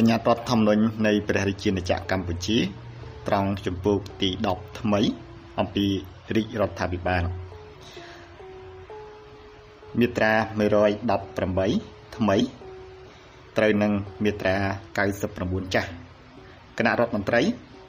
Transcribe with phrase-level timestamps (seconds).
[0.00, 2.58] បញ្ញត្តិរដ្ឋធម្មនុញ្ញនៃព្រះរាជាណាចក្រកម្ពុជា
[3.28, 5.00] ត្រង់ចំពោះទី10ថ្មី
[5.58, 5.86] អំពី
[6.36, 7.22] រាជរដ្ឋាភិបាល
[9.98, 10.32] មាត្រា
[11.44, 12.36] 118ថ្មី
[13.56, 13.92] ត្រូវនឹង
[14.24, 14.56] មាត្រា
[15.16, 15.90] 99ចាស់
[16.78, 17.40] គណៈរដ្ឋមន្ត្រី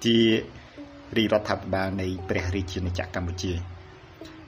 [0.06, 0.18] ជា
[1.18, 3.52] រាជរដ្ឋាភិបាលនៃព្រះរាជាណាចក្រកម្ពុជា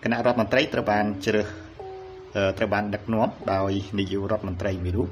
[0.04, 1.48] គណៈរដ្ឋមន្ត្រីត្រូវបានជ្រើស
[2.58, 5.10] ត្រូវបានដឹកនាំដោយនាយករដ្ឋមន្ត្រីមួយរូប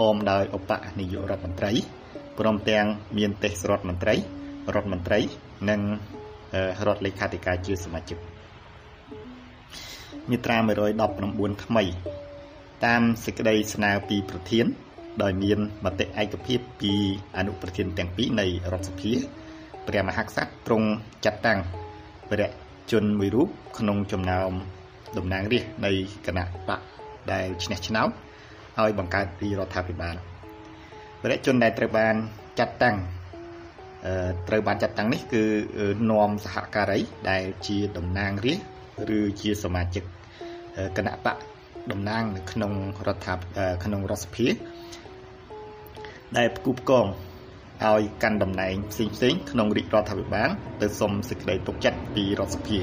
[0.00, 1.72] អមដោយឧបនាយករដ្ឋមន្ត្រី
[2.38, 2.86] ព្រមទាំង
[3.18, 4.14] មានទេសរដ្ឋមន្ត្រី
[4.74, 5.18] រដ្ឋមន្ត្រី
[5.70, 5.80] និង
[6.86, 8.18] រដ្ឋលេខាធិការជាសមាជិក
[10.30, 10.56] មាត្រា
[11.10, 11.84] 119ថ្មី
[12.84, 14.66] តាមសេចក្តីស្នើពីប្រធាន
[15.22, 16.92] ដោយមានមតិឯកភាពពី
[17.36, 19.12] អនុប្រធានទាំងពីរនៃរដ្ឋសភា
[19.86, 20.88] ព្រះមហាក្សត្រទ្រង់
[21.24, 21.60] ចាត់តាំង
[22.30, 22.50] ព្រះ
[22.92, 23.48] ជនមួយរូប
[23.78, 24.52] ក្នុងចំណោម
[25.16, 25.92] តំណាងរាស្ត្រនៃ
[26.26, 26.80] គណៈបក
[27.32, 28.10] ដែលឈ្នះឆ្នោត
[28.80, 30.16] ឲ្យបង្កើតទីរដ្ឋាភិបាល
[31.22, 32.14] ព្រះជនដែលត្រូវបាន
[32.58, 32.96] ចាត់តាំង
[34.48, 35.44] ត្រូវបានចាត់តាំងនេះគឺ
[36.10, 40.04] នាំសហការីដែលជាតំណាងរាស្ត្រឬជាសមាជិក
[40.96, 41.36] គណៈបក
[41.92, 42.72] តំណាងនៅក្នុង
[43.06, 43.34] រដ្ឋា
[43.84, 44.48] ក្នុងរដ្ឋសភា
[46.36, 47.06] ដែលផ្គូផ្គង
[47.84, 50.48] ឲ្យកាន់តំណែងផ្សេងផ្សេងក្នុងរាជរដ្ឋាភិបាល
[50.80, 52.78] ទៅសុំសេចក្តីទុកចិត្តពីរដ្ឋសភា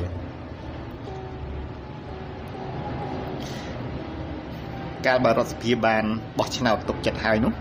[5.07, 6.05] កាលបើរដ្ឋសភាបាន
[6.39, 7.53] បោះឆ្នោតទុកចិត្តហើយនោះ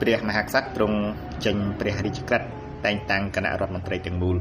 [0.00, 0.98] ព្រះមហាក្សត្រទ្រង់
[1.44, 2.48] ចេញព្រះរាជក្រឹត្យ
[2.84, 4.36] តែងតាំងគណៈរដ្ឋមន្ត្រីទាំងមូល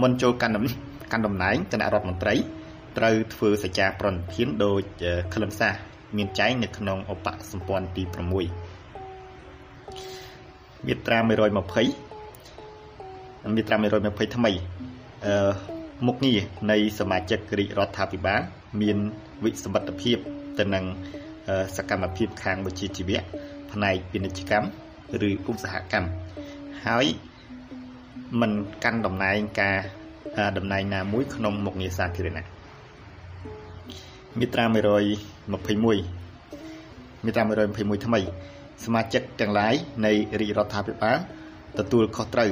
[0.00, 0.54] មុនចូលកាន់
[1.12, 2.34] កាន់តំណែងគណៈរដ្ឋមន្ត្រី
[2.98, 4.80] ត្រូវធ្វើសច្ចាប្រណិធានដោយ
[5.34, 5.74] ខ្លឹមសារ
[6.16, 11.26] មានចែងនៅក្នុងឧបសម្ព័ន្ធទី6មាត្រា120
[13.56, 14.52] មាត្រា120ថ្មី
[15.26, 15.52] អឺ
[16.06, 16.38] មុខងារ
[16.70, 18.40] នៃសមាជិករាជរដ្ឋាភិបាល
[18.80, 18.96] មាន
[19.44, 20.18] វិសមត្ថភាព
[20.58, 20.84] ទៅនឹង
[21.76, 23.22] សកម្មភាពខាងវិជ្ជាជីវៈ
[23.72, 24.68] ផ្នែកពាណិជ្ជកម្ម
[25.28, 26.10] ឬឧស្សាហកម្ម
[26.86, 27.06] ហើយ
[28.40, 28.52] មិន
[28.84, 29.78] កាន់តំណែងការ
[30.58, 32.44] តំណែងណាមួយក្នុងមុខងារសាធារណៈ
[34.38, 34.72] មាត្រា121
[37.24, 38.20] មាត្រា121ថ្មី
[38.84, 39.74] សមាជិកទាំងឡាយ
[40.06, 41.18] នៃរាជរដ្ឋាភិបាល
[41.78, 42.50] ទទួលខុសត្រូវ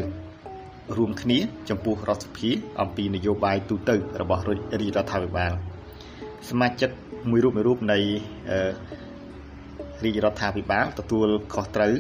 [0.97, 1.39] រួមគ្នា
[1.69, 4.59] ចំពោះរដ្ឋសភាអំពីនយោបាយទូទៅរបស់រាជ
[4.97, 5.53] រដ្ឋាភិបាល
[6.51, 6.91] សមាជិក
[7.31, 7.99] មួយរូបមួយរូបនៃ
[10.05, 11.95] រាជរដ្ឋាភិបាលទទួលខុសត្រូវ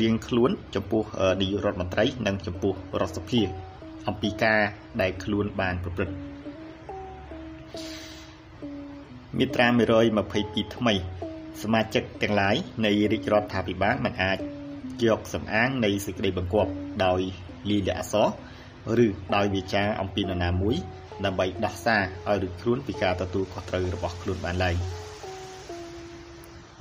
[0.00, 1.02] រៀងខ្លួនចំពោះ
[1.40, 3.40] នាយករដ្ឋមន្ត្រី និងចំពោះរដ្ឋសភា
[4.08, 4.60] អំពីការ
[5.00, 6.14] ដែលខ្លួនបានប្រព្រឹត្ត
[9.38, 9.66] មាត្រា
[10.22, 10.94] 122ថ្មី
[11.62, 14.38] សមាជិកទាំងឡាយនៃរាជរដ្ឋាភិបាលមិនអាច
[15.04, 16.70] យកសំអាងនៃសេចក្តីបង្គាប់
[17.04, 17.20] ដោយ
[17.70, 18.14] លាយលក្ខណ៍អក្ស
[18.98, 20.76] រឬដោយវាចាអំពីនរណាមួយ
[21.24, 24.74] ដើម្បីដោះសារឲ្យរួចខ្លួនពីការទទួលខុសត្រូវរបស់ខ្លួនបានឡើយ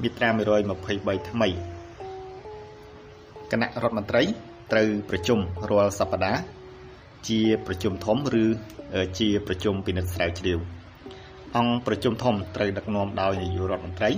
[0.01, 0.29] មាត្រា
[0.77, 1.49] 123ថ្មី
[3.51, 4.23] គណៈរដ្ឋមន្ត្រី
[4.71, 6.41] ត្រូវប្រជុំរាល់សប្តាហ៍
[7.29, 8.45] ជាប្រជុំធំឬ
[9.19, 10.59] ជាប្រជុំពិនិត្យស្រាវជ្រាវ
[11.57, 14.11] អង្គប្រជុំធំត្រូវដឹកនាំដោយនាយករដ្ឋមន្ត្រី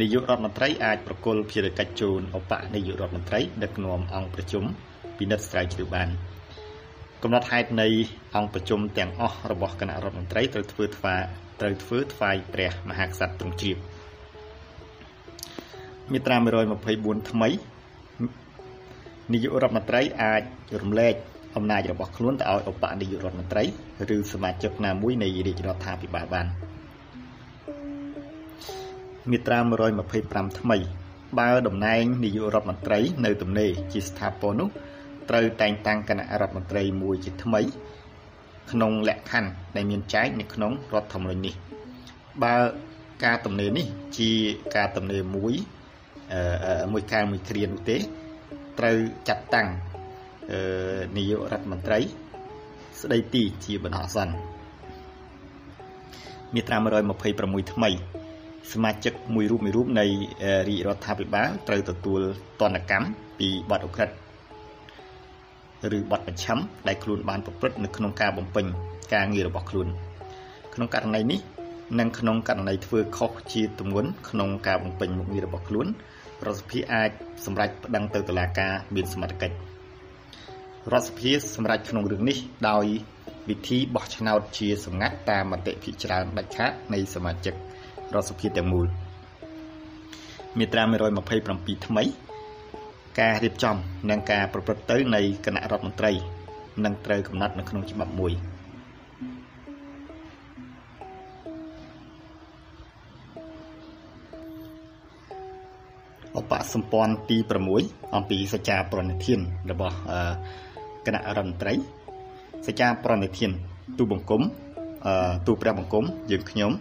[0.00, 4.64] នាយករដ្ឋមន្ត្រីអាចប្រគល់ភារកិច្ចជូនឧបនាយករដ្ឋមន្ត្រីដឹកនាំអង្គប្រជុំ
[5.18, 6.08] ពិនិត្យស្រាវជ្រាវបាន
[7.28, 7.88] កំណត់ហេតុនៃ
[8.36, 11.14] អង្គប្រជុំទាំងអស់របស់គណៈរដ្ឋមន្ត្រីត្រូវធ្វើថ្វា
[11.60, 13.76] ត្រូវធ្វើថ្វាយព្រះមហាក្សត្រទ្រង់ជ្រាប
[16.12, 16.36] មាត្រា
[16.84, 17.48] 124ថ្មី
[19.32, 20.42] នាយករដ្ឋមន្ត្រីអាច
[20.82, 21.14] រំលែក
[21.56, 23.64] អំណាចរបស់ខ្លួនទៅឲ្យឧបនាយករដ្ឋមន្ត្រី
[24.16, 26.46] ឬសមាជិកណាមួយនៃរាជរដ្ឋាភិបាលបាន
[29.30, 29.58] មាត្រា
[30.08, 30.78] 125ថ្មី
[31.38, 34.70] បើតំណែងនាយករដ្ឋមន្ត្រីនៅទំនេរជាស្ថាពរនោះ
[35.28, 37.60] ត្រូវតែងតាំងគណៈរដ្ឋមន្ត្រីមួយជាថ្មី
[38.70, 41.54] ក្នុងលក្ខខណ្ឌដែលមានចែងនៅក្នុងរដ្ឋធម្មនុញ្ញនេះ
[42.42, 42.56] បើ
[43.24, 43.86] ការទំនេរនេះ
[44.18, 44.30] ជា
[44.76, 45.54] ការទំនេរមួយ
[46.92, 47.96] មួយកាលមួយគ្រានោះទេ
[48.78, 48.96] ត្រូវ
[49.28, 49.68] ចាត់តាំង
[51.16, 52.00] នាយករដ្ឋមន្ត្រី
[53.00, 54.34] ស្ដីទីជាបណ្ដោះអាសន្ន
[56.54, 56.76] មាត្រា
[57.24, 57.90] 126ថ្មី
[58.72, 60.06] សមាជិកមួយរូបមួយរូបនៃ
[60.68, 62.20] រាជរដ្ឋាភិបាលត្រូវទទួល
[62.60, 63.08] ទណ្ឌកម្ម
[63.38, 64.10] ពីបទអក្រិត
[65.96, 66.58] ឬបទប្រឆាំ
[66.88, 68.66] ដែលខ្លួនបានប្រព្រឹត្តនៅក្នុងការបំពេញ
[69.14, 69.88] ការងាររបស់ខ្លួន
[70.74, 71.40] ក្នុងករណីនេះ
[71.98, 75.86] និងក្នុងករណីធ្វើខុសជាទម្ងន់ក្នុងការបំពេញមុខងាររបស់ខ្លួន
[76.44, 77.10] រដ្ឋសភាអាច
[77.44, 79.56] សម្រេចប្តឹងទៅតុលាការមានសមត្ថកិច្ច
[80.92, 82.36] រដ្ឋសភាសម្រេចក្នុងរឿងនេះ
[82.70, 82.86] ដោយ
[83.48, 87.54] វិធីបោះឆ្នោតជាសម្ងាត់តាមមតិភិជាច្រើនដាច់ខាតនៃសមាជិក
[88.14, 88.86] រដ្ឋសភាទាំងមូល
[90.58, 90.82] មាត្រា
[91.34, 92.04] 127ថ្មី
[93.20, 93.76] ការរៀបចំ
[94.10, 96.12] និងការប្រព្រឹត្តទៅនៃគណៈរដ្ឋមន្ត្រី
[96.84, 98.32] នឹងត្រូវកំណត់នៅក្នុងច្បាប់មួយ
[106.38, 107.36] ឧបបកសម្ព័ន្ធទី
[107.76, 109.40] 6អំពីសច្ចាប្រណិធាន
[109.70, 109.96] របស់
[111.06, 111.74] គណៈរដ្ឋមន្ត្រី
[112.66, 113.50] សច្ចាប្រណិធាន
[113.98, 114.42] ទូបង្គំ
[115.46, 116.72] ទូព្រះបង្គំយើងខ្ញុំ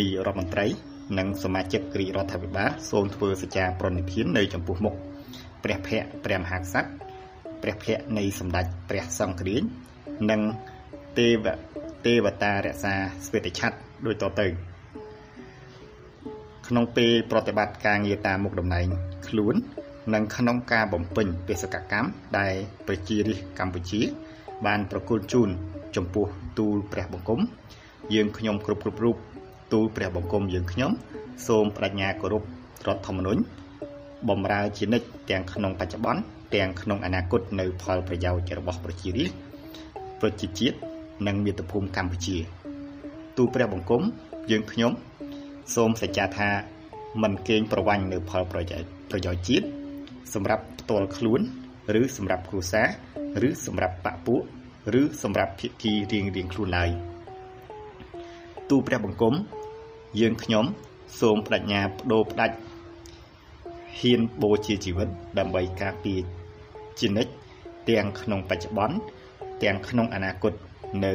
[0.00, 0.66] នាយរដ្ឋមន្ត្រី
[1.18, 4.96] និងសមាជិករាជរដ្ឋាភិបាលសូមធ្វើសច្ចាប្រណិធាននៅចំពោះមុខ
[5.64, 6.90] ព្រះភ័ក្ត្រព្រះមហាក្សត្រ
[7.62, 9.62] ព្រះភ័ក្ត្រនៃសម្ដេចព្រះសង្ឃរាជ
[10.30, 10.40] និង
[11.18, 11.46] ទេវ
[12.06, 12.94] ទេវតារក្សា
[13.26, 13.76] ស្វេតឆ័ត្រ
[14.06, 14.46] ដូចតទៅ
[16.68, 18.86] ក្នុងពេលប្រតិបត្តិការងារតាមមុខតំណែង
[19.28, 19.54] ខ្លួន
[20.14, 22.08] និងក្នុងការបំពេញបេសកកម្ម
[22.38, 22.54] ដែល
[22.86, 24.00] ប្រជារាស្ត្រកម្ពុជា
[24.66, 25.48] បានប្រគល់ជូន
[25.96, 26.26] ចំពោះ
[26.58, 27.40] ទូលព្រះបង្គំ
[28.14, 29.16] យើងខ្ញុំគ្រប់គ្រប់រូប
[29.72, 30.90] ទូលព្រះបង្គំយើងខ្ញុំ
[31.46, 32.42] សូមបដិញ្ញាគោរព
[32.86, 33.40] រដ្ឋធម្មនុញ្ញ
[34.28, 36.22] បំរើជានិច្ចទាំងក្នុងបច្ចុប្បន្ន
[36.54, 39.38] ទាំងក្នុងអនាគតនៅផលប្រយោជន៍របស់ប្រជារាស្ត្រ
[40.20, 40.76] ប្រជាជាតិ
[41.26, 42.36] និងមាតុភូមិកម្ពុជា
[43.36, 44.02] ទូព្រះបង្គំ
[44.50, 44.92] យើងខ្ញុំ
[45.74, 46.48] សូមសច្ចាថា
[47.22, 49.66] មិនកេងប្រវ័ញ្ចនៅផលប្រយោជន៍ប្រយោជន៍ជាតិ
[50.34, 51.40] សម្រាប់ផ្ទាល់ខ្លួន
[52.00, 54.42] ឬសម្រាប់គ្រួសារឬសម្រាប់បពពួក
[55.00, 56.90] ឬសម្រាប់ភាគីរៀងរៀងខ្លួនឡើយ
[58.70, 59.34] ទូព្រះបង្គំ
[60.20, 60.64] យើងខ្ញុំ
[61.20, 62.54] សូមបដិញ្ញាបដូរផ្ដាច់
[64.00, 65.08] ហ៊ានបូជាជីវិត
[65.38, 66.20] ដើម្បីការពារ
[66.98, 67.32] ជានិច្ច
[67.90, 68.96] ទាំងក្នុងបច្ចុប្បន្ន
[69.62, 70.52] ទាំងក្នុងអនាគត
[71.04, 71.12] នៅ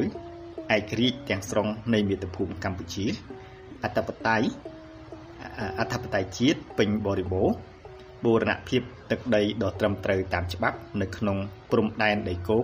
[0.75, 3.06] ឯករាជ្យទាំងស្រុងនៃមាតុភូមិកម្ពុជា
[3.83, 4.47] អធិបតេយ្យ
[5.80, 7.56] អធិបតេយ្យជាតិពេញបរិបូរណ៍
[8.25, 8.81] បូរណភាព
[9.12, 11.38] ទឹកដីដ៏ត្រឹមត្រូវតាមច្បាប់ នៅក្នុង
[11.71, 12.63] ព្រំដែនដីគោក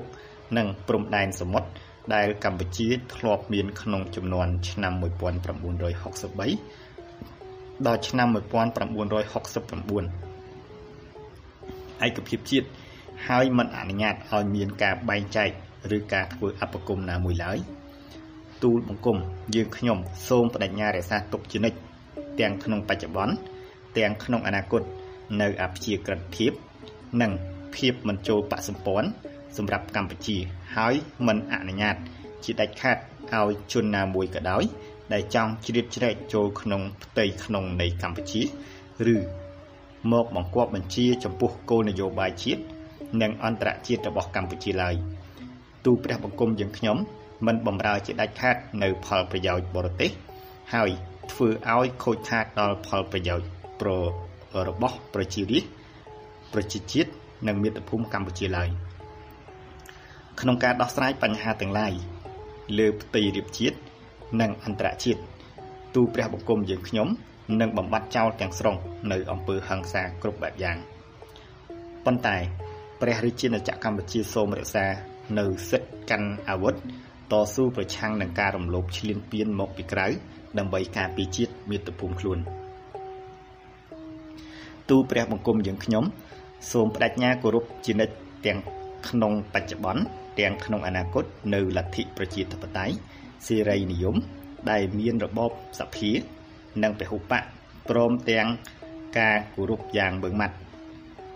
[0.58, 1.70] និងព្រំដែនសមុទ្រ
[2.16, 6.79] ដែលកម្ពុជាធ្លាប់មានក្នុងចំនួនឆ្នាំ1963
[7.88, 8.38] ដល់ឆ្នាំ1969
[12.06, 12.68] ឯកភាពជាតិ
[13.28, 15.50] ហើយមិនអនុញ្ញាតឲ្យមានការបែងចែក
[15.96, 17.58] ឬការធ្វើអបគមណាមួយឡើយ
[18.64, 19.18] ទូលបង្គំ
[19.56, 19.98] យើងខ្ញុំ
[20.28, 21.78] សូមបដិញ្ញារក្សាទុកជានិច្ច
[22.40, 23.34] ទាំងក្នុងបច្ចុប្បន្ន
[23.98, 24.82] ទាំងក្នុងអនាគត
[25.42, 26.52] នៅអព្យាក្រឹតភាព
[27.22, 27.32] និង
[27.76, 29.10] ភាពមិនចូលបកសម្ព័ន្ធ
[29.58, 30.38] សម្រាប់កម្ពុជា
[30.76, 30.94] ហើយ
[31.28, 31.96] មិនអនុញ្ញាត
[32.44, 32.98] ជាដាច់ខាត
[33.34, 34.64] ឲ្យជនណាមួយក៏ដោយ
[35.14, 38.42] ដែលចង់ជ្រៀតជ្រែកចូលក្នុងផ្ទៃក្នុងនៃកម្ពុជា
[39.16, 39.18] ឬ
[40.12, 42.62] មកបង្គាប់បញ្ជាចំពោះគោលនយោបាយជាតិ
[43.22, 44.96] និងអន្តរជាតិរបស់កម្ពុជាឡើយ
[45.86, 46.98] ទូព្រះបង្គំយើងខ្ញុំ
[47.48, 50.12] មិនបំរើជាដាច់ខាតនៅផលប្រយោជន៍បរទេស
[50.74, 50.90] ហើយ
[51.32, 53.48] ធ្វើឲ្យខូចខាតដល់ផលប្រយោជន៍
[53.82, 53.90] ប្រ
[54.68, 55.80] របស់ប្រជារាស្ត្រ
[56.54, 57.10] ប្រជាជាតិ
[57.48, 58.70] និងមាតុភូមិកម្ពុជាឡើយ
[60.40, 61.94] ក្នុងការដោះស្រាយបញ្ហាទាំងឡាយ
[62.78, 63.78] លើផ្ទៃរាបជាតិ
[64.42, 65.22] និងអន្តរជាតិ
[65.96, 67.08] ទូព្រះបង្គំយើងខ្ញុំ
[67.62, 68.76] នឹងបំបត្តិចោលទាំងស្រុង
[69.12, 70.78] នៅអំពើហិង្សាគ្រប់បែបយ៉ាង
[72.06, 72.38] ប៉ុន្តែ
[73.02, 74.86] ព្រះរាជាណាចក្រកម្ពុជាសូមរក្សា
[75.40, 76.76] នៅសិទ្ធិកាន់អាវុធ
[77.32, 80.08] តស៊ូប្រឆាំងនឹងការរំលោភឈ្លានពានមកពីក្រៅ
[80.58, 82.40] ដើម្បីការពារជាតិមាតុភូមិខ្លួន
[84.90, 86.04] ទូព្រះបង្គំយើងខ្ញុំ
[86.72, 88.14] សូមបដិញ្ញាគោរពជានិច្ច
[88.46, 88.60] ទាំង
[89.10, 90.04] ក្នុងបច្ចុប្បន្ន
[90.40, 92.96] ទាំងក្នុងអនាគតនៅលទ្ធិប្រជាធិបតេយ្យ
[93.48, 94.16] សេរីនិយម
[94.72, 96.12] ដែលមានរបបសភា
[96.84, 97.44] និងពហុបក
[97.90, 98.48] ព្រមទាំង
[99.20, 100.56] ការគោរពយ៉ាងបឹងម៉ាត់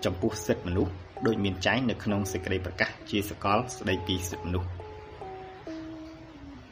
[0.06, 0.94] ចំពោះសិទ្ធិមនុស្ស
[1.28, 4.70] ដោយមានចែងនៅក្នុងសេចក្តីប្រកាសជាសកលស្តីពីសិទ្ធិមនុស្ស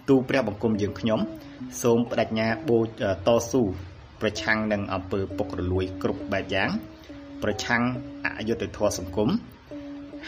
[0.09, 1.19] ទូព្រះបង្គំយើងខ្ញុំ
[1.81, 2.79] សូមបដិញ្ញាបូ
[3.27, 3.63] តស៊ូ
[4.21, 6.69] ប្រឆាំងនឹងអំពើពុករលួយគ្រប់បែបយ៉ាង
[7.43, 7.83] ប្រឆាំង
[8.39, 9.29] អយុត្តិធម៌សង្គម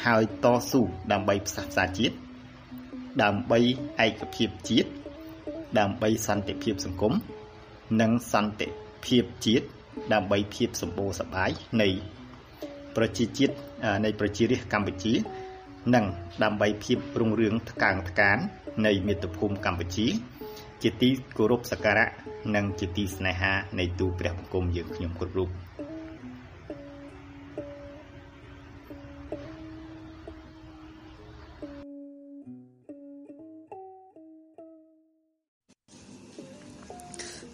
[0.05, 0.81] ហើយតស៊ូ
[1.11, 2.15] ដើម្បីផ្សះផ្សាជាតិ
[3.21, 3.59] ដើម្បី
[4.05, 4.89] ឯកភាពជាតិ
[5.79, 7.13] ដើម្បីសន្តិភាពសង្គម
[8.01, 8.67] និងសន្តិ
[9.05, 9.65] ភាពជាតិ
[10.13, 11.49] ដើម្បីភាពសម្បូរសប្បាយ
[11.81, 11.89] នៃ
[12.95, 13.53] ប្រជាជាតិ
[14.05, 15.13] នៃប្រជារាស្ត្រកម្ពុជា
[15.95, 16.05] និង
[16.43, 18.37] ដើម្បីភាពរុងរឿងថ្កើងថ្កាន
[18.85, 20.07] នៃមាតុភូមិកម្ពុជា
[20.81, 22.07] ជាទីគោរពសក្ការៈ
[22.55, 25.62] និងជាទីស្នេហានៃទូព្រះបង្គំយើងខ្ញុំគ្រប់រូប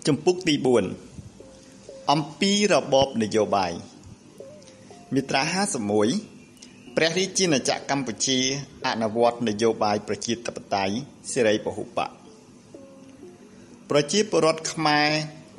[0.07, 0.55] ចំពុកទី
[1.33, 3.71] 4អំពីរបបនយោបាយ
[5.13, 5.43] មាត្រា
[6.19, 8.39] 51ព្រះរាជាណាចក្រកម្ពុជា
[8.87, 10.93] អនុវត្តនយោបាយប្រជាធិបតេយ្យ
[11.31, 12.11] សេរីពហុបក
[13.89, 15.09] ប្រជាពលរដ្ឋខ្មែរ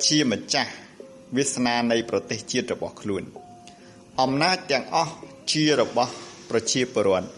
[0.05, 0.71] ជាម្ចាស់
[1.35, 3.23] វាសនានៃប្រទេសជាតិរបស់ខ្លួន
[4.21, 5.13] អំណាចទាំងអស់
[5.51, 6.13] ជារបស់
[6.49, 7.29] ប្រជាពលរដ្ឋ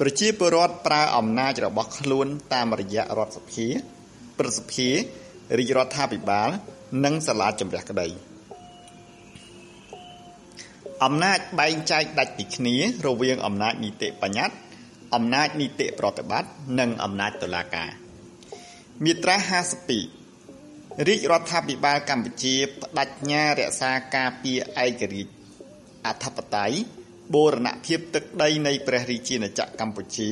[0.00, 3.66] ប្រជាពលរដ្ឋប្រើអំណាចរបស់ខ្លួនតាមរយៈរដ្ឋសភា
[4.38, 4.90] ប្រសិទ្ធិ
[5.56, 6.50] រាជរដ្ឋាភិបាល
[7.04, 8.08] និងសាលាជំរះក្តី
[11.04, 12.74] អំណាចបែងចែកដាច់ពីគ្នា
[13.06, 14.56] រវាងអំណាចនីតិបញ្ញត្តិ
[15.14, 16.50] អំណាចនីតិប្រតិបត្តិ
[16.80, 17.90] និងអំណាចតុលាការ
[19.04, 19.36] មាត្រា
[20.22, 25.32] 52រាជរដ្ឋាភិបាលកម្ពុជាបដិញ្ញារក្សាការពារឯករាជ្យ
[26.06, 26.76] អធិបតេយ្យ
[27.34, 30.28] បូរណភាពទឹកដីនៃព្រះរាជាណាចក្រកម្ពុជា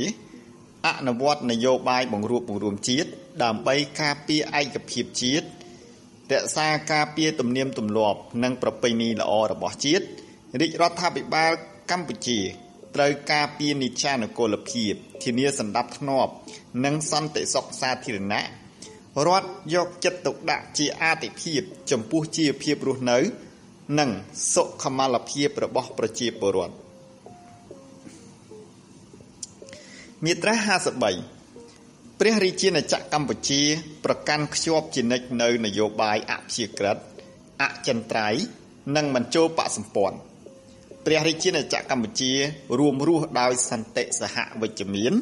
[0.86, 3.08] អនុវត្តនយោបាយបង្រួបបង្រួមជាតិ
[3.42, 5.46] ដើម្បីការពារឯកភាពជាតិ
[6.32, 10.04] រក្សាការពារទំនៀមទម្លាប់និងប្រពៃណីល្អរបស់ជាតិ
[10.60, 11.52] រាជរដ្ឋាភិបាល
[11.90, 12.40] កម្ពុជា
[12.94, 14.92] ត្រូវការពារនិច្ចានុគោលភាព
[15.24, 16.28] ធានាសន្តិភាព
[16.84, 18.42] និងសន្តិសុខសាធារណៈ
[19.26, 23.18] រដ្ឋយកចិត្តទុកដាក់ជាអាទិភាពចំពោះជីវភាពរស់នៅ
[23.98, 24.10] និង
[24.54, 26.85] សុខុមាលភាពរបស់ប្រជាពលរដ្ឋ
[30.26, 30.54] មាត្រា
[31.38, 33.62] 53ព្រះរាជាណាចក្រកម្ពុជា
[34.04, 36.96] ប្រកាន់ខ្ជាប់ជានិច្ចនៅនយោបាយអព្យាក្រឹត
[37.62, 38.42] អចិន្ត្រៃយ៍
[38.96, 40.18] និងមិនចូលបកសម្ព័ន្ធ
[41.04, 42.32] ព្រះរាជាណាចក្រកម្ពុជា
[42.78, 45.12] រួមរស់ដោយសន្តិសហវិជ្ជមាន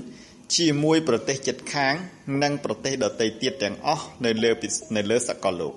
[0.56, 1.94] ជាមួយប្រទេសជិតខាង
[2.42, 4.50] និងប្រទេសដទៃទៀតទាំងអស់នៅលើ
[4.96, 5.74] នៅលើសកលលោក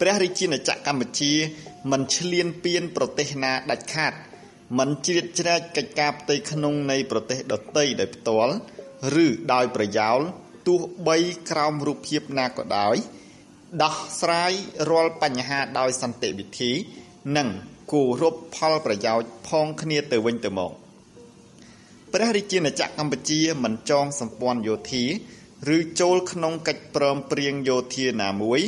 [0.00, 1.32] ព្រះរាជាណាចក្រកម្ពុជា
[1.90, 4.14] មិនឈ្លានពានប្រទេសណាដាច់ខាត
[4.78, 8.54] មិនជ្រៀតជ្រែកកិច្ចការផ្ទៃក្នុងនៃប្រទេសដទៃដោយផ្ទាល់
[9.24, 10.18] ឬដោយប្រយោល
[10.66, 11.18] ទោះបី
[11.50, 12.96] ក្រោមរូបភាពណាក៏ដោយ
[13.82, 14.52] ដោះស្រាយ
[14.90, 16.72] រាល់បញ្ហាដោយសន្តិវិធី
[17.36, 17.48] និង
[17.92, 20.72] គោរពផលប្រយោជន៍ផងគ្នាទៅវិញទៅមក
[22.12, 25.04] ព្រះរាជាណាចក្រកម្ពុជាមិនចងសម្ព័ន្ធយោធា
[25.76, 28.60] ឬចូលក្នុងកិច្ចព្រមព្រៀងយោធាណាមួយ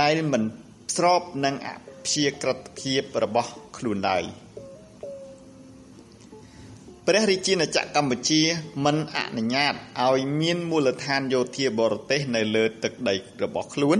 [0.00, 0.42] ដែលមិន
[0.96, 1.68] ស្របនឹងអ
[2.04, 4.24] ព្យាក្រឹតភាពរបស់ខ្លួនឡើយ
[7.08, 8.40] ព្រះរាជាណាចក្រកម្ពុជា
[8.84, 9.74] មិនអនុញ្ញាត
[10.06, 13.98] ឲ្យមានមូលដ្ឋានយោធាបរទេសនៅលើទឹកដីរបស់ខ្លួន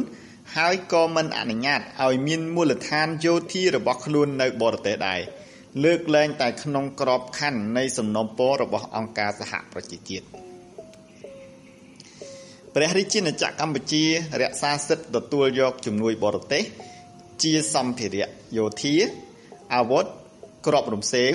[0.56, 5.20] ហើយក៏មិនអនុញ្ញាតឲ្យមានមូលដ្ឋានយោធារបស់ខ្លួននៅបរទេសដែរ
[5.84, 10.26] លើកលែងតែក្នុងក្របខ័ណ្ឌនៃសំណុំពររបស់អង្គការសហប្រជាជាតិ
[12.74, 14.04] ព្រះរាជាណាចក្រកម្ពុជា
[14.42, 16.64] រក្សាសិទ្ធិទទួលយកជំនួយបរទេស
[17.42, 18.94] ជាសម្ភារៈយោធា
[19.74, 20.04] អាវុធ
[20.66, 21.32] ក្របរំសេវ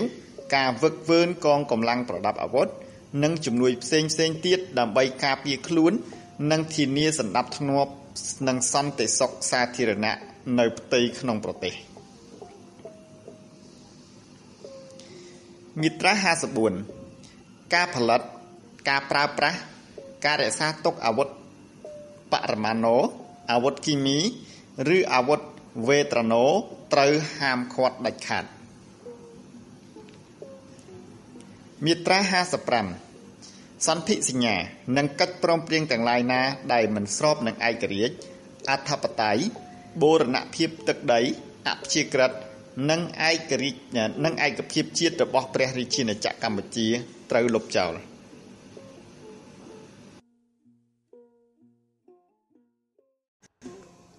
[0.55, 2.67] ការវឹកវើនកងកម្លាំងប្រដាប់អាវុធ
[3.23, 5.93] និងជំនួយផ្សេងផ្សេងទៀតដើម្បីការពារខ្លួន
[6.51, 7.87] និងធានាសន្តិភាព
[8.47, 10.17] និងសន្តិសុខសាធារណៈ
[10.59, 11.75] នៅផ្ទៃក្នុងប្រទេស។
[15.81, 16.13] មាត្រា
[16.93, 18.21] 54ការផលិត
[18.89, 19.57] ការប្រើប្រាស់
[20.25, 21.27] ការរក្សាទុកអាវុធ
[22.31, 22.97] បរមាណូ
[23.51, 24.17] អាវុធគីមី
[24.95, 25.39] ឬអាវុធ
[25.87, 26.45] វេត្រាណូ
[26.93, 28.43] ត្រូវហាមឃាត់ដាច់ខាត
[31.85, 32.19] មាត្រា
[33.03, 34.55] 55សន្ធិសញ្ញា
[34.97, 36.41] និងកិច្ចព្រមព្រៀងទាំងឡាយណា
[36.73, 38.15] ដែលមិនស្របនឹងឯករាជ្យ
[38.69, 39.41] អធិបតេយ្យ
[40.01, 41.21] បូរណភាពទឹកដី
[41.69, 42.31] អព្យាក្រឹត
[42.89, 43.79] និងឯករាជ្យ
[44.25, 46.87] និងឯកភាពជាតិរបស់ព្រះរាជាណាចក្រកម្ពុជា
[47.31, 47.93] ត្រូវលុបចោល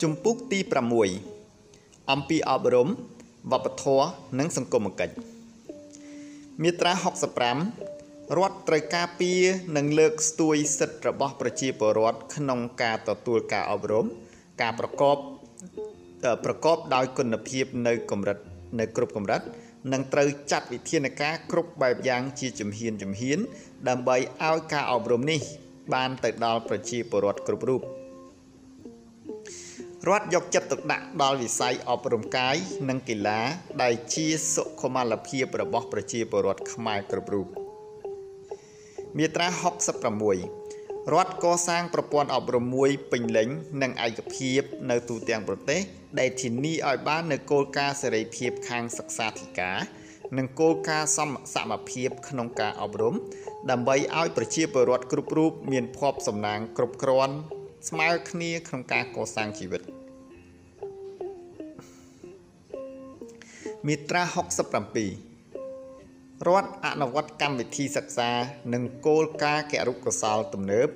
[0.03, 0.59] ជំពូកទី
[1.37, 2.89] 6អំពីអប់រំ
[3.51, 4.07] វប្បធម៌
[4.39, 5.30] និងសង្គមគិច្ច
[6.65, 6.93] មាត្រា
[7.65, 9.41] 65រដ្ឋត្រូវការពារ
[9.77, 14.07] និងលើកស្ទួយសិទ្ធិរបស់ប្រជាពលរដ្ឋក្នុងការទទួលការអប់រំ
[14.63, 15.17] ការប្រកប
[16.45, 18.39] ប្រកបដោយគុណភាពនៅកម្រិត
[18.79, 19.43] នៅគ្រប់កម្រិត
[19.93, 23.39] និងត្រូវចាត់វិធានការគ្រប់បែបយ៉ាងជាជំហានជំហាន
[23.89, 24.17] ដើម្បី
[24.49, 25.41] ឲ្យការអប់រំនេះ
[25.95, 27.83] បានទៅដល់ប្រជាពលរដ្ឋគ្រប់រូប
[30.09, 32.57] រដ្ឋយកចិត្តទុកដាក់ដល់វិស័យអប់រំកាយ
[32.89, 33.41] និងកីឡា
[33.83, 37.47] ដែលជាសុខុមាលភាពរបស់ប្រជាពលរដ្ឋខ្មែរគ្រប់រូប
[39.17, 39.49] មាត្រា
[40.31, 43.49] 66រដ្ឋកសាងប្រព័ន្ធអប់រំមួយពេញលេញ
[43.83, 45.81] និងឯកភាពនៅទូទាំងប្រទេស
[46.21, 49.79] ដែលធានាឲ្យបាននូវគោលការណ៍សេរីភាពខាងសិក្សាធិការ
[50.39, 53.15] និងគោលការណ៍សមសមភាពក្នុងការអប់រំ
[53.71, 57.37] ដើម្បីឲ្យប្រជាពលរដ្ឋគ្រប់រូបមានភ័ព្វសំណាងគ្រប់គ្រាន់
[57.89, 59.83] ស្មើគ្នាក្នុងការកសាងជីវិត
[63.87, 64.39] មាត្រា67
[66.49, 68.31] រដ្ឋអនុវត្តកម្មវិធីសិក្សា
[68.75, 70.89] និងគោលការណ៍គរុកោសលទំនើប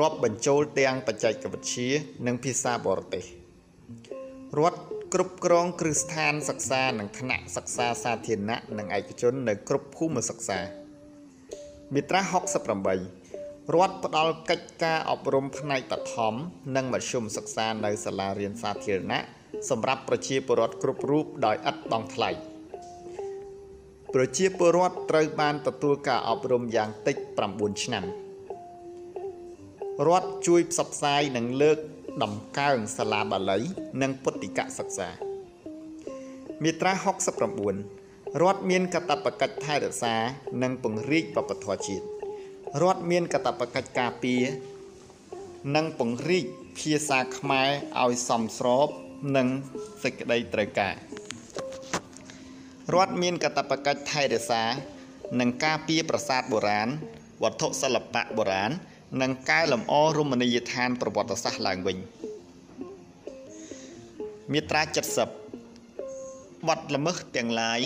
[0.00, 1.88] រាប់បញ្ចូលទាំងបច្ចេកវិទ្យា
[2.26, 3.24] និងភាសាបរទេស
[4.58, 4.78] រដ្ឋ
[5.14, 10.58] គ្រប់គ្រងគ្រឹះស្ថានសិក្សានិងថ្នាក់សិក្សាសាធារណៈនិងឯកជននៅគ្រប់ភូមិសិក្សា
[11.94, 12.20] មាត្រា
[12.74, 13.19] 68
[13.74, 16.34] រដ្ឋផ្ដល់កិច្ចការអប់រំផ្នែកបឋម
[16.76, 19.20] និងមធ្យមសិក្សានៅសាលារៀនសាធារណៈ
[19.70, 22.30] សម្រាប់ប្រជាពលរដ្ឋគ្រប់រូបដោយឥតបង់ថ្លៃ។
[24.14, 27.16] ប្រជាពលរដ្ឋត្រូវបានទទួលការអប់រំយ៉ាងតិច
[27.48, 28.04] 9ឆ្នាំ
[30.06, 31.78] រដ្ឋជួយផ្សព្វផ្សាយនិងលើក
[32.22, 33.58] ដំកើងសាលាបាលី
[34.02, 35.08] និងពុទ្ធិកសិក្សា
[36.62, 36.92] មាត្រា
[37.68, 40.14] 69រដ្ឋមានកាតព្វកិច្ចថែរក្សា
[40.62, 42.19] និងពង្រីកវប្បធម៌ជាតិ
[42.78, 44.42] រដ្ឋមានកាតព្វកិច្ចការពារ
[45.76, 46.46] និងពង្រីក
[46.78, 47.70] ភាសាខ្មែរ
[48.02, 48.88] ឲ្យសមស្រប
[49.36, 49.48] នឹង
[50.02, 50.94] សេចក្តីត្រូវការ
[52.94, 54.64] រដ្ឋមានកាតព្វកិច្ចថែរក្សា
[55.40, 56.88] និងការពារប្រាសាទបុរាណ
[57.42, 58.70] វត្ថុសិល្បៈបុរាណ
[59.22, 61.96] និងកែលម្អរមណីយដ្ឋានប្រវត្តិសាស្ត្រឡើងវិញ
[64.52, 64.82] មាត្រា
[65.70, 67.80] 70បទល្មើសទាំងឡាយ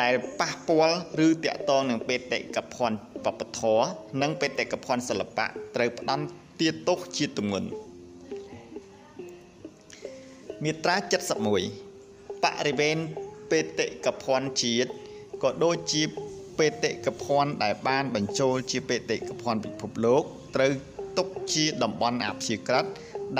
[0.00, 3.86] ដែលប៉ះពាល់ឬតាក់ទងនឹងបេតិកភណ្ឌវប្បធម៌
[4.22, 7.68] និងបេតិកភណ្ឌសិល្បៈត្រូវផ្ដន្ទាទោសជាទម្ងន់
[10.64, 10.96] មាត្រា
[11.70, 12.96] 71បរិវេណ
[13.50, 14.90] បេតិកភណ្ឌជាតិ
[15.42, 16.02] ក៏ដូចជា
[16.58, 20.22] បេតិកភណ្ឌដែលបានបញ្ចូលជាបេតិកភណ្ឌពិភពលោក
[20.56, 20.72] ត្រូវ
[21.18, 22.84] ទុកជាតំបន់អព្យាក្រឹត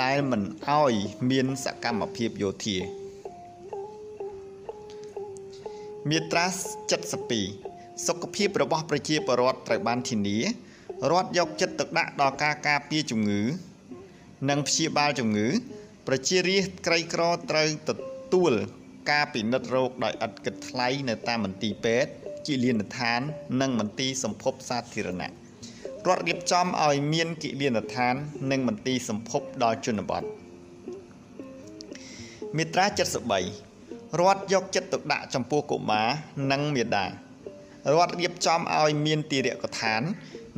[0.01, 0.93] ដែលមិនអោយ
[1.29, 2.77] មានសកម្មភាពយោធា
[6.09, 6.45] មាត្រា
[7.27, 10.37] 72សុខភាពរបស់ប្រជាពលរដ្ឋត្រូវបានធានា
[11.11, 13.41] រដ្ឋយកចិត្តទុកដាក់ដល់ការការពារជំងឺ
[14.49, 15.47] និងព្យាបាលជំងឺ
[16.07, 17.91] ប្រជារាស្ត្រក្រីក្រត្រូវទ
[18.33, 18.53] ទួល
[19.11, 22.11] ការពិនិត្យរោគដោយឥតគិតថ្លៃនៅតាមមន្ទីរពេទ្យ
[22.47, 23.21] ជាលានដ្ឋាន
[23.61, 25.29] និងមន្ទីរសម្ភពសាធារណៈ
[26.07, 28.15] រដ្ឋរៀបចំឲ្យមានគិលានដ្ឋាន
[28.51, 30.23] និងមន្ទីរសម្ភពដល់ជនបទ
[32.57, 33.66] មាត្រា73
[34.19, 36.07] រដ្ឋយកចិត្តទុកដាក់ចំពោះកុមារ
[36.51, 37.09] និងមាតារ
[38.05, 40.01] ដ្ឋរៀបចំឲ្យមានទីរកឋាន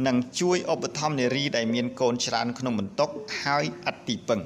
[0.08, 3.10] និងជួយឧបត្ថម្ភនារីដែលមានកូនច្រើនក្នុងបន្ទុក
[3.42, 4.42] ហើយអត់ទីពឹង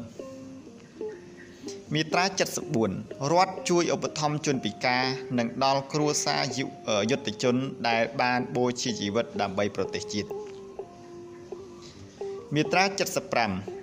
[1.94, 2.26] មាត្រា
[2.80, 5.04] 74រដ្ឋជួយឧបត្ថម្ភជនពិការ
[5.38, 6.42] និងដល់គ្រួសារ
[7.12, 7.56] យុទ្ធជន
[7.88, 10.30] ដែលបានបូជាជីវិតដើម្បីប្រទេសជាតិ
[12.56, 12.84] មាត្រា
[13.38, 13.83] 75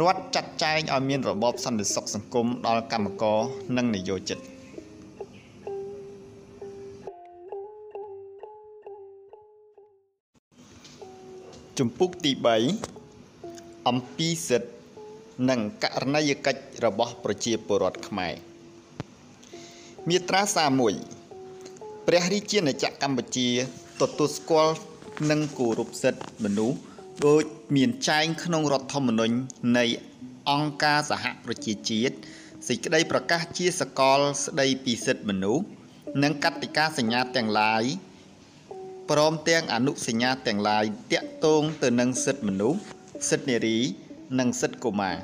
[0.00, 3.38] រដ្ឋចាត់ចែងឲ្យមានរបបសន្តិសុខសង្គមដល់កម្មករ
[3.76, 4.38] និងនិយោជិត
[11.78, 12.32] ជំពូកទី
[13.10, 14.70] 3អំពីសិទ្ធិ
[15.50, 18.34] និងករណីយកិច្ចរបស់ប្រជាពលរដ្ឋខ្មែរ
[20.08, 20.42] មាត្រា
[21.24, 23.48] 31ព្រះរាជាណាចក្រកម្ពុជា
[24.00, 24.74] ទទួលស្គាល់
[25.30, 26.78] និងគោរពសិទ្ធិមនុស្ស
[27.26, 27.44] ដូច
[27.76, 29.34] មានចែងក្នុងរដ្ឋធម្មនុញ្ញ
[29.78, 29.84] នៃ
[30.50, 32.14] អង្គការសហប្រជាជាតិ
[32.68, 35.64] សេចក្តីប្រកាសជាសកលស្តីពីសិទ្ធិមនុស្ស
[36.22, 37.84] និងកតិកាសញ្ញាទាំងឡាយ
[39.10, 42.80] ព្រមទាំងអនុសញ្ញាទាំងឡាយតាក់ទងទៅនឹងសិទ្ធិមនុស្ស
[43.30, 43.78] សិទ្ធិនារី
[44.38, 45.16] និងសិទ្ធិកុមារ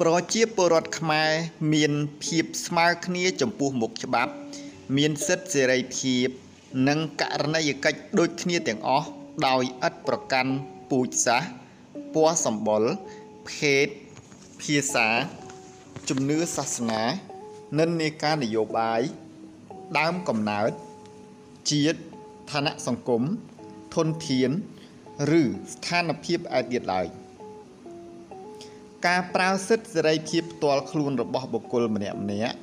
[0.00, 1.30] ប្រជាពលរដ្ឋខ្មែរ
[1.72, 1.92] មាន
[2.24, 4.32] ភាពស្មើគ្នាចំពោះមុខច្បាប់
[4.96, 6.28] មានសិទ្ធិសេរីភាព
[6.88, 9.08] និងករណីយកិច្ចដូចគ្នាទាំងអស់
[9.46, 10.52] ដោយឥតប្រកាន់
[10.90, 11.50] ពូជសាសន៍
[12.14, 12.82] ពណ៌សម្បុរ
[13.50, 13.86] ភេទ
[14.60, 15.08] ភាសា
[16.08, 17.02] ជំនឿសាសនា
[17.78, 19.00] និន្នាការនយោបាយ
[19.98, 20.70] ដើមកំណើត
[21.70, 21.98] ជាតិ
[22.50, 23.22] ឋានៈសង្គម
[23.94, 24.50] ធនធាន
[25.40, 25.42] ឬ
[25.72, 27.06] ស្ថានភាពឯទៀតឡើយ
[29.06, 32.56] ការប្រើសិទ្ធិសេរីភាពផ្ទាល់ខ្លួនរបស់បុគ្គលម្នាក់ម្នាក់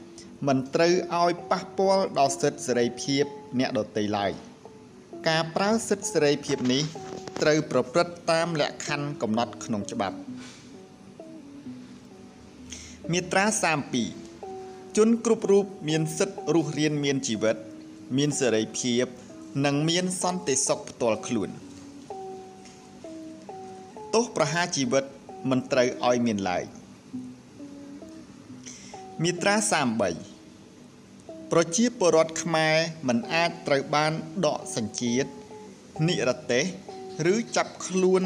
[0.48, 3.24] មិនត្រូវឲ្យប៉ះពាល់ដល់សិទ្ធិសេរីភាព
[3.60, 4.32] អ្នកដទៃឡើយ
[5.30, 6.84] ការប្រើសិទ្ធិសេរីភាពនេះ
[7.42, 10.18] ត្រូវប្រព្រឹត្តតាមលក្ខខណ្ឌកំណត់ក្នុងច្បាប់
[13.12, 13.46] មាត្រា
[14.22, 17.58] 32ជនគ្រប់រូបមានសិទ្ធិរស់រានមានជីវិត
[18.18, 19.06] មានសេរីភាព
[19.66, 21.50] និងមានសន្តិសុខផ្ទាល់ខ្លួន
[24.14, 25.04] ទោសប្រហារជីវិត
[25.50, 26.64] មិនត្រូវឲ្យមានឡើយ
[29.24, 30.31] មាត្រា33
[31.56, 32.76] ប្រជាពលរដ្ឋខ្មែរ
[33.08, 34.14] មិនអាចត្រូវបាន
[34.46, 35.30] ដកសញ្ជាតិ
[36.08, 36.66] និរទេស
[37.34, 38.24] ឬចាប់ខ្លួន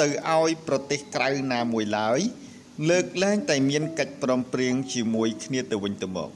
[0.00, 2.20] ទៅឲ្យប្រទេសក្រៅណាមួយឡើយ
[2.88, 6.30] លើកលែងតែមានកិច្ចព្រមព្រៀងជាមួយគ្នាទៅវិញទៅមក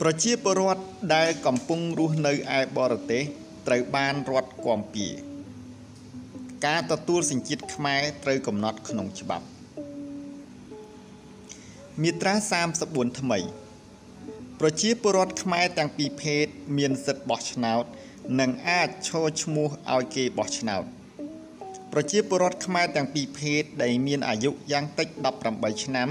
[0.00, 3.22] ប្រជាពលរដ្ឋដែលកំពុងរស់នៅឯបរទេស
[3.66, 5.06] ត្រូវបានរដ្ឋគាំពៀ
[6.66, 9.46] ការទទួលសញ្ជាតិខ្មែរត្រូវកំណត់ក្នុងច្បាប់
[12.02, 12.34] មាត្រា
[12.76, 13.38] 34ថ្មី
[14.60, 16.46] ប្រជាពលរដ្ឋខ្មែរទាំងពីរភេទ
[16.78, 17.84] មានសិទ្ធិបោះឆ្នោត
[18.40, 20.84] និងអាចឈរឈ្មោះឲ្យគេបោះឆ្នោត
[21.92, 25.08] ប្រជាពលរដ្ឋខ្មែរទាំងពីរភេទដែលមានអាយុយ៉ាងតិច
[25.46, 26.08] 18ឆ្នាំ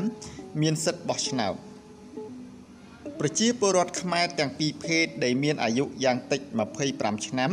[0.62, 1.54] មានសិទ្ធិបោះឆ្នោត
[3.20, 6.42] ប្រជាពលរដ្ឋខ្មែរទាំងពីរភេទដែលមានអាយុយ៉ាងតិច
[6.84, 7.52] 25ឆ្នាំ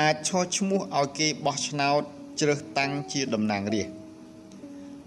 [0.00, 2.02] អាចឈរឈ្មោះឲ្យគេបោះឆ្នោត
[2.40, 3.97] ជ្រើសតាំងជាតំណាងរាស្ត្រ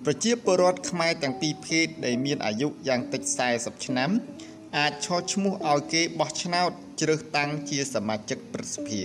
[0.06, 3.22] ប្រជាពលរដ្ឋខ្មែរទាំងពីរភេទដែលមានអាយុយ៉ាងតិច
[3.54, 4.10] 40ឆ្នាំ
[4.78, 9.02] អាចឈរឈ្មោះឲ្យគេបោះឆ្នោតជ្រើសតាំងជាសមាជិកព្រឹទ្ធសភា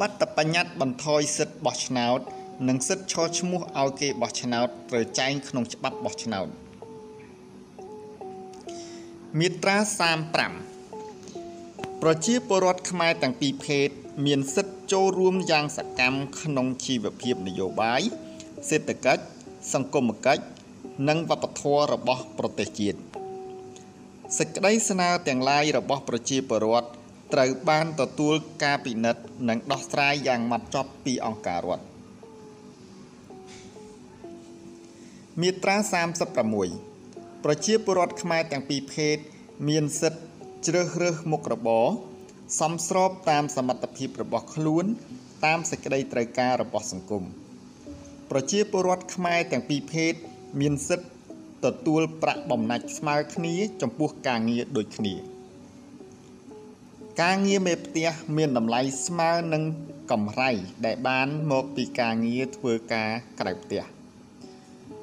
[0.00, 2.20] បទបញ្ញត្តិបន្ថយសិទ្ធិបោះឆ្នោត
[2.68, 6.46] និងសិទ្ធិឈរឈ្មោះឲ្យគេបោះឆ្នោតត្រូវចែងក្នុងច្បាប់បោះឆ្នោត
[9.38, 9.76] មាត្រា
[11.30, 13.88] 35ប្រជាពលរដ្ឋខ្មែរទាំងពីរភេទ
[14.26, 18.02] មានសិទ្ធិចូលរួមយ៉ាងសកម្មក្នុងជីវភាពនយោបាយ
[18.68, 19.24] សេដ្ឋកិច្ច
[19.74, 20.44] សង្គមគិច្ច
[21.08, 22.98] និងវប្បធម៌របស់ប្រទេសជាតិ
[24.38, 26.88] សេចក្តីស្នើទាំងឡាយរបស់ប្រជាពលរដ្ឋ
[27.34, 31.84] ត្រូវបានទទួលការពិនិត្យនិងដោះស្រាយយ៉ាងម៉ត់ចត់ពីអង្គការរដ្ឋ
[35.40, 35.76] មាត្រា
[36.60, 39.16] 36ប្រជាពលរដ្ឋខ្មែរទាំងពីរភេទ
[39.68, 40.22] មានសិទ្ធិ
[40.66, 41.86] ជ្រើសរើសមុខរបរ
[42.60, 44.84] សមស្របតាមសមត្ថភាពរបស់ខ្លួន
[45.44, 47.24] តាមសេចក្តីត្រូវការរបស់សង្គម
[48.30, 50.12] ប្រជាពលរដ្ឋខ្មែរទាំងពីរភេទ
[50.60, 51.08] មានសិទ្ធិ
[51.64, 55.14] ទទួលប្រាក់បំណាច់ស្មើគ្នា ចំពោះការងារដូចគ្នា
[57.22, 59.62] ការងារមេផ្ទះមានតម្លៃស្មើនឹង
[60.10, 60.50] កម្រៃ
[60.86, 63.82] ដែលបានមកពីការងារធ្វើការក្រៅផ្ទះ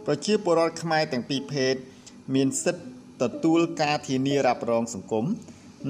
[0.06, 1.74] ប្រជាពលរដ្ឋខ្មែរទាំងពីរភេទ
[2.36, 5.26] មានសិទ្ធិទទួលការធានារ៉ាប់រងសង្គម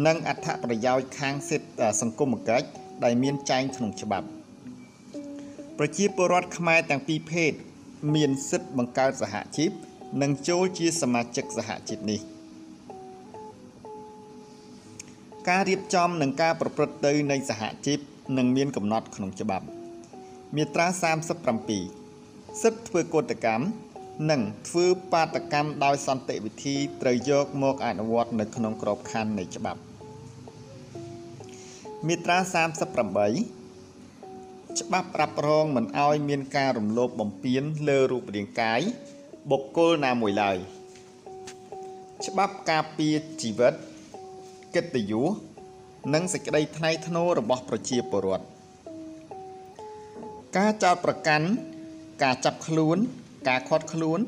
[0.06, 2.68] និងអត្ថប្រយោជន៍ខាងសិទ្ធិសង្គមគិច្ច
[3.04, 4.28] ដែលមានចែងក្នុងច្បាប់
[5.78, 7.52] ប្រជាពលរដ្ឋខ្មែរទាំងពីរភេទ
[8.16, 9.72] មានសិទ្ធិបង្កើតសហជីព
[10.22, 12.20] និងចូលជាសមាជិកសហជីពនេះ
[15.50, 18.00] ការរៀបចំនិងការប្រព្រឹត្តទៅនៃសហជីព
[18.38, 19.66] នឹងមានកំណត់ក្នុងច្បាប់
[20.56, 23.66] មាត្រា37សិទ្ធិធ្វើកតកម្ម
[24.32, 29.80] និងធ្វើបាតកម្មដោយសន្តិវិធីត្រូវយកមកអនុវត្តនៅក្នុងក្របខ័ណ្ឌនៃច្បាប់
[32.08, 32.38] មាត្រា
[33.02, 33.57] 38
[34.82, 38.82] ច្បាប់រ៉ាប់រងមិនអោយមានការរំលោភបំពានលើរូបរាងកាយ
[39.52, 40.58] បុគ្គលណាមួយឡើយ
[42.26, 43.74] ច្បាប់ការពារជីវិត
[44.76, 45.30] កិត្តិយស
[46.14, 48.46] និងសេចក្តីថ្លៃថ្នូររបស់ប្រជាពលរដ្ឋ
[50.58, 51.48] ការចោទប្រកាន់
[52.24, 52.98] ការចាប់ខ្លួន
[53.50, 54.20] ការឃាត់ខ្លួន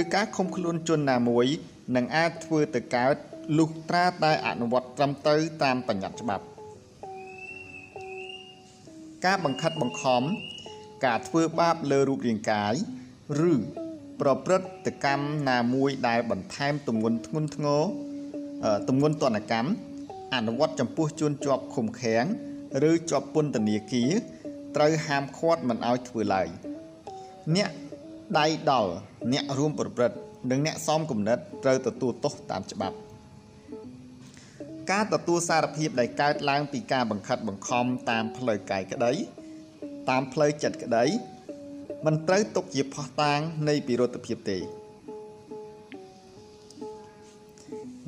[0.00, 1.46] ឬការឃុំខ្លួនជនណាមួយ
[1.96, 3.16] នឹងអាចធ្វើទៅកើត
[3.58, 6.44] លុះត្រាតែអនុវត្តត្រឹមត្រូវតាមបញ្ញត្តិច្បាប់
[9.24, 10.22] ការបង្ខិតបង្ខំ
[11.06, 12.74] ការធ្វើបាបលើរូបរាងកាយ
[13.50, 13.54] ឬ
[14.20, 17.82] ប្រព្រឹត្តកម្មណាមួយដែលបន្ថែមទម្ងន់ធ្ងន់ធ្ងរ
[18.88, 19.70] ទម្ងន់ទណ្ឌកម្ម
[20.34, 22.24] អនុវត្តចំពោះជនជាប់ឃុំឃាំង
[22.90, 24.12] ឬជាប់ពន្ធនាគារ
[24.76, 26.48] ត្រូវហាមឃាត់មិនឲ្យធ្វើឡើយ
[27.56, 27.70] អ្នក
[28.38, 28.92] ដៃដល់
[29.32, 30.16] អ្នករួមប្រព្រឹត្ត
[30.50, 32.96] និងអ្នកសំគំនិតត្រូវទទួលទោសតាមច្បាប់
[34.90, 39.12] ការទទួលសារភាពដែលកើតឡើងពីការបង្ខិតបង្ខំតាមផ្លូវកាយក្តី
[40.10, 41.04] តាមផ្លូវចិត្តក្តី
[42.06, 44.58] មិនត្រូវទុកជាផុសតាងនៃពិរុទ្ធភាពទេ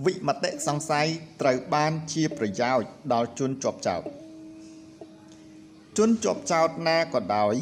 [0.04, 1.08] វិមតិសង្ស័យ
[1.40, 4.02] ត្រូវបានជាប្រយោជន៍ដល់ជនជាប់ចោត
[5.98, 7.54] ជនជាប់ចោតណាក៏ដោយ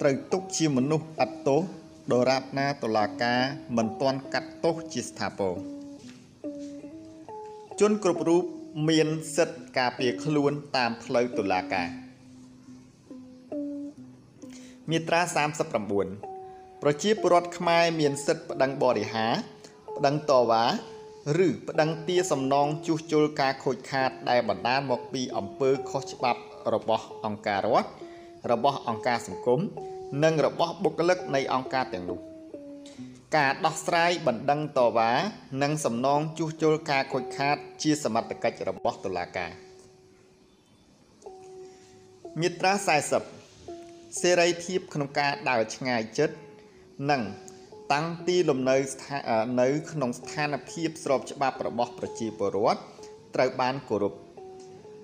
[0.00, 1.60] ត្រូវទុកជាមនុស្សអត់ទោស
[2.12, 3.40] ដរាបណាតុលាការ
[3.76, 5.69] មិនទាន់កាត់ទោសជាស្ថាពរ
[7.84, 8.44] ជនគ្រប់រូប
[8.88, 11.88] មានសិទ្ធិការពារខ្លួនតាមផ្លូវតុលាការ
[14.90, 15.20] មាត្រា
[15.96, 19.26] 39ប្រជាពលរដ្ឋខ្មែរមានសិទ្ធិប្តឹងបរិហា
[19.96, 20.64] ប្តឹងតវ៉ា
[21.46, 26.40] ឬប្តឹងទាសំណងជួសជុលការខូចខាតដែលបណ្ដាលមកពីអំពើខុសច្បាប់
[26.74, 27.90] របស់អង្គការរដ្ឋ
[28.50, 29.60] របស់អង្គការសង្គម
[30.24, 32.29] និងរបស់បុគ្គលិកនៃអង្គការទាំងនោះ
[33.36, 35.12] ការដោះស្រាយបណ្ដឹងតវ៉ា
[35.62, 39.50] និងសំណងជួសជុលការខូចខាត ជាសមត្ថកិច្ចរបស់តុលាការ
[42.40, 42.72] មាត្រា
[43.46, 46.36] 40សេរីភាពក្នុងការដើរឆ្ងាយចិត្ត
[47.10, 47.22] និង
[47.92, 48.76] តាំងទីលំនៅ
[49.60, 52.80] នៅក្នុងស្ថានភាពស្របច្បាប់របស់ប្រជាពលរដ្ឋ
[53.34, 54.14] ត្រូវបានគោរព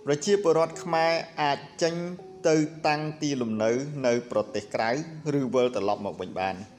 [0.07, 1.13] ប្រជាពលរដ្ឋខ្មែរ
[1.43, 1.95] អាចចេញ
[2.49, 3.71] ទៅតាំងទីលំនៅ
[4.07, 4.91] នៅ ប្រទេសក្រៅ
[5.39, 6.57] ឬវិលត្រឡប់មកវិញបាន។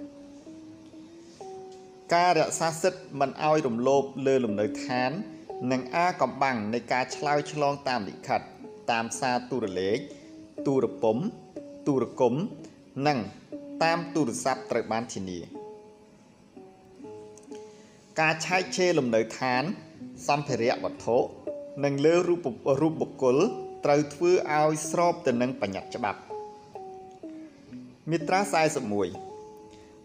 [2.15, 5.11] ការរក្សាសិទ្ធិមិនឲ្យរំលោភលើលំនៅឋាន
[5.71, 8.41] និងអាកំបាំងនៃការឆ្លើយឆ្លងតាមលិខិត
[8.91, 9.97] តាមសារទូរលេខ
[10.67, 11.17] ទូរពំ
[11.87, 12.35] ទូរគម
[13.07, 13.19] និង
[13.83, 15.39] តាមទូរស័ព្ទត្រូវបានធានា
[18.19, 19.63] ការឆែកឆេរលំនៅឋាន
[20.27, 21.17] សម្ភារៈវត្ថុ
[21.85, 22.39] និងលើរូប
[22.81, 23.37] រូបបុគ្គល
[23.85, 26.19] ត្រូវធ្វើឲ្យស្របទៅនឹងបញ្ញត្តិច្បាប់
[28.09, 28.39] មាត្រា
[28.85, 29.26] 41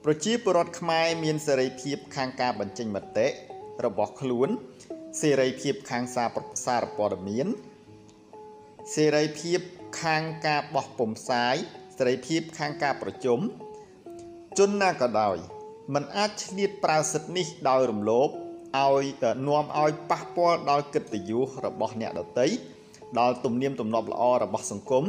[0.07, 3.27] ប្រជាពលរដ្ឋខ្មែរមានសេរីភាពខាងការបញ្ចេញមតិ
[3.85, 4.49] របស់ខ្លួន
[5.21, 6.29] សេរីភាពខាងសារ
[6.67, 7.47] សារព័ត៌មាន
[8.95, 9.61] សេរីភាព
[10.03, 11.55] ខាងការបោះពុម្ពផ្សាយ
[11.97, 13.38] សេរីភាពខាងការប្រជុំ
[14.59, 15.37] ជនណាក៏ដោយ
[15.95, 18.29] มันអាចឆ្លៀតប្រើសិទ្ធិនេះដោយរំលោភ
[18.79, 19.05] ឲ្យ
[19.47, 22.47] នាំឲ្យប៉ះពាល់ដល់កិត្តិយសរបស់អ្នកដទៃ
[23.19, 25.05] ដល់ទំនៀមទម្លាប់ល្អរបស់សង្គម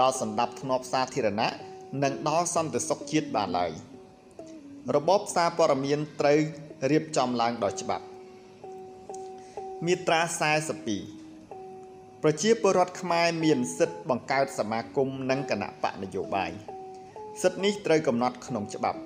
[0.00, 1.50] ដល់សន្តិភាពធ្នាប់សាធារណៈ
[2.02, 3.72] និងដល់សន្តិសុខជាតិបានឡើយ។
[4.96, 6.40] របបសារព័ត៌មានត្រូវ
[6.90, 8.04] រៀបចំឡើងដោយច្បាប់
[9.86, 10.20] មាត្រា
[11.42, 16.50] 42ប្រជាពលរដ្ឋខ្មែរមានសិទ្ធិបង្កើតសមាគមនិងគណៈបកនយោបាយ
[17.42, 19.00] សិទ្ធិនេះត្រូវកំណត់ក្នុងច្បាប់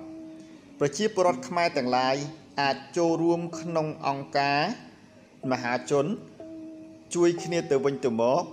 [0.79, 2.15] ប្រជាពលរដ្ឋខ្មែរទាំងឡាយ
[2.61, 4.61] អាចចូលរួមក្នុងអង្គការ
[5.51, 6.05] មហាជន
[7.15, 8.43] ជួយគ្នាទៅវិញទៅមក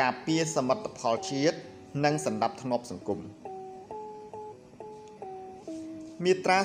[0.00, 1.56] ការពារសមិទ្ធផលជាតិ
[2.04, 3.20] និងសន្តិភាពសង្គម
[6.24, 6.58] មាត្រា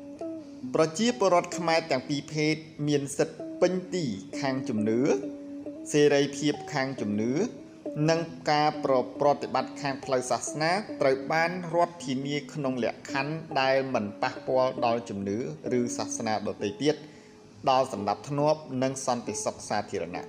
[0.00, 2.54] 43ប្រជាពលរដ្ឋខ្មែរទាំងពីរភេទ
[2.88, 4.04] មានសិទ្ធិពេញទី
[4.40, 5.00] ខាងជំនឿ
[5.92, 7.32] សេរីភាពខាងជំនឿ
[8.10, 15.38] និងការប្រប្រតិបត្តិខាងផ្លូវសាសនាត្រូវបានរដ្ឋធានាក្នុងលក្ខខណ្ឌដែលមិនប៉ះពាល់ដល់ជំនឿ
[15.78, 16.94] ឬសាសនាដទៃទៀត
[17.70, 20.26] ដល់សន្តិភាពនិងសន្តិសុខសាធារណៈ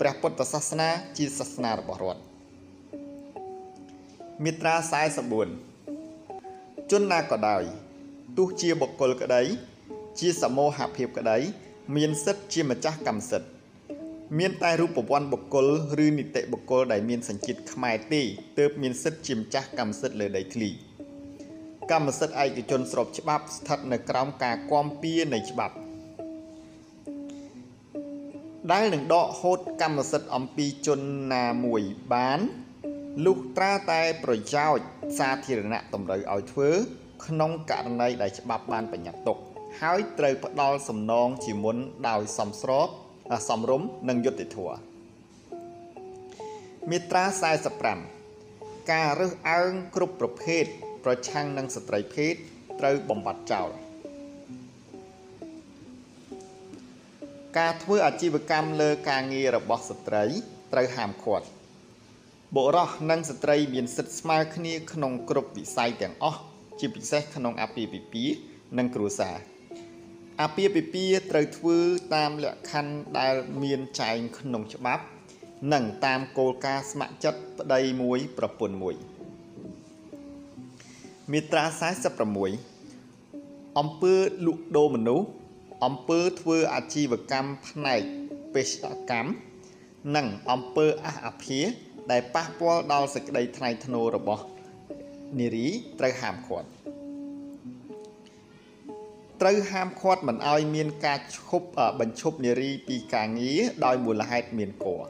[0.00, 0.88] ព្រះពុទ្ធសាសនា
[1.18, 2.22] ជាសាសនារបស់រដ្ឋ
[4.44, 5.69] មាត្រា44
[6.90, 7.64] ជនណាក៏ដោយ
[8.36, 9.42] ទោះជាបុគ្គលក្តី
[10.20, 11.38] ជាសមូហភាពក្តី
[11.96, 13.48] មានសិទ្ធិជាម្ចាស់កម្មសិទ្ធិ
[14.38, 15.66] មានតែរូបវ័ន្តបុគ្គល
[16.04, 18.22] ឬនីតិបុគ្គលដែលមានសញ្ជាតិខ្មែរទេ
[18.58, 20.70] ទើបមានសិទ្ធិជាម្ចាស់កម្មសិទ្ធិលើដីធ្លី
[21.90, 25.74] កម្មសិទ្ធិឯកជនស្របច្បាប់ស្ថិតនៅក្រោមការគាំពៀនៃច្បាប់
[28.72, 31.00] ដែលនឹងដកហូតកម្មសិទ្ធិអំពីជន
[31.34, 31.82] ណាមួយ
[32.14, 32.40] បាន
[33.24, 34.86] លុះត្រាតែប្រយោជន៍
[35.18, 36.70] សាធារណៈតម្រូវឲ្យធ្វើ
[37.26, 39.38] ក្នុងករណីដែលច្បាប់បានបញ្ញត្តិទុក
[39.80, 41.76] ហើយត្រូវផ្ដល់សំណងជាមុន
[42.08, 42.88] ដោយសមស្រប
[43.48, 44.78] សំរុំនិងយុត្តិធម៌
[46.90, 47.24] មាត្រា
[48.08, 50.64] 45ការរើសអើងគ្រប់ប្រភេទ
[51.04, 52.34] ប្រឆាំងនឹងស្ត្រីភេទ
[52.80, 53.68] ត្រូវបំបត្តិចោល
[57.58, 60.24] ការធ្វើអាជីវកម្មលើការងាររបស់ស្ត្រី
[60.72, 61.46] ត្រូវហាមឃាត់
[62.56, 66.40] បុរសនិងស្ត្រីមានសិទ្ធិស្មើគ្នាក្នុងគ្រប់វិស័យទាំងអស់
[66.80, 68.34] ជាពិសេសក្នុងអាពាហ៍ពិពាហ៍
[68.78, 69.36] និងគ្រួសារ
[70.42, 71.78] អាពាហ៍ពិពាហ៍ត្រូវធ្វើ
[72.14, 75.04] តាមលក្ខខណ្ឌដែលមានចែងក្នុងច្បាប់
[75.72, 78.94] និងតាមគោលការណ៍ស្ម័គ្រចិត្តប្តីមួយប្រពន្ធមួយ
[81.32, 81.64] មាត្រា
[82.72, 84.14] 46អំពើ
[84.46, 85.26] លក់ដូរមនុស្ស
[85.84, 88.02] អំពើធ្វើអាជីវកម្មផ្នែក
[88.54, 89.30] បេសកកម្ម
[90.16, 91.66] និងអំពើអះអាភាស
[92.10, 94.44] ដែលប៉ះពាល់ដល់សេចក្តីថ្លៃថ្នូររបស់
[95.40, 95.68] នារី
[95.98, 96.68] ត្រូវហាមឃាត់
[99.40, 101.68] ត្រូវហាមឃាត់មិនឲ្យមានការឈប់
[102.00, 105.02] បញ្ឈប់នារីពីការងារដោយមូលហេតុមានគរ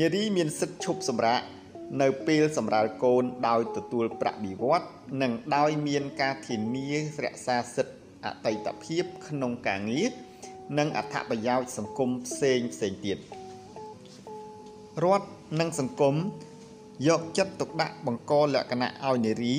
[0.00, 1.40] នារីមានសិទ្ធិឈប់សម្រាក
[2.02, 4.86] នៅពេលសម្រាលកូនដោយទទួលប្រាក់បៀវត្ស
[5.22, 6.90] និងដោយមានការធានា
[7.24, 10.10] រក្សាសិទ្ធិអតីតភាពក្នុងការងារ
[10.78, 13.18] និងអត្ថប្រយោជន៍សង្គមផ្សេងផ្សេងទៀត
[15.04, 16.14] រដ្ឋ និងសង្គម
[17.06, 19.54] យកចិត្តទុកដាក់បង្កលក្ខណៈឲ្យនារី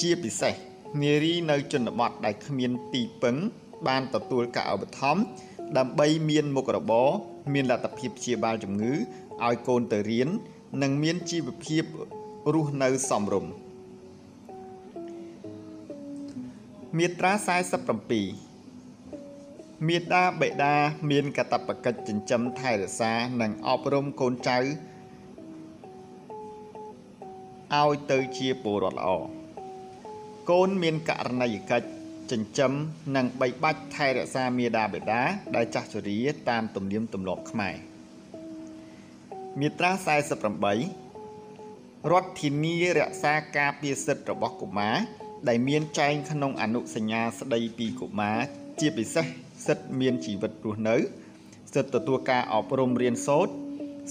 [0.00, 0.54] ជាពិសេស
[1.02, 3.36] នារីនៅជនបទដែលគ្មានទីពឹង
[3.86, 5.22] បានទទួលការឧបត្ថម្ភ
[5.78, 7.08] ដើម្បីមានមុខរបរ
[7.52, 10.28] មានលទ្ធភាពព្យាបាលជំងឺឲ្យកូនទៅរៀន
[10.82, 11.84] និងមានជីវភាព
[12.54, 13.52] រស់នៅសមរម្យ
[16.98, 17.32] មាត្រា
[18.40, 20.74] 47មាតាបិតា
[21.10, 24.58] មានកាតព្វកិច្ចចិញ្ចឹមថែរក្សានិងអប់រំកូនចៅ
[27.74, 29.08] ឲ្យទៅជាពលរដ្ឋល្អ
[30.50, 31.86] កូនមានករណីយកិច្ច
[32.30, 32.72] ចិញ្ចឹម
[33.16, 35.22] និងបីបាច់ថែរក្សាមាតាបិតា
[35.56, 36.18] ដែលចាស់ជរា
[36.50, 37.74] តាមទំនៀមទម្លាប់ខ្មែរ
[39.60, 39.90] មាត្រា
[41.06, 44.96] 48រដ្ឋធានារក្សាការពារសិទ្ធិរបស់កុមារ
[45.48, 48.38] ដែលមានចែងក្នុងអនុសញ្ញាស្តីពីកុមារ
[48.80, 49.26] ជាពិសេស
[49.66, 50.96] សិទ្ធិមានជីវិតរស់នៅ
[51.74, 53.52] សិទ្ធិទទួលការអប់រំរៀនសូត្រ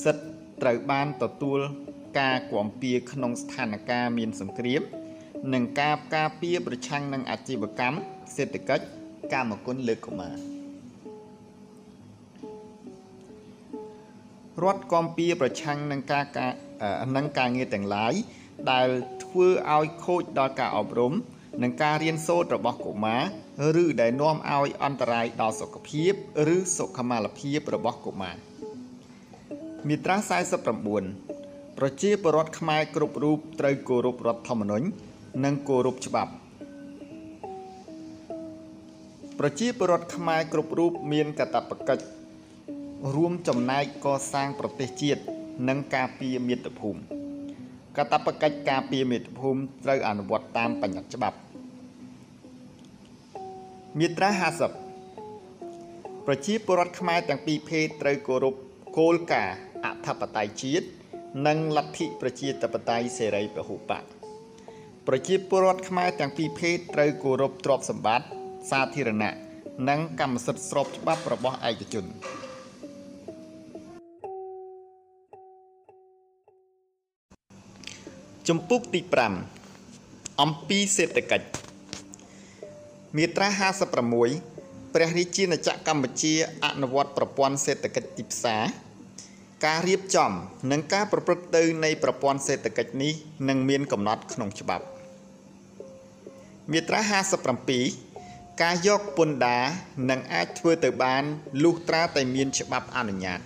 [0.05, 0.25] សិទ្ធិ
[0.61, 1.59] ត្រូវបានទទួល
[2.19, 4.81] ការគាំពៀក្នុងស្ថានភាពមានសង្គ្រាម
[5.53, 7.97] និងការការពារប្រឆាំងនឹងអាជីវកម្ម
[8.35, 8.85] សេដ្ឋកិច្ច
[9.33, 10.35] កម្មគុណលើកុមារ
[14.63, 16.51] រដ្ឋគាំពៀប្រឆាំងនឹងការការ
[17.15, 18.13] នឹងការងារទាំងឡាយ
[18.71, 18.87] ដែល
[19.23, 21.13] ធ្វើឲ្យខូចដល់ការអប់រំ
[21.63, 26.11] និងការរៀនសូត្ររបស់កុមារឬដែលនាំឲ្យអន្តរាយដល់សុខភាព
[26.55, 28.37] ឬសុខុមាលភាពរបស់កុមារ
[29.87, 30.17] មាត្រា
[30.83, 31.24] 49
[31.79, 34.85] ប្រជាពលរដ្ឋខ្មែរគ្រប់រូបត្រូវគោរពរដ្ឋធម្មនុញ្ញ
[35.45, 36.31] និងគោរពច្បាប់
[39.39, 42.03] ប្រជាពលរដ្ឋខ្មែរគ្រប់រូបមានកាតព្វកិច្ច
[43.15, 45.21] រួមចំណែកកសាងប្រទេសជាតិ
[45.67, 46.99] និងការពារមាតុភូមិ
[47.97, 51.37] កាតព្វកិច្ចការពារមាតុភូមិត្រូវអនុវត្តតាមបញ្ញត្តិច្បាប់
[53.99, 54.29] មាត្រា
[55.27, 58.55] 50ប្រជាពលរដ្ឋខ្មែរទាំងពីរភេទត្រូវគោរព
[58.97, 60.87] គោលការណ៍អធិបតេយ្យជាតិ
[61.43, 64.03] និងលទ្ធិប្រជាធិបតេយ្យសេរីពហុបក
[65.07, 68.27] ប្រជាពលរដ្ឋខ្មែរទាំងពីរភេទត្រូវគោរពទ្រព្យសម្បត្តិ
[68.71, 69.35] សាធារណៈ
[69.89, 72.05] និងកម្មសិទ្ធិស្របច្បាប់របស់ឯកជន
[78.47, 79.01] ជំពូកទី
[79.71, 81.47] 5អំពីសេដ្ឋកិច្ច
[83.17, 83.47] មាត្រា
[84.21, 86.33] 56ព្រះរាជាណាចក្រកម្ពុជា
[86.65, 88.84] អនុវត្តប្រព័ន្ធសេដ្ឋកិច្ចទីផ្សារ
[89.63, 90.31] ការរៀបចំ
[90.71, 93.13] និងការប្រព្រឹត្តទៅនៃប្រព័ន្ធសេដ្ឋកិច្ចនេះ
[93.49, 94.85] នឹងមានកំណត់ក្នុងច្បាប់
[96.71, 97.01] មាត្រា
[97.81, 99.63] 57ការយកពន្ធដារ
[100.09, 101.23] នឹងអាចធ្វើទៅបាន
[101.63, 103.39] លុះត្រាតែមានច្បាប់អនុញ្ញាត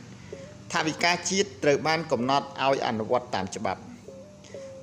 [0.73, 3.81] ថាវិការជាតិត្រូវបានកំណត់ឲ្យអនុវត្តតាមច្បាប់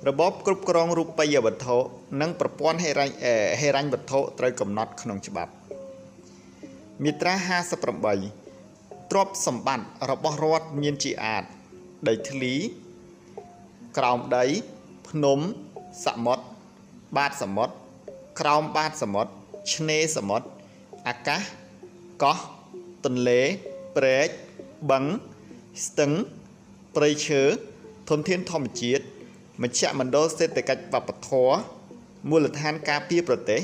[0.07, 1.77] របបគ្រប់គ្រងរូបិយវត្ថុ
[2.21, 3.13] និងប្រព័ន្ធហិរញ្ញ
[3.61, 5.51] ហិរញ្ញវត្ថុត្រូវកំណត់ក្នុងច្បាប់
[7.03, 7.33] មាត្រា
[7.95, 8.46] 58
[9.11, 11.43] ទ្រព្យសម្បត្តិរបស់រដ្ឋមានជាអាច
[12.07, 12.53] ដីធ្លី
[13.97, 14.45] ក្រោមដី
[15.09, 15.39] ភ្នំ
[16.05, 16.45] សមុទ្រ
[17.17, 17.73] បាតសមុទ្រ
[18.39, 19.31] ក្រោមបាតសមុទ្រ
[19.73, 20.47] ឆ្នេរសមុទ្រ
[21.07, 21.41] អាកាស
[22.23, 22.37] កោះ
[23.05, 23.41] ទន្លេ
[23.97, 24.29] ព្រែក
[24.91, 25.03] បឹង
[25.85, 26.11] ស្ទឹង
[26.95, 27.41] ព្រៃឈើ
[28.09, 29.03] ធនធានធម្មជាតិ
[29.63, 31.57] មជ្ឈមណ្ឌលសេដ្ឋកិច្ចវប្បធម៌
[32.29, 33.61] មូលដ្ឋានការពារប្រទេស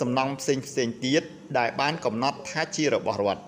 [0.00, 1.22] សំណង់ផ្សេងផ្សេងទៀត
[1.58, 3.42] ដែលបានកំណត់ថាជារបស់រដ្ឋ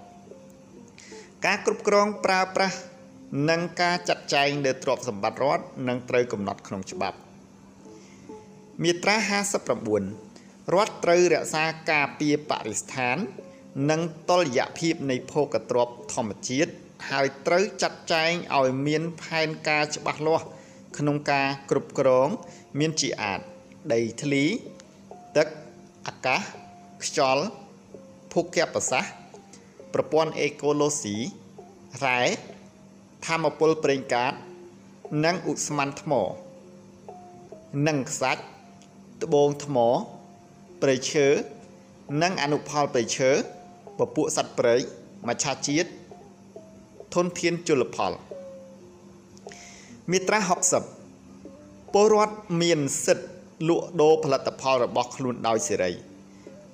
[1.47, 2.79] ការគ្រប់គ្រងប្រើប្រាស់
[3.51, 7.19] និងការចាត់ចែងលើទ្រព្យសម្បត្តិរដ្ឋនឹងត្រូវកំណត់ក្នុងច្បាប់
[8.83, 9.17] មាត្រា
[9.97, 13.17] 59រដ្ឋត្រូវរក្សាការពារបរិស្ថាន
[13.91, 16.73] និងតុល្យភាពនៃភោគទ្រព្យធម្មជាតិ
[17.11, 20.47] ហើយត្រូវចាត់ចែងឲ្យមានផែនការច្បាស់លាស់
[20.99, 22.29] ក្នុងការគ្រប់គ្រង
[22.79, 23.41] មានជាអាច
[23.93, 24.45] ដីធ្លី
[25.37, 25.49] ទឹក
[26.07, 26.41] អាកាស
[27.05, 27.45] ខ្យល់
[28.33, 29.18] ភូកប្រសាសន៍
[29.95, 31.17] ប្រព័ន្ធអេកូឡូស៊ី
[32.05, 32.21] រ៉ែ
[33.27, 34.33] ធម្មពលប្រេងកាត
[35.25, 36.13] និងឧស្ម័នថ្ម
[37.87, 38.43] និងខ្សាច់
[39.23, 39.77] ត្បូងថ្ម
[40.83, 41.27] ព្រៃឈើ
[42.23, 43.31] និងអនុផលព្រៃឈើ
[43.99, 44.75] ពពួកសត្វព្រៃ
[45.29, 45.89] មច្ឆជាតិ
[47.15, 48.13] ធនធានជលផល
[50.11, 50.39] មាត្រា
[51.17, 53.29] 60ពលរដ្ឋមានសិទ្ធិ
[53.69, 55.93] លក់ដូរផលិតផលរបស់ខ្លួនដោយសេរី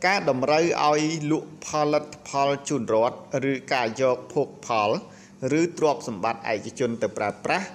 [0.06, 4.90] ការតម្រូវឲ្យលក់ផលិតផលជូនរដ្ឋឬការយកភោគផល
[5.60, 7.66] ឬទ្រព្យសម្បត្តិឯកជនទៅប្រើប្រាស់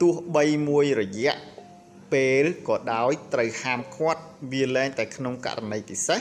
[0.00, 1.34] ទោះបីមួយរយៈ
[2.12, 6.20] ពេលក៏ដោយត្រូវហាមឃាត់វាលែងតែក្នុងករណីពិសេស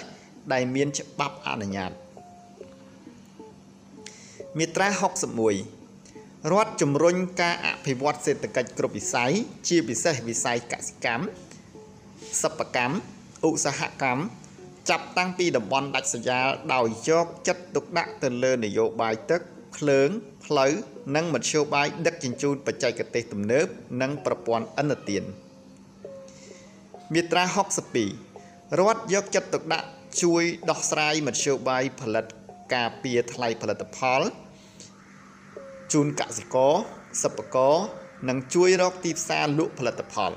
[0.54, 1.92] ដែលមានច្បាប់អនុញ្ញាត
[4.58, 4.88] មាត្រា
[5.70, 9.32] 61រដ្ឋជំរុញការអភិវឌ្ឍសេដ្ឋកិច្ចគ្រប់វិស័យ
[9.68, 11.24] ជាពិសេសវិស័យកសិកម្ម
[12.42, 12.96] សិប្បកម្ម
[13.48, 14.41] ឧស្សាហកម្ម
[14.90, 19.42] ចាប់តាំងពីតំបន់ដាច់ស្រយាលដោយយកចិត្តទុកដាក់ទៅលើនយោបាយទឹក
[19.78, 20.10] ភ្លើង
[20.46, 20.72] ផ្លូវ
[21.16, 23.68] និងមធ្យោបាយដឹកជញ្ជូនបច្ចេកទេសទំនើប
[24.02, 25.24] និងប្រព័ន្ធឥណទាន
[27.14, 27.44] មាត្រា
[28.12, 29.88] 62រដ្ឋយកចិត្តទុកដាក់
[30.24, 32.26] ជួយដោះស្រាយមធ្យោបាយផលិត
[32.74, 34.22] ការពារថ្លៃផលិតផល
[35.94, 36.74] ជូនកសិករ
[37.24, 37.76] សិប្បករ
[38.30, 40.32] និងជួយរកទីផ្សារលក់ផលិតផល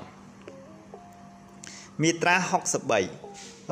[2.02, 3.23] មាត្រា63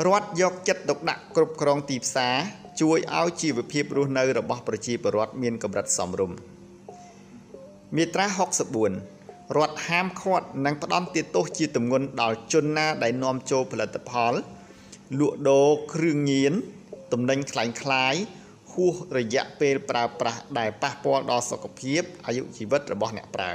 [0.06, 2.36] រដ្ឋយកចិត្តទុកដាក់គ្រប់គ្រងទីផ្សារ
[2.82, 6.38] ជួយឲ្យជីវភាពរស់នៅរបស់ប្រជាពលរដ្ឋមានកម្រិតសមរម្យ
[7.96, 8.26] មាត្រា
[8.92, 14.34] 64រដ្ឋហាមឃាត់និងផ្ដន់ទោសជាទម្ងន់ដល់ជនណាដែលនាំចូលផលិតផល
[15.20, 16.54] លក់ដូរគ្រឿងញៀន
[17.12, 18.22] ទំនិញคล้ายៗ
[18.72, 23.52] ហួសរយៈពេលប្រើប្រាស់ដែលប៉ះពាល់ដល់សុខភាពអាយុជីវិតរបស់អ្នកប្រើ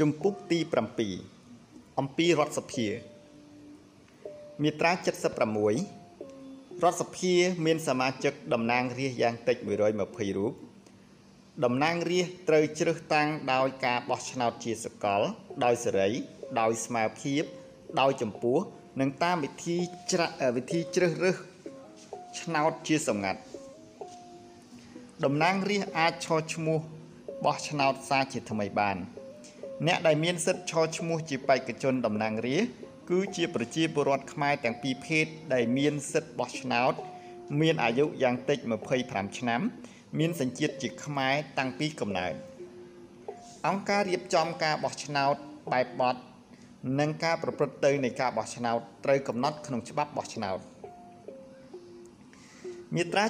[0.00, 0.58] ជំពូកទី
[1.28, 2.86] 7អំពីរដ្ឋសភា
[4.62, 7.32] មាត្រា76រដ្ឋសភា
[7.66, 10.52] មានសមាជិកតំណាងរាស្ត្រយ៉ាងតិច120រូប
[11.64, 15.20] តំណាងរាស្ត្រត្រូវជ្រើសតាំងដោយការបោះឆ្នោតជាសកល
[15.64, 16.08] ដោយសេរី
[16.60, 17.42] ដោយស្មើភាព
[18.00, 18.58] ដោយចម្ពោះ
[19.00, 19.76] និងតាមវិធី
[20.12, 21.36] ច្រាវិធីជ្រើសរើស
[22.40, 23.40] ឆ្នោតជាសម្ងាត់
[25.24, 26.78] តំណាងរាស្ត្រអាចឈរឈ្មោះ
[27.44, 28.98] បោះឆ្នោតសារជាថ្មីបាន
[29.84, 32.72] អ្នកដែលមានសិទ្ធិឈរឈ្មោះជាបេក្ខជនតំណាងរាស្ត្រ
[33.10, 36.92] គឺជាប្រជាពលរដ្ឋខ្មែរទាំងពីរភេទដែលមានសិទ្ធិបោះឆ្នោត
[37.60, 38.58] មានអាយុយ៉ាងតិច
[38.98, 39.60] 25ឆ្នាំ
[40.18, 42.34] មានសញ្ជាតិជាខ្មែរតាំងពីកំណើត
[43.66, 45.34] អង្គការរៀបចំការបោះឆ្នោត
[45.72, 46.20] បែបបត់
[46.98, 50.58] និងការប្រព្រឹត្តទៅនៃការបោះឆ្នោតត្រូវកំណត់ក្នុងច្បាប់បោះឆ្នោត
[52.94, 53.24] មាត្រា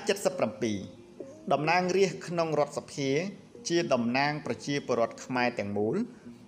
[0.74, 3.10] 77តំណាងរាស្ត្រក្នុងរដ្ឋសភា
[3.68, 5.96] ជាតំណាងប្រជាពលរដ្ឋខ្មែរទាំងមូល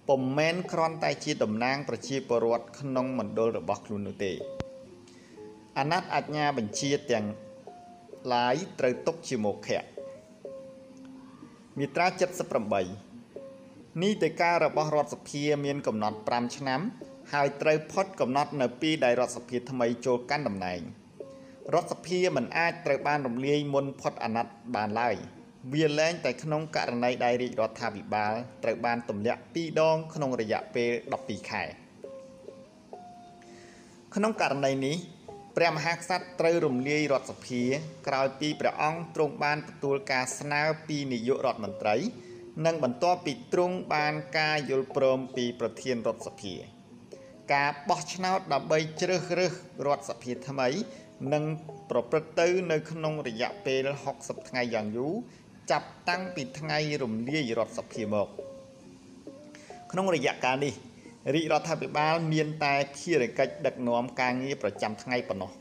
[0.08, 4.32] ពុំមែនគ្រាន់តែជាតំណាងប្រជាពលរដ្ឋក្នុងមណ្ឌលរបស់ខ្លួននោះទេ
[5.78, 7.26] អាណត្តិអាជ្ញាបញ្ជាទាំង
[8.34, 9.82] ឡាយត្រូវຕົកជាមុខៈ
[11.78, 12.06] មាត្រា
[13.24, 16.80] 78នីតិការបស់រដ្ឋសភាមានកំណត់5ឆ្នាំ
[17.32, 20.80] ហើយត្រូវផុតកំណត់នៅពេលដែលរដ្ឋសភាថ្មីចូលកាន់តំណែង
[21.74, 25.16] រដ្ឋសភាមិនអាចត្រូវបានរំលាយមុនផុតអាណត្តិបានឡើយ
[25.72, 30.90] វាលែងតែក្នុងករណីដែលរាជរដ្ឋាភិបាលត្រូវបានទម្លាក់2ដងក្នុងរយៈពេល
[31.20, 31.62] 12ខែ
[34.14, 34.96] ក្នុងករណីនេះ
[35.56, 37.62] ព្រះមហាក្សត្រត្រូវរំលាយរដ្ឋសភា
[38.06, 41.96] ក្រោយពីព្រះអង្គទ្រង់បានទទួលការស្នើពីនាយករដ្ឋមន្ត្រី
[42.66, 46.54] និងបន្ទាប់ពីទ្រង់បានការយល់ព្រមពីប្រធានរដ្ឋសភា
[47.52, 49.52] ការបោះឆ្នោតដើម្បីជ្រើសរើស
[49.86, 50.68] រដ្ឋសភាថ្មី
[51.32, 51.44] នឹង
[51.90, 55.14] ប្រព្រឹត្តទៅនៅក្នុងរយៈពេល60ថ្ងៃយ៉ាងយូរ
[55.70, 58.28] ចាប់តាំងពីថ្ងៃរំលាយរដ្ឋសភាមក
[59.90, 60.74] ក្នុងរយៈកាលនេះ
[61.34, 65.52] រាជរដ្ឋាភិបាលមានតែភារកិច្ចដឹកនាំការងារប្រចាំថ្ងៃប៉ុណ្ណោះ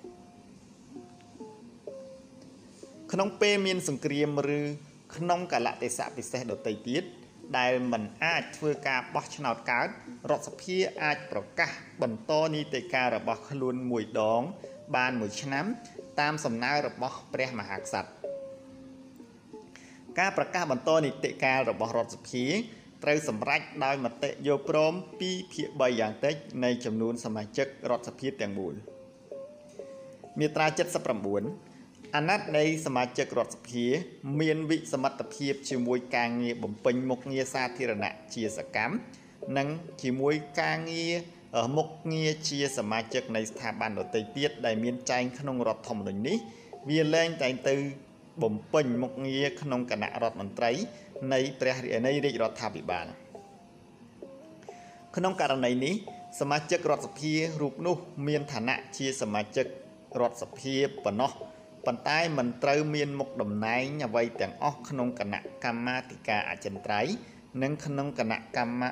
[3.12, 4.60] ក្នុងពេលមានសង្គ្រាមឬ
[5.16, 7.04] ក្នុងកលៈទេសៈពិសេសដទៃទៀត
[7.58, 9.88] ដែលมันអាចធ្វើការបោះឆ្នោតកើត
[10.30, 14.42] រដ្ឋសភាអាចប្រកាសបន្តនីតិកាលរបស់ខ្លួនមួយដង
[14.96, 15.66] បានមួយឆ្នាំ
[16.20, 18.37] តាមសំណើរបស់ព្រះមហាក្សត្រ
[20.20, 22.46] ការប្រកាសបន្តនីតិកាលរបស់រដ្ឋសភា
[23.04, 24.94] ត្រូវសម្រេចដោយមតិយល់ព្រម
[25.24, 28.74] 2ភាគ3យ៉ាងតិចនៃចំនួនសមាជិករដ្ឋសភាទាំងមូល
[30.40, 30.68] មាត្រា
[31.42, 33.86] 79អាណត្តិនៃសមាជិករដ្ឋសភា
[34.40, 38.94] មានវិសមត្ថភាពជាមួយការងារបំពេញមុខងារសាធារណៈជាសកម្ម
[39.58, 39.68] និង
[40.04, 41.14] ជាមួយការងារ
[41.78, 46.38] មុខងារជាសមាជិកនៃស្ថាប័នដទៃទៀតដែលមានចែងក្នុងរដ្ឋធម្មនុញ្ញនេះ
[46.90, 47.76] វាលែងតែងទៅ
[48.44, 50.72] បំពេញមុខងារក្នុងគណៈរដ្ឋមន្ត្រី
[51.34, 51.76] នៃព្រះ
[52.06, 53.08] នៃរាជរដ្ឋាភិបាល
[55.16, 55.94] ក្នុងករណីនេះ
[56.40, 57.96] សមាជិករដ្ឋសភារូបនោះ
[58.28, 59.66] មានឋានៈជាសមាជិក
[60.20, 61.32] រដ្ឋសភាប៉ុណ្ណោះ
[61.86, 67.14] ប៉ុន្តែមិនត្រូវមានមុខតំណែងអ្វីទាំងអស់ក្នុងគណៈកម្មាធិការអចិន្ត្រៃយ៍
[67.62, 68.84] និងក្នុងគណៈកម្ម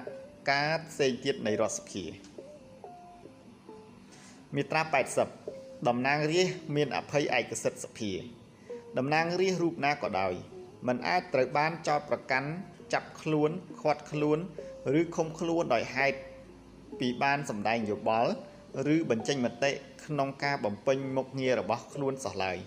[0.49, 2.03] ការផ្សេងទៀតនៃរដ្ឋសភា
[4.55, 4.81] មាត្រា
[5.35, 8.11] 80តំណាងរាស្ត្រមានអភ័យឯកសិទ្ធិសភា
[8.97, 10.33] តំណាងរាស្ត្ររូបណាក៏ដោយ
[10.87, 12.49] មិនអាចត្រូវបានចោទប្រកាន់
[12.93, 13.49] ចាប់ខ្លួន
[13.81, 14.37] ឃាត់ខ្លួន
[14.99, 16.17] ឬឃុំខ្លួនដោយហេតុ
[16.99, 18.31] ពីបានសម្ដែងយោបល់
[18.93, 19.71] ឬបញ្ចេញមតិ
[20.05, 22.57] ក្នុងការបំពេញមុខងាររបស់ខ្លួនសោះឡើយ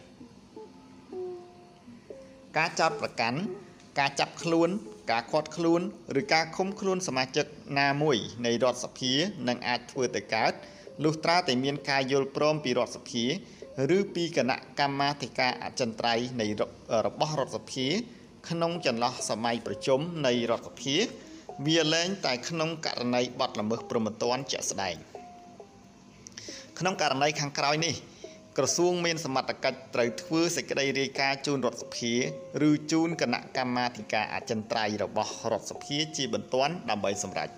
[2.56, 3.38] ការចោទប្រកាន់
[3.98, 4.68] ការចាប់ខ្លួន
[5.10, 5.80] ការឃាត់ខ្លួន
[6.20, 7.46] ឬការឃុំខ្លួនសមាជិក
[7.78, 8.16] ណាមួយ
[8.46, 9.12] នៃរដ្ឋសភា
[9.48, 10.52] នឹងអាចធ្វើទៅកើត
[11.04, 13.24] លុះត្រាតែមានការយល់ព្រមពីរដ្ឋសភា
[13.96, 16.46] ឬពីគណៈកម្មាធិការអចិន្ត្រៃយ៍នៃ
[17.06, 17.86] របស់រដ្ឋសភា
[18.48, 20.96] ក្នុងចន្លោះសម័យប្រជុំនៃរដ្ឋសភា
[21.66, 24.96] វាលែងតែក្នុងករណីបទល្មើសព្រហ្មទណ្ឌជាក់ស្ដែង
[26.78, 27.94] ក្នុងករណីខាងក្រោយនេះ
[28.58, 32.12] ក្រសួងមានសមត្ថកិច្ចត្រូវធ្វើសេចក្តីរាយការណ៍ជូនរដ្ឋសភា
[32.68, 37.48] ឬជូនគណៈកម្មាធិការអចិន្ត្រៃយ៍របស់រដ្ឋសភាជាបន្ទាន់ដើម្បីសម្រេច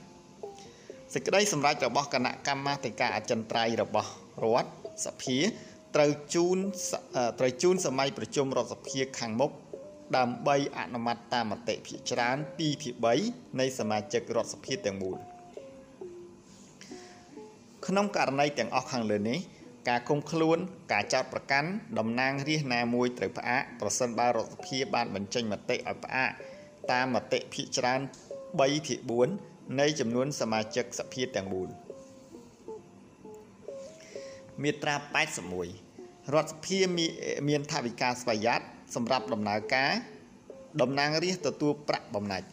[1.14, 4.10] សេចក្តីសម្រេចរបស់គណៈកម្មាធិការអចិន្ត្រៃយ៍របស់
[4.44, 4.70] រដ្ឋ
[5.06, 5.38] សភា
[5.94, 6.58] ត្រូវជូន
[7.38, 9.50] ត្រូវជូនសម័យប្រជុំរដ្ឋសភាខាងមុខ
[10.16, 12.94] ដើម្បីអនុម័តតាមមតិភាគច្រើន2ភាគ
[13.26, 15.18] 3នៃសមាជិករដ្ឋសភាទាំងមូល
[17.86, 19.38] ក្នុងករណីទាំងអស់ខាងលើនេះ
[19.88, 20.58] ការគុំខ្លួន
[20.92, 21.68] ការចោតប្រកាន់
[21.98, 26.30] តំណាងរាស្ត្រណាមួយត្រូវផ្អាកប្រសិនបើរដ្ឋសភាបានបញ្ចេញមតិឲ្យផ្អាក
[26.92, 28.00] តាមមតិភាគច្រើន
[28.48, 28.98] 3ភាគ
[29.38, 31.68] 4នៃចំនួនសមាជិកសភាទាំងមូល
[34.62, 34.94] មាត្រា
[35.62, 36.78] 81រដ្ឋសភា
[37.48, 38.60] មានថវិកាស្វយ័ត
[38.94, 39.92] សម្រាប់ដំណើរការ
[40.80, 42.48] តំណាងរាស្ត្រទទួលប្រាក់បំណាច់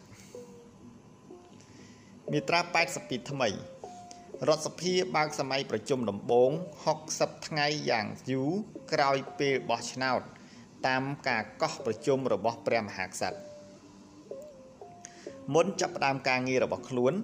[2.32, 2.60] មាត្រា
[2.96, 3.48] 82ថ្មី
[4.48, 6.50] រដ្ឋសភាបើកសម័យប្រជុំដំបូង
[6.98, 8.50] 60ថ្ងៃយ៉ាងយូរ
[8.92, 10.20] ក្រោយពេលបោះឆ្នោត
[10.86, 13.38] តាមការកោះប្រជុំរបស់ព្រះមហាក្សត្រ
[15.54, 17.14] មុនចាប់ផ្ដើមការងាររបស់ខ្លួន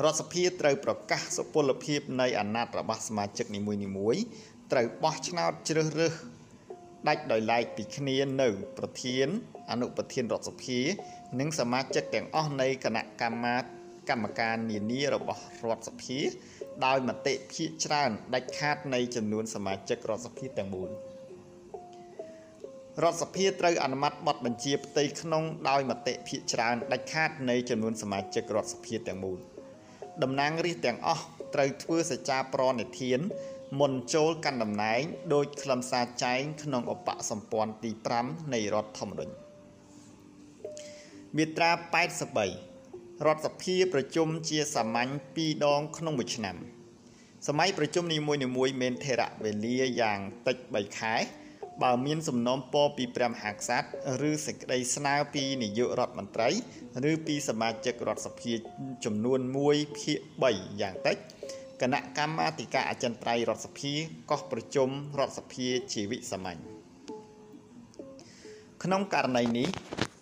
[0.00, 3.60] រដ្ឋសភាត្រូវប្រកាសសុពលភាពនៃអាណត្តិរបស់សមាជិកនី
[3.96, 4.22] មួយៗ
[4.72, 6.14] ត្រូវបោះឆ្នោតជ្រើសរើស
[7.08, 9.28] ដាច់ដោយឡែកពីគ្នានៅ ប្រធាន
[9.70, 10.78] អនុប្រធានរដ្ឋសភា
[11.40, 13.56] និងសមាជិកទាំងអស់នៃគណៈកម្មា
[14.10, 16.18] កម្មការនានារបស់រដ្ឋសភា
[16.86, 20.90] ដោយមតិភាគច្រើនដាច់ខាតនៃចំនួនសមាជិករដ្ឋសភាទាំងមូល
[23.02, 29.51] រដ្ឋសភាត្រូវអនុម័តបទបញ្ជាផ្ទៃក្នុងដោយមតិភាគច្រើនដាច់ខាតនៃចំនួនសមាជិករដ្ឋសភាទាំងមូល
[30.22, 33.20] តំណាងរាស្ត្រទាំងអស់ត្រូវធ្វើសច្ចាប្រណិធាន
[33.80, 35.00] មុនចូលកាន់តំណែង
[35.34, 37.90] ដោយខ្លឹមសារចែងក្នុងឧបសម្ព័ន្ធទី
[38.22, 39.34] 5នៃរដ្ឋធម្មនុញ្ញ
[41.36, 41.70] មាត្រា
[42.44, 46.56] 83រដ្ឋសភាប្រជុំជាសាមញ្ញ2ដងក្នុងមួយឆ្នាំ
[47.48, 51.14] សម័យប្រជុំនីមួយៗមានថេរវេលាយ៉ាងតិច3ខែ
[51.82, 56.48] បើមានសំណូមពរពីព្រះមហាក្សត្រឬសេចក្តីស្នើពីនាយករដ្ឋមន្ត្រី
[57.10, 58.52] ឬពីសមាជិករដ្ឋសភា
[59.04, 60.18] ចំនួន1ភាគ
[60.50, 61.16] 3យ៉ាងតិច
[61.82, 63.92] គណៈកម្មាធិការអចិន្ត្រៃយ៍រដ្ឋសភា
[64.30, 66.60] កោះប្រជុំរដ្ឋសភាជាវិសាមញ្ញ
[68.82, 69.68] ក្នុងករណីនេះ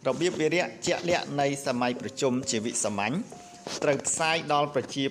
[0.08, 3.14] របៀបវិរៈជាក់លាក់នៃសម័យប្រជុំជាវិសាមញ្ញ
[3.82, 5.04] ត្រូវផ្សាយដល់ប្រជា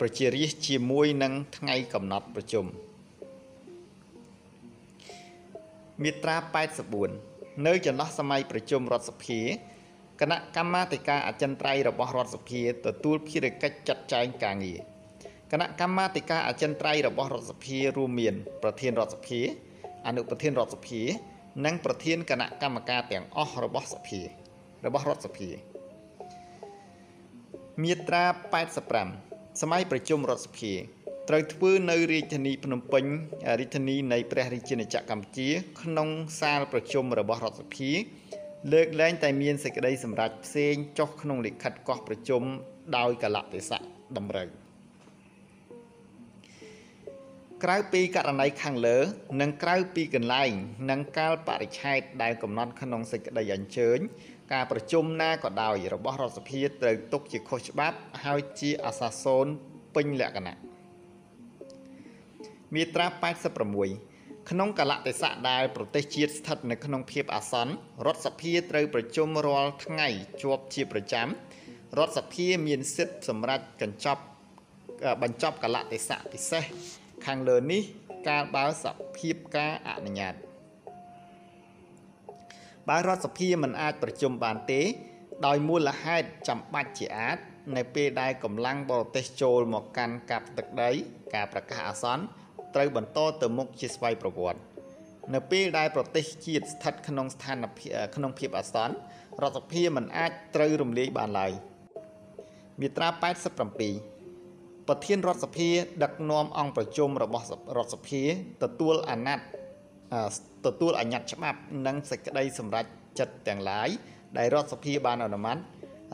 [0.00, 2.66] ប្រជារាស្ត្រជាមួយនឹងថ្ងៃកំណត់ប្រជុំ
[6.02, 6.36] មាត្រា
[7.00, 9.40] 84នៅចន្លោះសម័យប្រជុំរដ្ឋសភា
[10.20, 14.80] គណៈកម្មាធិការអចិន្ត្រៃយ៍របស់រដ្ឋសភាទទួលភារកិច្ចចាត់ចែងការងារ
[15.52, 19.40] គណៈកម្មាធិការអចិន្ត្រៃយ៍របស់រដ្ឋសភារួមមាន ប្រធានរដ្ឋសភា
[20.06, 21.02] អនុប្រធានរដ្ឋសភា
[21.64, 24.20] និងប្រធានគណៈកម្មការទាំងអស់របស់សភា
[24.86, 25.48] របស់រដ្ឋសភា
[27.82, 28.24] មាត្រា
[28.92, 30.72] 85សម័យប្រជុំរដ្ឋសភា
[31.28, 33.04] ត្រូវធ្វើនៅរាជធានីភ្នំពេញ
[33.58, 35.48] រាជធានីនៃព្រះរាជាណាចក្រកម្ពុជា
[35.82, 36.08] ក្នុង
[36.40, 37.90] សាលប្រជុំរបស់រដ្ឋសភា
[38.72, 42.42] លើកលែងតែមានសេចក្តីសម្រេចផ្សេងចុះក្នុងលិខិតកោះប្រជុំ
[42.96, 43.80] ដោយកលៈទេសៈ
[44.16, 44.48] តម្រូវ
[47.64, 48.98] ក្រៅពីករណីខាងលើ
[49.40, 50.50] និងក្រៅពីកន្លែង
[50.90, 53.98] និងកាលបរិច្ឆេទដែលកំណត់ក្នុងសេចក្តីអញ្ជើញ
[54.52, 59.46] ការប្រជុំណាក៏ដោយរបស់រដ្ឋសភាត្រូវទុកជាខុសច្បាប់ ហើយជាអសាសូន
[59.94, 60.77] ពេញលក្ខណៈ
[62.74, 63.06] មាត្រា
[63.78, 67.72] 86ក្នុងកលៈទេសៈដែលប្រទេសជាតិស្ថិតនៅក្នុងភាពអាសន្ន
[68.06, 70.08] រដ្ឋសភាត្រូវប្រជុំរាល់ថ្ងៃ
[70.42, 71.28] ជាប់ជាប្រចាំ
[71.98, 74.22] រដ្ឋសភាមានសិទ្ធិសម្រាប់កញ្ចប់
[75.22, 76.64] បញ្ចប់កលៈទេសៈពិសេស
[77.26, 77.82] ខាងលើនេះ
[78.28, 78.86] កាលបើស
[79.18, 80.34] ភាពការអនុញ្ញាត
[82.88, 84.80] បើរដ្ឋសភាមិនអាចប្រជុំបានទេ
[85.46, 87.38] ដោយមូលហេតុចាំបាច់ជាអាច
[87.76, 90.90] នៅពេលដែលកម្លាំងបរទេសចូលមកកាន់កាប់ទឹកដី
[91.34, 92.24] ការប្រកាសអាសន្ន
[92.74, 94.60] ត្រូវបន្តទៅមុខជាស្វ័យប្រវត្តិ
[95.34, 98.94] នៅពេលដែលប្រទេសជាតិស្ថិតក្នុងស្ថានភាពក្នុងភាពអាសន្ន
[99.42, 101.52] រដ្ឋសភាមិនអាចត្រូវរំលាយបានឡើយ
[102.80, 105.68] មាត្រា87ប្រធានរដ្ឋសភា
[106.02, 107.46] ដឹកនាំអង្គប្រជុំរបស់
[107.76, 108.22] រដ្ឋសភា
[108.62, 109.46] ទទួលអាណត្តិ
[110.66, 112.84] ទទួលអញ្ញត្តិច្បាប់និងសេចក្តីសម្រេច
[113.18, 113.88] ចិត្តទាំងឡាយ
[114.38, 115.58] ដែលរដ្ឋសភាបានអនុម័ត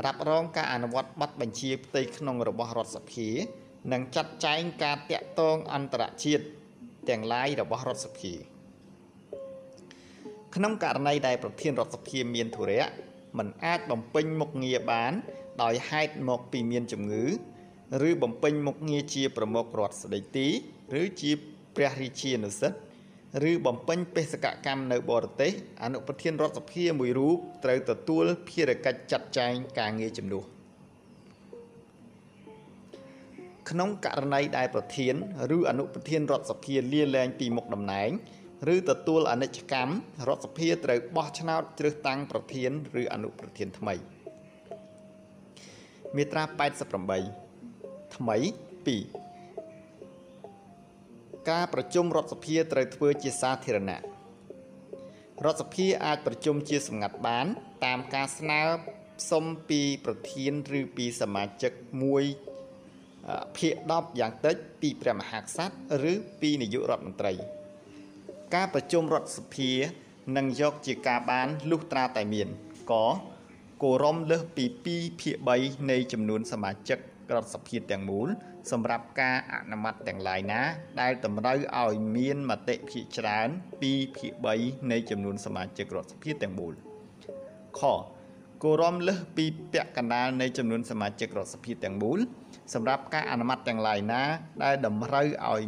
[0.05, 3.29] រ៉ាប់រងការអនុវត្តប័ណ្ណបញ្ជាផ្ទៃក្នុងរបស់រដ្ឋសភា
[3.93, 6.45] និងចាត់ចែងការតាក់ទងអន្តរជាតិ
[7.09, 8.32] ទាំងឡាយរបស់រដ្ឋសភា
[10.55, 12.87] ក្នុងករណីដែលប្រធានរដ្ឋសភាមានធុរៈ
[13.39, 15.12] មិនអាចបំពេញមុខងារបាន
[15.62, 17.24] ដោយហេតុមកពីមានជំងឺ
[18.09, 20.49] ឬបំពេញមុខងារជាប្រមុខរដ្ឋស្ដីទី
[21.01, 21.30] ឬជា
[21.76, 22.78] ព្រះរាជានុសិទ្ធ
[23.51, 30.54] ឬបំពេញបេសកកម្មនៅបរទេសអនុប្រធានរដ្ឋសភាមួយរូបត្រូវទទួលភារកិច្ចចាត់ចែងការងារជំនួស
[33.71, 35.15] ក្នុងករណីដែលប្រធាន
[35.57, 38.11] ឬអនុប្រធានរដ្ឋសភាលាលែងពីមុខតំណែង
[38.75, 39.93] ឬទទួលអនិច្ចកម្ម
[40.29, 43.95] រដ្ឋសភាត្រូវបោះឆ្នោតជ្រើសតាំងប្រធានឬអនុប្រធានថ្មី
[46.17, 46.45] មាត្រា
[47.31, 48.49] 88ថ្មី2
[51.51, 54.01] ការប្រជុំរដ្ឋសភាត្រូវធ្វើជាសាធារណៈ
[55.45, 57.47] រដ្ឋសភាអាចប្រជុំជាសម្ងាត់បាន
[57.85, 58.62] តាមការស្នើ
[59.31, 62.25] សុំពីប្រធានឬពីសមាជិកមួយ
[63.57, 67.33] ភាគ10យ៉ាងតិចពីព្រះមហាក្សត្រឬពីនាយករដ្ឋមន្ត្រី
[68.55, 69.70] ការប្រជុំរដ្ឋសភា
[70.37, 72.49] នឹងយកជាការបានលុះត្រាតែមាន
[72.93, 72.95] ក
[73.83, 76.99] គោរមលើសពី2ភាគ3នៃចំនួនសមាជិក
[77.35, 78.29] រដ្ឋសភាទាំងមូល
[78.70, 80.61] សម្រាប់ការអនុម័តទាំងឡាយណា
[81.01, 86.72] ដែលតម្រូវឲ្យមានមតិភាគច្រើន2ភាគ3នៃចំនួនសមាជិករដ្ឋសភាទាំងមូល
[87.79, 87.81] ខ
[88.62, 92.18] គោរមលើសពីពាក់កណ្ដាលនៃចំនួនសមាជិករដ្ឋសភាទាំងមូល
[92.73, 94.23] សម្រាប់ការអនុម័តទាំងឡាយណា
[94.65, 95.62] ដែលតម្រូវឲ្យ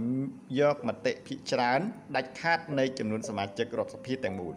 [0.61, 1.81] យកមតិភាគច្រើន
[2.17, 4.55] ដាច់ខាតនៃចំនួនសមាជិករដ្ឋសភាទាំងមូល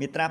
[0.00, 0.26] មាត្រា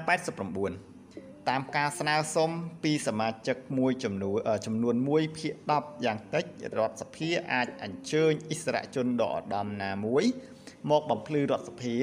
[0.72, 2.50] 89តាមការស្នើសុំ
[2.84, 6.46] ពីសមាជិកមួយចំនួនចំនួន1ភាគ10យ៉ាងតិច
[6.78, 10.24] រដ្ឋសភាអាចអញ្ជើញអិសរាជជនដ៏ឧត្តមណាមួយ
[10.90, 11.96] មកបំភ្លឺរដ្ឋសភា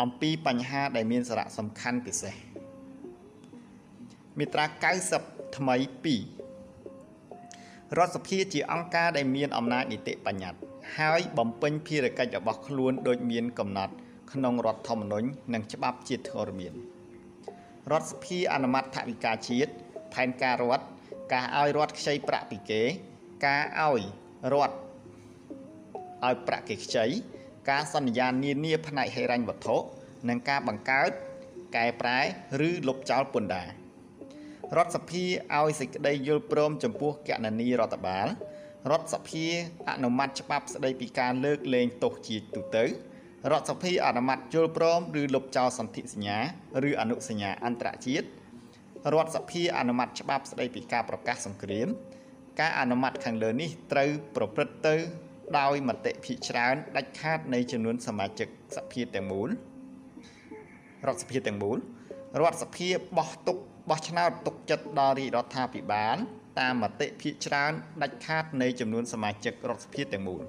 [0.00, 2.34] អំពីបញ្ហាដែលមានសារៈសំខាន់ពិសេស
[4.38, 4.64] មាត្រា
[5.26, 5.76] 90 ថ្មី
[6.66, 10.60] 2រដ្ឋសភាជាអង្គការដែលមានអំណាចនីតិបញ្ញត្តិ
[10.98, 13.94] ហើយបំពេញភារកិច្ចរបស់ខ្លួនដោយមានកំណត់
[14.32, 16.74] ក្នុងរដ្ឋធម្មនុញ្ញនិងច្បាប់ជាតិធរមាន។
[17.90, 19.72] រដ្ឋសភាអនុម័តថវិកាជាតិ
[20.14, 20.84] ផែនការរដ្ឋ
[21.32, 22.82] ការឲ្យរដ្ឋខ្ចីប្រាក់ពីគេ
[23.46, 24.02] ការឲ្យ
[24.52, 24.74] រដ្ឋ
[26.26, 27.04] ឲ្យប្រាក់គេខ្ចី
[27.70, 29.76] ការសន្យានានាផ្នែកហិរញ្ញវត្ថុ
[30.28, 31.10] និងការបង្កើត
[31.76, 32.18] កែប្រែ
[32.68, 33.68] ឬលុបចោលពន្ធដារ
[34.78, 35.24] រដ្ឋសភា
[35.60, 38.26] ឲ្យសេចក្តីយល់ព្រមចំពោះគណនីរដ្ឋបាល
[38.90, 39.44] រដ្ឋសភា
[39.88, 42.84] អនុម័តច្បាប់ស្តីពីការលើកលែងទោសជាទូទៅ
[43.50, 46.38] រដ្ឋសភាអនុម័តយល់ព្រមឬលុបចោលសន្ធិសញ្ញា
[46.88, 48.26] ឬអនុសញ្ញាអន្តរជាតិ
[49.12, 51.88] រដ្ឋសភាអនុម័តច្បាប់ស្តីពីការប្រកាសសង្គ្រាម
[52.60, 54.96] ការអនុម័តខាងលើនេះត្រូវប្រព្រឹត្តទៅ
[55.58, 59.48] ដោយមតិភាគច្រើនដាច់ខាតនៃចំនួនសមាជិកសភាទាំងមូល
[61.06, 61.78] រដ្ឋសភាទាំងមូល
[62.40, 63.58] រដ្ឋសភាបោះទុក
[63.90, 66.16] បោះឆ្នោតទុកចិត្តដល់រាជរដ្ឋាភិបាល
[66.60, 67.72] តាមមតិភាគច្រើន
[68.02, 70.42] ដាច់ខាតនៃចំនួនសមាជិករដ្ឋសភាទាំងមូល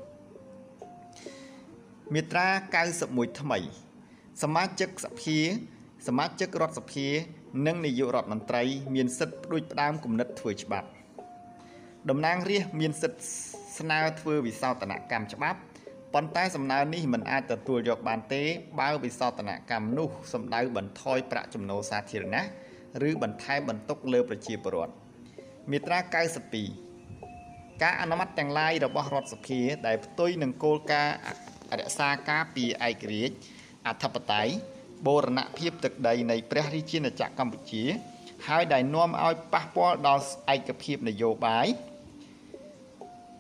[2.14, 2.48] មាត្រា
[2.94, 3.60] 91ថ្មី
[4.44, 5.38] សមាជិកសភា
[6.08, 7.08] សមាជិករដ្ឋសភា
[7.68, 8.64] និងនាយករដ្ឋមន្ត្រី
[8.96, 10.88] មានសិទ្ធិផ្ដួចផ្ដើមគំនិតធ្វើច្បាប់
[12.10, 13.24] តំណាងរាស្ត្រមានសិទ្ធិ
[13.78, 15.60] ស្នើធ្វើវិសោធនកម្មច្បាប់
[16.14, 18.44] ប៉ុន្តែសំណើនេះមិនអាចទទួលយកបានទេ
[18.80, 22.44] បើវិសោធនកម្មនោះសំដៅបន្ថយប្រាក់ចំណូលសាធារណៈ
[23.10, 24.94] ឬបន្ថែមបន្ទុកលើប្រជាពលរដ្ឋ
[25.72, 26.00] មាត្រា
[26.90, 31.18] 92ការអនុម័តទាំងឡាយរបស់រដ្ឋសភា ដែលផ្ទុយនឹងគោលការណ៍
[31.80, 33.36] រក្សាការពីឯករាជ្យ
[33.88, 34.54] អធិបតេយ្យ
[35.08, 37.84] បូរណភាពទឹកដីនៃព្រះរាជាណាចក្រកម្ពុជា
[38.48, 40.24] ហើយដែលនាំឲ្យប៉ះពាល់ដល់
[40.54, 41.68] ឯកភាពនយោបាយ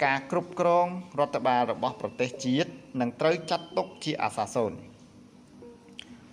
[0.03, 0.87] ការគ្រប់គ្រង
[1.19, 2.69] រដ្ឋបាលរបស់ប្រទេសជាតិ
[3.01, 4.77] នឹងត្រូវចាត់ទុកជាអាសាសូន្យ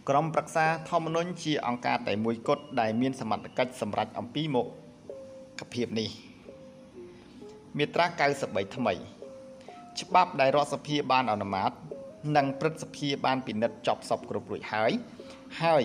[0.09, 4.62] ក្រមប្រឹក្សាធម្មនុញ្ញជាអង្គការតែមួយគត់ដែលមានសមត្ថកិច្ចសម្រេចអំពីមុ
[5.61, 6.11] ខភាពនេះ
[7.78, 8.07] មាត្រា
[8.40, 8.94] 93ថ្មី
[10.01, 11.70] ច្បាប់ដែលរដ្ឋសភាបានអនុម័ត
[12.36, 14.92] និងព្រឹទ្ធសភាបានពិនិត្យចប់សពគ្រប់រួចហើយ
[15.62, 15.84] ហើយ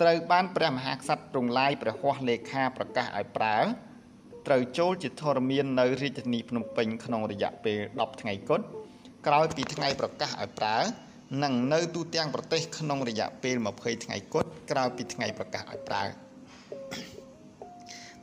[0.00, 3.56] ត្រូវបានព្រះមហាក្សត្រទ្រង់ឡាយព្រះហស្ថលេខាប្រកាសឲ្យប្រើ
[4.46, 8.64] ត្រូវចូលជាធរមាននៅរាជធានីភ្នំពេញក្នុងរយៈពេល10ថ្ងៃគត់
[9.26, 10.76] ក្រោយពីថ្ងៃប្រកាសឲ្យប្រើ
[11.42, 16.02] និងនៅទូទាំងប្រទេសក្នុងរយៈពេល20ថ្ងៃគត់ក្រោយពីថ្ងៃប្រកាសឲ្យប្រើ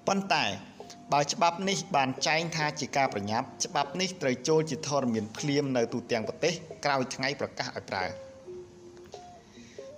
[0.08, 0.46] ប៉ុន្តែ
[1.14, 6.54] បើច្បាប់នេះបានចែងថាជាការប្រញាប់ច្បាប់នេះត្រូវចូលជាធរមានភ្លាមនៅទូទាំងប្រទេស
[6.86, 8.06] ក្រោយថ្ងៃប្រកាសឲ្យប្រើ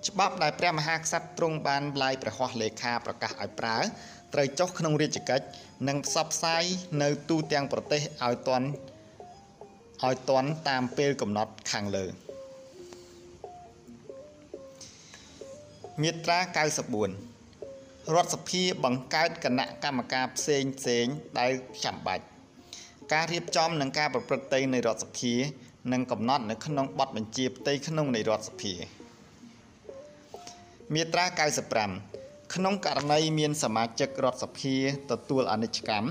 [0.07, 3.77] ច្បាប់ដែលព្រះមហាក្សត្រទ្រង់បានឡាយព្រះហស្ថលេខាប្រកាសឲ្យប្រើ
[4.33, 5.45] ត្រូវចុះក្នុងរាជកិច្ច
[5.87, 6.63] និងផ្សព្វផ្សាយ
[7.03, 8.67] នៅទូទាំងប្រទេសឲ្យទាន់
[10.05, 12.24] ឲ្យទាន់តាមពេលកំណត់ខាងលើ
[16.01, 21.05] មាត្រា94រដ្ឋសភាបង្កើតគណៈកម្មការផ្សេងផ្សេង
[21.39, 21.51] ដែល
[21.85, 22.23] ចាំបាច់
[23.13, 25.33] ការរៀបចំនិងការប្រព្រឹត្តទៅនៃរដ្ឋសភា
[25.93, 28.73] និងកំណត់នៅក្នុងបទបញ្ជាផ្ទៃក្នុងនៃរដ្ឋសភា
[30.93, 31.25] មាត្រា
[31.89, 34.75] 95ក្នុងករណីមានសមាជិករដ្ឋសភា
[35.11, 36.09] ទទួលអនិច្ចកម្ម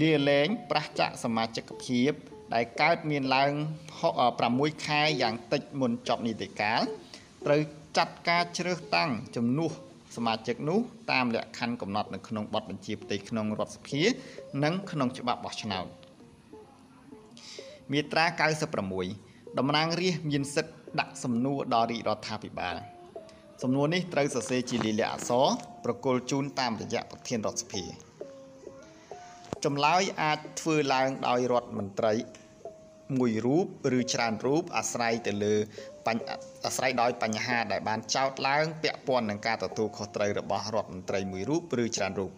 [0.00, 2.10] លាលែងប្រះចាកសមាជិកភាព
[2.54, 3.52] ដែលកើតមានឡើង
[4.18, 6.80] 6ខែយ៉ាងតិចមុនចប់នីតិកាល
[7.46, 7.60] ត្រូវ
[7.96, 9.72] ចាត់ការជ្រើសតាំងជំនួស
[10.16, 10.80] សមាជិកនោះ
[11.12, 14.02] តាមលក្ខខណ្ឌកំណត់នៅក្នុងបទបញ្ជាផ្ទៃក្នុងរដ្ឋសភា
[14.64, 15.86] និងក្នុងច្បាប់បោះឆ្នោត
[17.92, 18.26] មាត្រា
[18.92, 22.76] 96តំណាងរាស្ត្រមានសិទ្ធិដាក់សំណួរដល់រាជរដ្ឋាភិបាល។
[23.62, 25.46] សំណួរនេះត្រូវសរសេរជាលិលាអក្សរ
[25.84, 27.84] ប្រគល់ជូនតាមរយៈប្រធានរដ្ឋសភា
[29.64, 32.14] ចម្លើយអាចធ្វើឡើងដោយរដ្ឋមន្ត្រី
[33.18, 33.66] មួយរូប
[33.98, 35.54] ឬច្រើនរូបអាស្រ័យទៅលើ
[36.64, 42.32] អាស្រ័យដោយបញ្ហាដែលបានចោទឡើងពាក់ព័ន្ធនឹងការទទួលខុសត្រូវរបស់រដ្ឋមន្ត្រីមួយរូបឬច្រើនរូប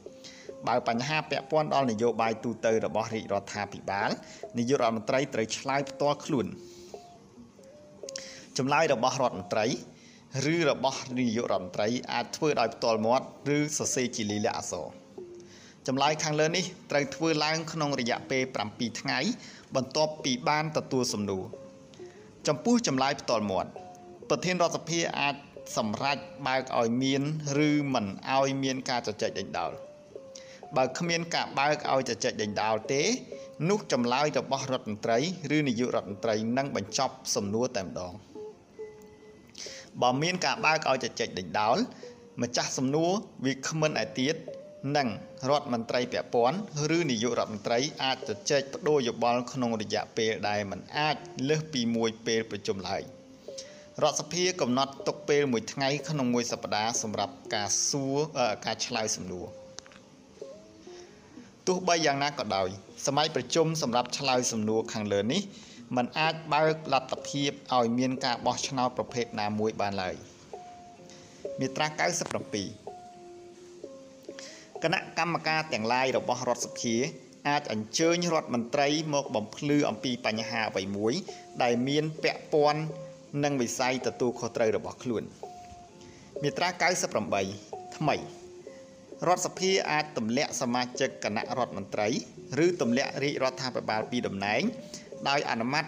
[0.69, 4.11] បើបញ្ហាពាក់ព័ន្ធដល់នយោបាយទូទៅរបស់រាជរដ្ឋាភិបាល
[4.59, 6.47] នាយករដ្ឋមន្ត្រីត្រូវឆ្លើយផ្ទាល់ខ្លួន
[8.59, 9.67] ចម្លើយរបស់រដ្ឋមន្ត្រី
[10.55, 14.87] ឬរបស់នាយករដ្ឋមន្ត្រីអាចធ្វើដោយផ្ទាល់មាត់ឬសរសេរជាលិលាអក្សរ
[15.87, 18.43] ចម្លើយខាងលើនេះត្រូវធ្វើឡើងក្នុងរយៈពេល
[18.73, 19.19] 7ថ្ងៃ
[19.75, 21.45] បន្ទាប់ពីបានទទួលសំណួរ
[22.49, 23.71] ចំពោះចម្លើយផ្ទាល់មាត់
[24.29, 25.35] ប្រធានរដ្ឋសភាអាច
[25.77, 27.23] សម្រេចបើកឲ្យមាន
[27.67, 29.73] ឬមិនឲ្យមានការជជែកដេញដោល
[30.77, 33.03] បើគ្មានការបើកឲ្យជជែកដេញដោលទេ
[33.69, 35.19] នោះចម្លើយរបស់រដ្ឋមន្ត្រី
[35.57, 38.13] ឬនាយករដ្ឋមន្ត្រីនឹងបញ្ចប់សំណួរតែម្ដង។
[40.03, 41.79] បើមានការបើកឲ្យជជែកដេញដោល
[42.43, 43.13] ម្ចាស់សំណួរ
[43.45, 44.35] វាគ្មិនឯទៀត
[44.97, 45.09] និង
[45.51, 46.59] រដ្ឋមន្ត្រីពាក់ព័ន្ធ
[46.97, 51.16] ឬនាយករដ្ឋមន្ត្រីអាចជជែកបដូរយោបល់ក្នុងរយៈពេលដែលមិនអាច
[51.49, 53.03] លើសពីមួយពេលប្រជុំឡើយ
[54.03, 58.16] រដ្ឋសភាកំណត់ទុកពេលមួយថ្ងៃក្នុងមួយសប្តាហ៍សម្រាប់ការសួរ
[58.66, 59.47] ការឆ្លើយសំណួរ
[61.66, 62.68] ទោះបីយ៉ាងណាក៏ដោយ
[63.07, 65.43] សម័យប្រជុំសម្រាប់ឆ្លើយសំណួរខាងលើនេះ
[65.97, 70.14] มันអាចបើកលទ្ធភាពឲ្យមានការបោះឆ្នោតប្រភេទណាមួយបានឡើយ
[71.61, 72.86] មាត្រា97
[74.87, 76.95] គណៈកម្មការទាំងឡាយរបស់រដ្ឋសភា
[77.49, 81.14] អាចអញ្ជើញរដ្ឋមន្ត្រីមកបំភ្លឺអំពីបញ្ហាអ្វីមួយ
[81.62, 82.82] ដែលមានពាក់ព័ន្ធ
[83.45, 85.22] នឹងវិស័យទទួលខុសត្រូវរបស់ខ្លួន
[86.43, 86.68] មាត្រា
[87.32, 88.16] 98ថ្មី
[89.26, 92.09] រដ្ឋសភាអាចទម្លាក់សមាជិកគណៈរដ្ឋមន្ត្រី
[92.64, 94.62] ឬទម្លាក់រាជរដ្ឋាភិបាលពីតំណែង
[95.28, 95.84] ដោយអនុម័ត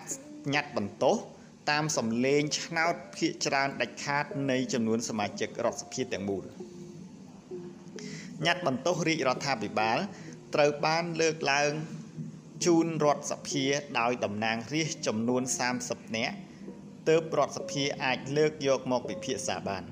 [0.54, 1.16] ញត្តិបន្ទោស
[1.70, 6.46] តាមសម្លេងឆ្នោតភាគច្រើនដាច់ខាតនៃចំនួនសមាជិករដ្ឋសភាទាំងមូល
[8.46, 9.98] ញត្តិបន្ទោសរាជរដ្ឋាភិបាល
[10.54, 11.70] ត្រូវបានលើកឡើង
[12.64, 13.64] ជូនរដ្ឋសភា
[14.00, 15.42] ដោយតំណាងរាស្ត្រចំនួន
[15.78, 16.34] 30នាក់
[17.08, 19.84] ទើបរដ្ឋសភាអាចលើកយកមកពិភាក្សាបាន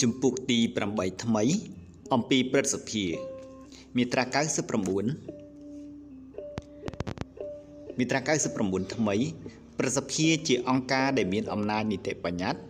[0.00, 0.58] ជំពូកទី
[0.92, 1.44] 8ថ្មី
[2.14, 3.04] អំពីព្រឹទ្ធសភា
[3.96, 4.34] មាត្រា99
[7.98, 8.20] មាត្រា
[8.52, 9.16] 99ថ្មី
[9.78, 12.62] ប្រសិទ្ធភាពជាអង្គការដែលមានអំណាចនីតិបញ្ញត្តិ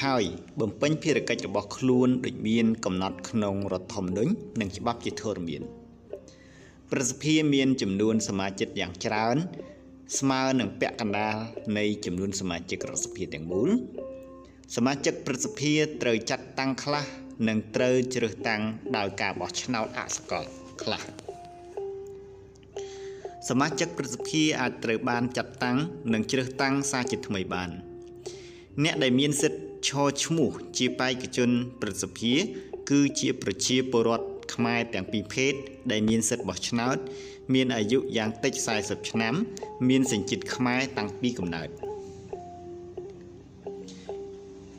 [0.00, 0.24] ហើយ
[0.60, 5.62] បំពេញភារកិច្ចរបស់ខ្លួនដូចមានកំណត់ក្នុងរដ្ឋធម្មនុញ្ញនិងច្បាប់ជាធរមាន
[6.90, 9.36] ប្រសិទ្ធភាពមានចំនួនសមាជិកយ៉ាងច្រើន
[10.18, 11.36] ស្មើនឹងពាក់កណ្ដាល
[11.78, 13.70] នៃចំនួនសមាជិករដ្ឋសភាទាំងមូល
[14.76, 17.04] សមាជិកប្រសិទ្ធភាពត្រូវចាត់តាំងខ្លះ
[17.48, 18.62] និងត្រូវជ្រើសតាំង
[18.96, 20.44] ដោយការបោះឆ្នោតអសកល
[20.82, 21.29] ខ្លះ
[23.48, 25.78] សមាជិកព្រឹទ្ធសភាអាចត្រូវបានចាត់តាំង
[26.12, 27.70] និងជ្រើសតាំងសារជាថ្មីបាន
[28.84, 32.32] អ្នកដែលមានសិទ្ធិឈរឈ្មោះជាបេក្ខជនព្រឹទ្ធសភា
[32.90, 35.52] គឺជាប្រជាពលរដ្ឋខ្មែរទាំងពីរភេទ
[35.90, 36.96] ដែលមានសិទ្ធិបោះឆ្នោត
[37.54, 39.34] មានអាយុយ៉ាងតិច40ឆ្នាំ
[39.88, 41.68] មានសញ្ជាតិខ្មែរតាំងពីកំណើត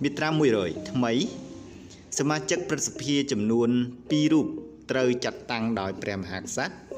[0.02, 1.14] មាត្រា100ថ្មី
[2.20, 3.70] សមាជិកព្រឹទ្ធសភាចំនួន
[4.02, 4.48] 2រូប
[4.92, 6.91] ត្រូវចាត់តាំងដោយព្រះមហាក្សត្រ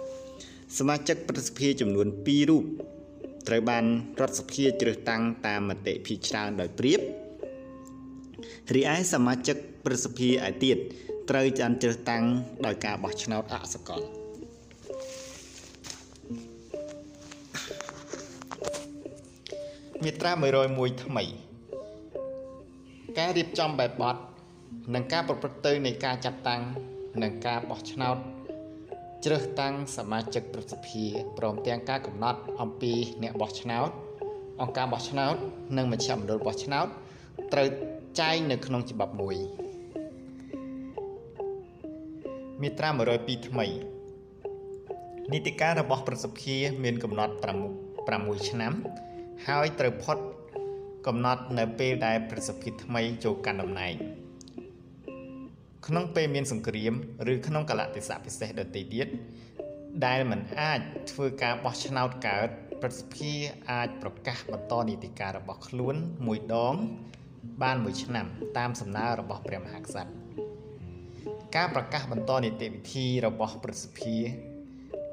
[0.79, 2.63] សមាជិកប្រសិទ្ធិចំនួន2រូប
[3.47, 3.85] ត្រូវបាន
[4.19, 6.99] រដ្ឋសភាជ្រើសតាំងតាមមតិភាគច្រើនដោយព្រៀប
[8.75, 10.77] រីឯសមាជិកប្រសិទ្ធិឯទៀត
[11.29, 12.23] ត្រូវចាន់ជ្រើសតាំង
[12.65, 14.01] ដោយការបោះឆ្នោតអសកល
[20.03, 20.31] មាត្រា
[20.67, 21.23] 101ថ្មី
[23.17, 24.15] ការរៀបចំបែបបទ
[24.93, 26.61] និងការប្រព្រឹត្តទៅនៃការចាត់តាំង
[27.23, 28.17] និងការបោះឆ្នោត
[29.27, 31.05] ជ្រើសតាំងសមាជិកប្រសិទ្ធិ
[31.37, 32.93] ព្រមទាំងការកំណត់អំពី
[33.23, 33.89] អ្នកបោះឆ្នោត
[34.61, 35.35] អង្គការបោះឆ្នោត
[35.77, 36.87] និងមជ្ឈមណ្ឌលបោះឆ្នោត
[37.53, 37.67] ត្រូវ
[38.19, 39.35] ចែងនៅក្នុងច្បាប់មួយ
[42.61, 43.65] មាត្រា102ថ្មី
[45.31, 47.33] នីតិកាលរបស់ប្រសិទ្ធិមានកំណត់
[47.91, 48.73] 6ឆ្នាំ
[49.47, 50.17] ហើយត្រូវផុត
[51.07, 54.22] កំណត់នៅពេលដែលប្រសិទ្ធិថ្មីចូលកាន់តំណែង
[55.87, 56.93] ក្នុងពេលមានសង្គ្រាម
[57.33, 59.07] ឬក្នុងកលៈទេសៈពិសេសដទៃទៀត
[60.05, 60.79] ដែលมันអាច
[61.11, 62.47] ធ្វើការបោះឆ្នោតកើត
[62.81, 63.33] ប្រសិទ្ធិ
[63.71, 65.95] អាចប្រកាសបន្តនីតិកាលរបស់ខ្លួន
[66.27, 66.75] មួយដង
[67.63, 68.25] បានមួយឆ្នាំ
[68.57, 70.11] តាមសំណើរបស់ព្រះមហាក្សត្រ
[71.55, 74.17] ការប្រកាសបន្តនីតិវិធីរបស់ប្រសិទ្ធិ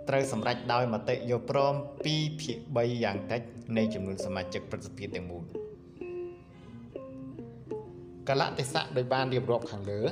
[0.08, 1.74] ត្រូវសម្រេចដោយមតិយោព្រម
[2.08, 3.42] 2ភាគ3យ៉ាងតិច
[3.76, 5.44] នៃចំនួនសមាជិកប្រសិទ្ធិទាំងមូល
[8.28, 10.02] កលៈទេសៈដោយបានរៀបរាប់ខាងលើ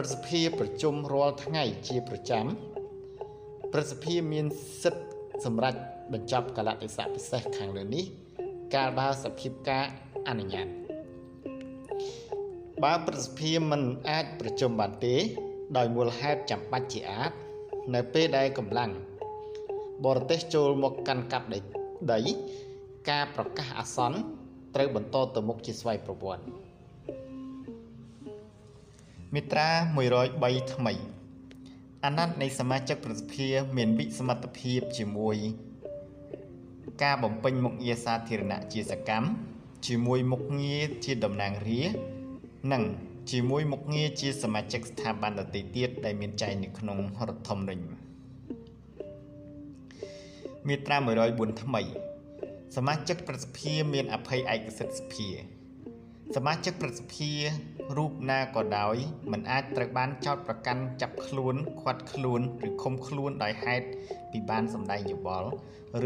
[0.00, 2.46] ព្រឹទ្ធសភាប្រជុំរាល់ថ្ងៃជាប្រចាំ
[3.72, 4.46] ព្រឹទ្ធសភាមាន
[4.82, 5.04] សិទ្ធិ
[5.44, 5.78] សម្រាប់
[6.12, 8.04] បញ្ចប់កលៈទេសៈពិសេសខាងលើនេះ
[8.74, 9.84] កាលបើសភាពការ
[10.28, 10.66] អនុញ្ញាត
[12.84, 15.16] បើព្រឹទ្ធសភាមិនអាចប្រជុំបានទេ
[15.76, 17.32] ដោយមូលហេតុចាំបាច់ជាអាច
[17.94, 18.90] នៅពេលដែលកម្លាំង
[20.06, 21.46] បរទេសចូលមកកាន់កាប់
[22.12, 22.20] ដី
[23.10, 24.18] ការប្រកាសអាសន្ន
[24.74, 26.67] ត្រូវបន្តទៅមុខជាស្វ័យប្រវត្តិ
[29.34, 29.70] មាត្រា
[30.20, 30.92] 103ថ្មី
[32.04, 35.36] អាណត្តិនៃសមាជិកប្រសិទ្ធិមានវិសមត្ថភាពជាមួយ
[37.02, 39.26] ការបំពេញមុខងារសាធារណៈជាសកម្ម
[39.86, 41.82] ជាមួយមុខងារជាតំណាងរា
[42.72, 42.82] និង
[43.30, 46.98] ជាមួយមុខងារជាសមាជិកស្ថាប័នដទៃទៀតដែលមានចែងនៅក្នុង
[47.28, 47.84] រដ្ឋធម្មនុញ្ញ
[50.68, 50.96] មាត្រា
[51.28, 51.82] 104ថ្មី
[52.76, 55.28] សមាជិកប្រសិទ្ធិមានអភ័យឯកសិទ្ធិសភា
[56.36, 57.32] សមាជិកប្រសិទ្ធិ
[57.96, 58.96] រូបណាក៏ដោយ
[59.32, 63.86] មិនអាចត្រូវបានចោទប្រកាន់ចាប់ខ្លួនឃាត់ខ្លួនឬឃុំខ្លួនដោយហេតុ
[64.32, 65.48] ពីបានសម្ដែងយោបល់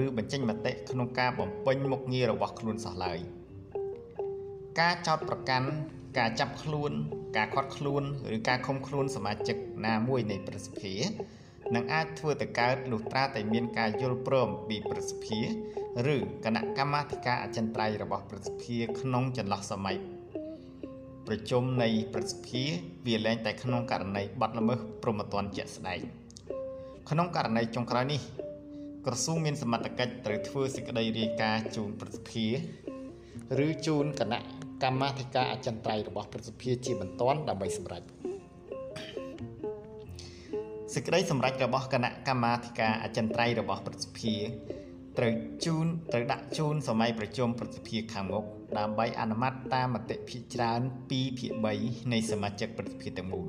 [0.03, 3.18] ឬបញ្ចេញមតិក្នុងការបំពេញមុខងាររបស់ខ្លួនសោះឡើយ
[4.81, 5.68] ការចោទប្រកាន់
[6.18, 6.93] ការចាប់ខ្លួន
[7.37, 8.03] ការឃាត់ខ្លួន
[8.37, 9.57] ឬការឃុំខ្លួនសមាជិក
[9.87, 10.95] ណាមួយនៃប្រសិទ្ធិ
[11.75, 15.41] នឹងអាចធ្វើទៅកើតលុះត្រាតែមានការយល់ព្រមពីប្រសិទ្ធិ
[16.14, 19.99] ឬគណៈកម្មាធិការអចិន្ត្រៃយ៍របស់ប្រសិទ្ធិក្នុងចន្លោះសម័យ
[21.27, 22.64] ប្រជុំនៃប្រសិទ្ធិ
[23.07, 26.01] វាលែងតែក្នុងករណីបាត់ល្មើសព្រហ្មទណ្ឌជាក់ស្ដែង
[27.11, 28.20] ក្នុងករណីចុងក្រោយនេះ
[29.07, 32.47] ក្រសួងមានសមត្ថកិច្ចត្រូវធ្វើសេចក្តីរាយការណ៍ជូនប្រសិទ្ធិ
[33.66, 34.41] ឬជូនគណៈ
[34.83, 38.03] កម្មាធិការអចិន្ត្រៃយ៍របស់ប្រសិទ្ធិជាបន្ទាន់ដើម្បីសម្រេច
[40.95, 44.35] សេចក្តីសម្រេចរបស់គណៈកម្មាធិការអចិន្ត្រៃយ៍របស់ប្រសិទ្ធិ
[45.18, 45.32] ត្រូវ
[45.64, 48.44] ជូនត្រូវដាក់ជូនសម័យប្រជុំប្រសិទ្ធិខាងមុខ
[48.78, 53.46] ដើម្បីអនុម័តតាមមតិភាគច្រើន2ភាគ3នៃសមាជិកប្រសិទ្ធិទាំងមូល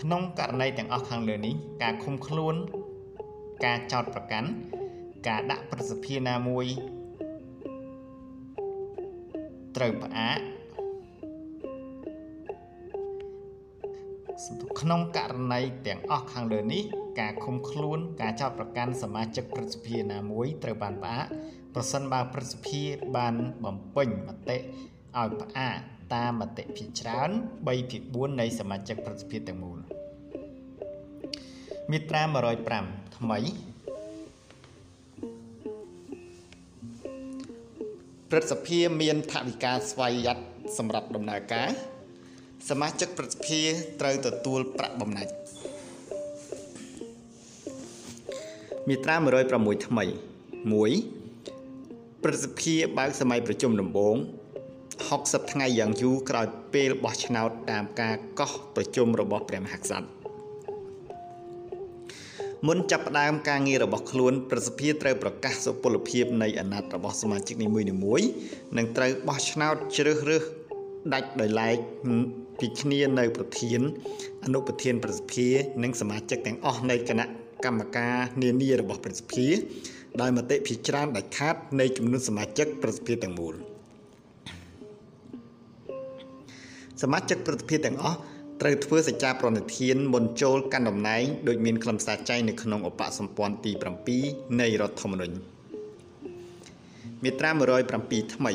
[0.00, 2.54] ក្នុងករណីទាំងអស់ខាងលើនេះការឃុំខ្លួន
[3.64, 4.48] ការចោទប្រកាន់
[5.28, 6.66] ការដាក់ប្រសិទ្ធិណាមួយ
[9.76, 10.38] ត្រូវផ្អាក
[14.80, 16.82] ក្នុងករណីទាំងអស់ខាងលើនេះ
[17.20, 21.26] ការឃុំខ្លួនការចោទប្រកាន់សមាជិកព្រឹទ្ធសភាណាមួយត្រូវបានផ្អាក
[21.74, 22.82] ប្រសិនបើព្រឹទ្ធសភា
[23.16, 25.76] បានបំពេញមតិឲ្យផ្អាក
[26.14, 27.30] តាមមតិភាគច្រើន
[27.64, 29.78] 3ភាគ4នៃសមាជិកព្រឹទ្ធសភាទាំងមូល
[31.90, 32.22] មាត្រា
[32.70, 33.38] 105ថ្មី
[38.30, 40.38] ព្រឹទ្ធសភាមានថវិកាស្វ័យយ័ត
[40.78, 41.93] សម្រាប់ដំណើរការ
[42.70, 43.60] សមាជិកព្រឹទ្ធសភា
[44.00, 45.32] ត្រូវទទួលប្រាក់បំណាច់
[48.88, 49.16] មាត្រា
[49.50, 50.04] 106ថ្មី
[50.94, 54.16] 1ព្រឹទ្ធសភាបើកសម័យប្រជុំដំបូង
[55.04, 60.08] 60ថ្ងៃយ៉ាងយូរក្រោយពេលបោះឆ្នោតតាមការកោះប្រជុំរបស់ព្រះមហាក្សត្រ
[62.66, 68.28] មុនចាប់ផ្ដើមការងាររបស់ខ្លួនប្រសិទ្ធភាពត្រូវប្រកាសសុពលភាពនៃអាណត្តិរបស់សមាជិកនីមួយៗ
[68.76, 70.44] និងត្រូវបោះឆ្នោតជ្រើសរើស
[71.14, 71.78] ដាច់ដោយឡែក
[72.60, 73.80] ពីគ្នានៅប្រធាន
[74.44, 77.26] អនុប្រធានប្រសិទ្ធភាពនិងសមាជិកទាំងអស់នៃគណៈ
[77.64, 79.56] កម្មការនានារបស់ប្រសិទ្ធភាព
[80.20, 83.54] ដោយមតិភាគច្រើនដាច់ខាតនៃចំនួនសមាជិកប្រសិទ្ធភាពទាំងមូល
[87.02, 88.18] សមាជិកប្រសិទ្ធភាពទាំងអស់
[88.60, 93.72] ត្រូវធ្វើសច្ចាប្រណិធានមុនចូលកាន់តំណែងដោយមានខ្លឹមសារចែងនៅក្នុងឧបសម្ព័ន្ធទី
[94.16, 95.36] 7នៃរដ្ឋធម្មនុញ្ញ
[97.22, 97.50] មាត្រា
[97.92, 98.52] 107ថ្មី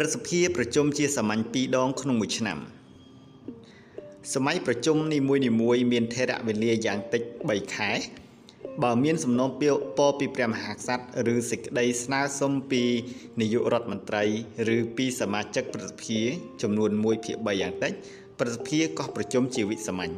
[0.00, 2.58] ព្រឹទ្ធសភាប្រជុំជាសាមញ្ញ2ដងក្នុងមួយឆ្នាំ
[4.34, 7.90] សម័យប្រជុំនីមួយៗមានថេរវេលាយ៉ាងតិច3ខែ
[8.82, 9.62] បើមានសំណូមព
[10.08, 12.82] រពីព្រះមហាក្សត្រឬសេចក្តីស្នើសុំពី
[13.40, 14.24] នាយករដ្ឋមន្ត្រី
[14.74, 16.20] ឬពីសមាជិកប្រសិទ្ធិ
[16.62, 17.92] ចំនួន1ភាគ3យ៉ាងតិច
[18.38, 20.12] ប្រសិទ្ធិកោះប្រជុំជាវិសាមញ្ញ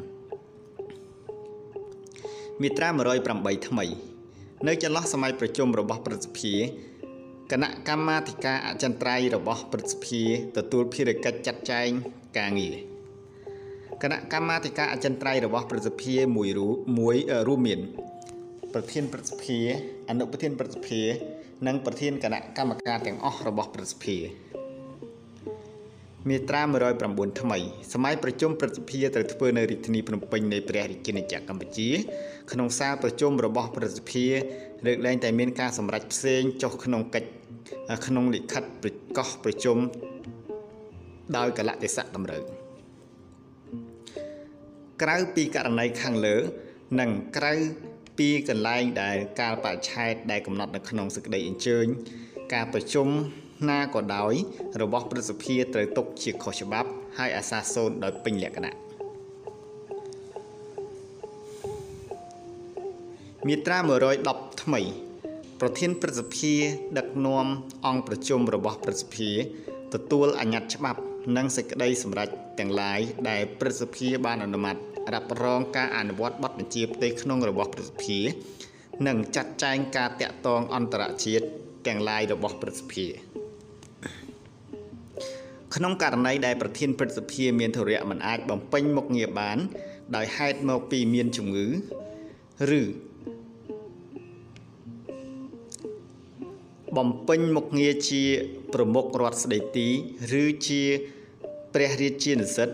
[2.60, 2.88] មាត្រា
[3.28, 3.86] 108ថ្មី
[4.66, 6.54] នៅចន្លោះសម័យប្រជុំរបស់ប្រសិទ្ធិ
[7.52, 10.22] គណៈកម្មាធិការអចិន្ត្រៃយ៍របស់ប្រសិទ្ធិ
[10.56, 11.88] ទទួលភារកិច្ចចាត់ចែង
[12.38, 12.74] ការងារ
[14.02, 16.50] គណៈកម្មាធិការអចិន្ត្រៃយ៍របស់ប្រសិទ្ធិមួយ
[16.98, 17.16] មួយ
[17.48, 17.80] រួមមាន
[18.74, 19.58] ប្រធានប្រសិទ្ធិ
[20.10, 21.02] អនុប្រធានប្រសិទ្ធិ
[21.66, 24.16] និងប្រធានគណៈកម្មការទាំងអស់របស់ប្រសិទ្ធិ
[26.28, 26.62] មាត្រា
[27.00, 27.58] 109ថ្មី
[27.92, 31.88] សម័យប្រជុំប្រសិទ្ធិត្រូវធ្វើនៅរាជធានីភ្នំពេញនៃព្រះរាជាណាចក្រកម្ពុជា
[32.52, 34.26] ក្នុងសាលប្រជុំរបស់ប្រសិទ្ធិ
[34.86, 37.39] លើកលែងតែមានការសម្រេចផ្សេងចុះក្នុងកិច្ច
[38.06, 39.78] ក្នុងលិខិតប្រកាសប្រជុំ
[41.36, 42.42] ដោយកលៈទេសៈតម្រូវ
[45.02, 46.36] ក្រៅពីករណីខាងលើ
[47.00, 47.54] និងក្រៅ
[48.18, 51.86] ពីកន្លែងដែលការបច្ឆេទដែលកំណត់នៅក្នុងសេចក្តីអញ្ជើញ
[52.54, 53.08] ការប្រជុំ
[53.70, 54.34] ណាក៏ដោយ
[54.82, 58.74] របស់ព្រឹទ្ធសភាត្រូវទុកជាខុសច្បាប់ ហើយអាសាសូនដោយពេញលក្ខណៈ
[63.46, 63.78] មាត្រា
[64.20, 65.09] 110ថ្មី
[65.60, 66.54] ប្រធានព្រឹទ្ធសភា
[66.98, 67.46] ដឹកនាំ
[67.86, 69.30] អង្គប្រជុំរបស់ព្រឹទ្ធសភា
[69.94, 71.00] ទទួលអញ្ញត្តិច្បាប់
[71.36, 74.76] និងសេចក្តីសម្រេចទាំងឡាយដែលព្រឹទ្ធសភាបានអនុម័ត
[75.12, 78.18] រ៉ាប់រងការអនុវត្តបទបញ្ជាផ្ទៃក្នុងរបស់ព្រឹទ្ធសភា
[79.06, 81.44] និងចាត់ចែងការតាក់ទងអន្តរជាតិ
[81.86, 83.06] ទាំងឡាយរបស់ព្រឹទ្ធសភា
[85.74, 89.58] ក្នុងករណីដែលប្រធានព្រឹទ្ធសភាមានធរៈមិនអាចបំពេញមុខងារបាន
[90.16, 91.68] ដោយហេតុមកពីមានជំងឺ
[92.80, 92.82] ឬ
[96.96, 98.22] បំពេញមុខងារជា
[98.74, 99.88] ប្រមុខរដ្ឋស្ដីទី
[100.42, 100.82] ឬជា
[101.74, 102.68] ព្រះរាជានិស្សិត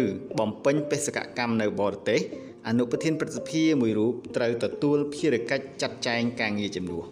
[0.00, 0.04] ឬ
[0.38, 2.20] បំពេញបេសកកម្មនៅបរទេស
[2.68, 7.04] អនុប្រធានព្រឹទ្ធសភាមួយរូបត្រូវទទួលភារកិច្ចចាត់ចែងការងារជំនួស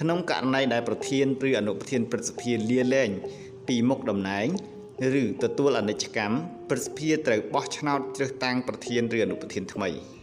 [0.00, 3.10] ក្នុងករណីដែលប្រធានឬអនុប្រធានព្រឹទ្ធសភាលាលែង
[3.68, 4.48] ពីមុខតំណែង
[5.22, 6.36] ឬទទួលអនិច្ចកម្ម
[6.68, 10.19] ព្រឹទ្ធសភាត្រូវបោះឆ្នោតជ្រើសតាំងប្រធានឬអនុប្រធានថ្មី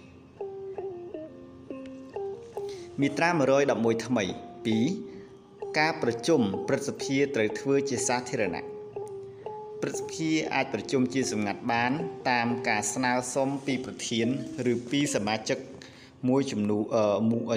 [3.01, 3.29] មាត្រា
[3.67, 4.23] 111ថ្មី
[5.01, 8.63] 2ការប្រជុំព្រឹទ្ធសភាត្រូវធ្វើជាសាធារណៈ
[9.81, 11.91] ព្រឹទ្ធសភាអាចប្រជុំជាសម្ងាត់បាន
[12.29, 14.27] តាមការស្នើសុំពីប្រធាន
[14.71, 15.57] ឬពីសមាជិក
[16.29, 16.83] មួយចំនួន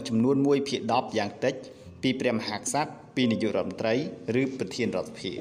[0.08, 1.54] ចំនួន1ភាគ10យ៉ាងតិច
[2.02, 3.94] ពីព្រះមហាក្សត្រពីនាយករដ្ឋមន្ត្រី
[4.40, 5.32] ឬប្រធានរដ្ឋសភា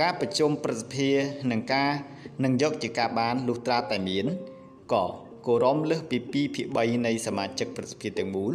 [0.00, 1.10] ការប្រជុំព្រឹទ្ធសភា
[1.50, 1.90] នឹងការ
[2.44, 4.26] នឹងយកជាការបានលុះត្រាតែមាន
[4.94, 4.96] ក
[5.46, 8.52] គោរមលើសពី2ភាគ3នៃសមាជិកប្រសិទ្ធភាពទាំងមូល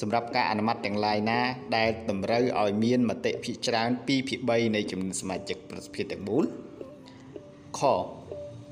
[0.00, 1.40] សម្រាប់ការអនុម័តទាំងឡាយណា
[1.76, 6.44] ដែលតម្រូវឲ្យមានមតិភាគច្រើន2ភាគ3នៃចំនួនសមាជិកប្រសិទ្ធភាពទាំងមូល
[7.78, 7.80] ខ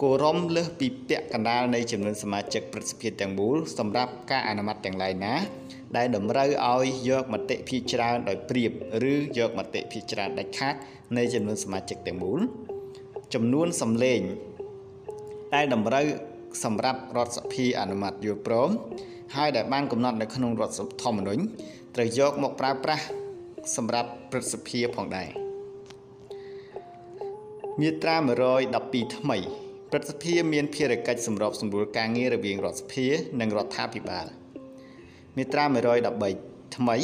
[0.03, 5.35] គោរមលើសពីពាក់កណ្ដាលនៃចំនួនសមាជិកប្រសិទ្ធភាពទាំងមូលសម្រាប់ការអនុម័តទាំងឡាយណា
[5.97, 8.71] ដែលតម្រូវឲ្យយកមតិភាគច្រើនដោយព្រៀប
[9.13, 10.75] ឬយកមតិភាគច្រើនដាច់ខាត
[11.17, 12.41] នៃចំនួនសមាជិកទាំងមូល
[13.35, 14.21] ចំនួនសម្លេង
[15.55, 16.07] ដែលតម្រូវ
[16.65, 18.71] សម្រាប់រដ្ឋសភាអនុម័តយល់ព្រម
[19.37, 21.43] ហើយដែលបានកំណត់នៅក្នុងរដ្ឋធម្មនុញ្ញ
[21.95, 23.05] ត្រូវយកមកប្រើប្រាស់
[23.77, 25.29] សម្រាប់ព្រឹទ្ធសភាផងដែរ
[27.81, 28.17] មាត្រា
[28.67, 29.39] 112ថ្មី
[29.91, 33.07] ព្រឹទ្ធសភាមានភារកិច្ចសម្របសម្រួលការងាររវាងរដ្ឋសភា
[33.41, 34.27] និងរដ្ឋាភិបាល
[35.37, 35.65] មាត្រា
[36.21, 36.97] 113ថ្មី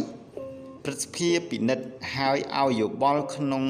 [0.85, 1.87] ព្រឹទ្ធសភាពិនិត្យ
[2.17, 3.65] ហើយឲ្យយោបល់ក្នុង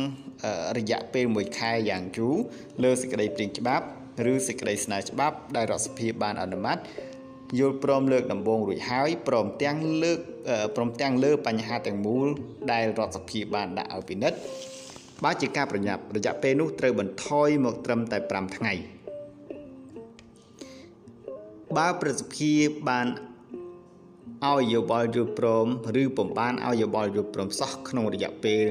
[0.78, 2.34] រយៈពេល1ខែយ៉ាងយូរ
[2.82, 3.86] លើសេចក្តីព្រាងច្បាប់
[4.32, 6.78] ឬសេចក្តីស្នើច្បាប់ដែលរដ្ឋសភាបានអនុម័ត
[7.58, 10.18] យល់ព្រមលើកដំបូងរួចហើយព្រមទាំងលើក
[10.76, 12.26] ព្រមទាំងលើបញ្ហាទាំងមូល
[12.72, 14.38] ដែលរដ្ឋសភាបានដាក់ឲ្យពិនិត្យ
[15.24, 18.72] បើជាការប្រញាប់រយៈពេលនោះត្រូវបន្ថយមកត្រឹមតែ5ថ្ងៃ
[21.76, 23.06] បើប្រសិទ្ធភាពបាន
[24.50, 25.66] ឲ្យយោបល់យល់ព្រម
[26.02, 28.62] ឬពុំបានឲ្យយោបល់យល់ព្រមសោះក្នុងរយៈពេល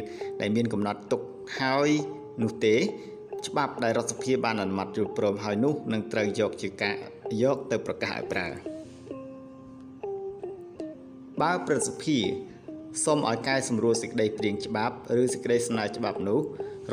[0.42, 1.22] ដែលមានកំណត់ទុក
[1.60, 1.90] ហើយ
[2.42, 2.76] នោះទេ
[3.48, 6.96] ច្បាប់ដែលរដ្ឋសភាបានអនុម័តយល់ព្រមហើយនោះនឹងត្រូវយកជាការ
[7.44, 8.48] យកទៅប្រកាសឲ្យប្រើ
[11.42, 12.26] បើប្រសិទ្ធភាព
[13.06, 16.42] សូមឲ្យកែសម្រួលសេចក្តីព្រៀងច្បាប់ឬសេចក្តីស្នើច្បាប់នោះ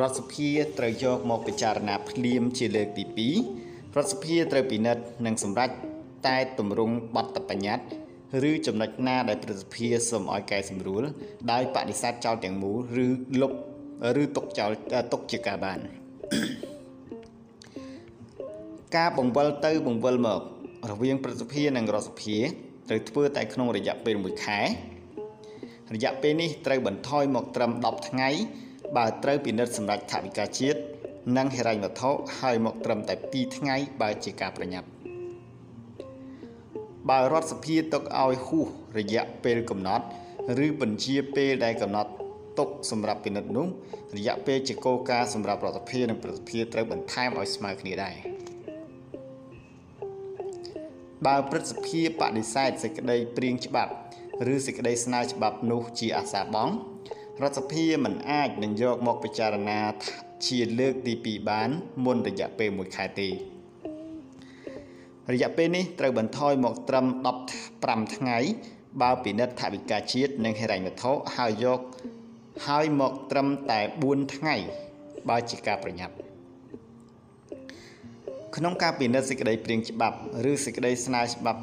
[0.01, 3.05] រដ្ឋសភាត្រូវយកមកពិចារណាភ្លាមជាលើកទី
[3.55, 5.71] 2រដ្ឋសភាត្រូវពិនិត្យនិងសម្រេច
[6.27, 11.03] តែទម្រង់បទបញ្ញត្តិឬចំណុចណាដែលប្រសិទ្ធភាពសូមឲ្យកែសម្រួល
[11.53, 13.07] ដោយបដិសេធចោលទាំងមូលឬ
[13.41, 13.53] លុប
[14.23, 14.71] ឬទុកចោល
[15.13, 15.98] ទុកជាការបាន
[18.97, 20.41] ការបង្វិលទៅបង្វិលមក
[20.91, 22.37] រវាងប្រសិទ្ធភាពនិងរដ្ឋសភា
[22.89, 24.61] ត្រូវធ្វើតែក្នុងរយៈពេល1ខែ
[25.95, 28.31] រយៈពេលនេះត្រូវបន្ថយមកត្រឹម10ថ្ងៃ
[28.97, 30.79] បើត្រូវពិនិត្យសម្រាប់ថវិកាជាតិ
[31.37, 34.87] និងហិរញ្ញវត្ថុហើយមកត្រឹមតែ2ថ្ងៃបើជាការប្រញាប់
[37.11, 38.67] បើរដ្ឋសភាទុកឲ្យហួស
[38.99, 40.05] រយៈពេលកំណត់
[40.65, 42.11] ឬបញ្ជាពេលដែលកំណត់
[42.59, 43.67] ទុកសម្រាប់ពិនិត្យនោះ
[44.17, 48.17] រយៈពេលជាគោលការណ៍សម្រាប់រដ្ឋសភានិងប្រសិទ្ធភាពត្រូវបន្ថែមឲ្យស្មើគ្នាដែរ
[51.27, 53.93] បើព្រឹទ្ធសភាបដិសេធសេចក្តីព្រៀងច្បាប់
[54.55, 56.73] ឬសេចក្តីស្នើច្បាប់នោះជាអាសាបង់
[57.43, 59.81] រដ្ឋសភាមិនអាចនឹងយកមកពិចារណា
[60.47, 61.71] ជាលើកទី2បាន
[62.05, 63.29] មុនរយៈពេល1ខែទេ
[65.33, 67.07] រយៈពេលនេះត្រូវបន្ថយមកត្រឹម
[67.59, 68.39] 15ថ្ងៃ
[69.03, 71.81] បើពិនិត្យថវិកាជាតិនិងហិរញ្ញវត្ថុហើយយក
[72.67, 74.55] ហើយមកត្រឹមតែ4ថ្ងៃ
[75.29, 76.15] បើជាការប្រញាប់
[78.57, 80.17] ក្នុងការពិនិត្យសេចក្តីព្រៀងច្បាប់
[80.51, 81.61] ឬសេចក្តីស្នើច្បាប់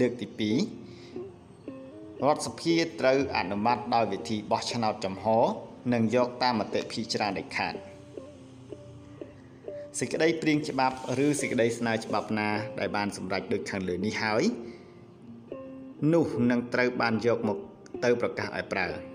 [0.00, 5.26] លើកទី2រដ្ឋសភាត្រូវអនុម័តដោយវិធីបោះឆ្នោតចំហ
[5.92, 7.74] និងយកតាមមតិភាគច្រើនដាច់ខាត
[9.98, 14.42] សេចក្តីព្រៀងច្បាប់ឬសេចក្តីស្នើច្បាប់ណាដែលបានសម្រេចដូចខាងលើនេះហើយ
[16.12, 17.58] នោះនឹងត្រូវបានយកមក
[18.04, 19.13] ទៅប្រកាសឲ្យប្រើ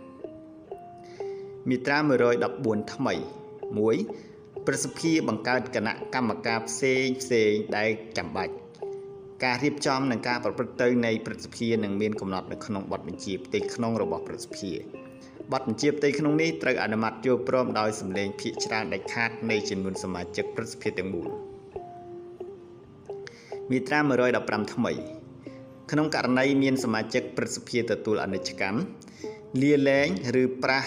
[1.70, 1.98] មាត្រា
[2.46, 3.14] 114ថ្មី
[3.90, 8.54] 1ប្រសិទ្ធិបង្កើតគណៈកម្មការផ្សេងផ្សេងដែលចាំបាច់
[9.44, 14.72] ការរៀបចំនិងការប្រព្រឹត្តទៅនៃព្រឹទ្ធសភានឹងមានកំណត់នៅក្នុងបទបញ្ជាផ្ទៃក្នុងរបស់ព្រឹទ្ធសភា
[15.52, 21.28] បទបញ្ជាផ្ទៃក្នុងនេះត្រូវអនុម័តយល់ព្រមដោយសម្លេងភាគច្រើនដាច់ខាតនៃចំនួនសមាជិកព្រឹទ្ធសភាទាំងមូល
[23.72, 24.00] មាត្រា
[24.36, 24.94] 115ថ្មី
[25.92, 28.80] ក្នុងករណីមានសមាជិកព្រឹទ្ធសភាទទួលអនិច្ចកម្ម
[29.62, 30.08] លាលែង
[30.42, 30.84] ឬប្រះ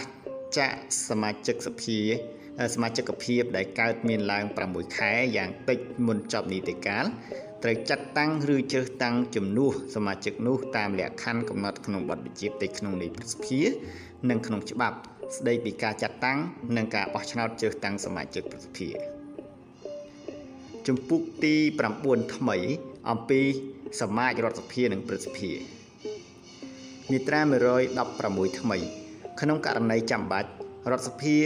[0.59, 0.72] ចាក
[1.09, 1.98] សមាជិកសភា
[2.74, 7.05] សមាជិកភាពដែលកើតមានឡើង6ខែយ៉ាងតិចមុនចប់នីតិកាល
[7.62, 13.61] ត្រូវចាត់តាំងឬជ្រើសតាំងជំនួសសមាជិកនោះតាមលក្ខខណ្ឌកំណត់ក្នុងបទបញ្ជាផ្ទៃក្នុងនៃប្រសិទ្ធិ
[14.30, 14.96] និងក្នុងច្បាប់
[15.36, 16.38] ស្ដីពីការចាត់តាំង
[16.76, 18.88] និងការបោះឆ្នោតជ្រើសតាំងសមាជិកប្រសិទ្ធិ
[20.86, 21.55] ជំពូកទី
[21.94, 22.57] 9ថ្មី
[23.11, 23.40] អំពី
[24.00, 25.53] សមាជរដ្ឋសភានិងប្រសិទ្ធិ
[27.11, 27.40] មាត្រា
[28.00, 29.01] 116ថ្មី
[29.41, 30.51] ក្នុងករណីចាំបាច់
[30.91, 31.37] រដ្ឋសភា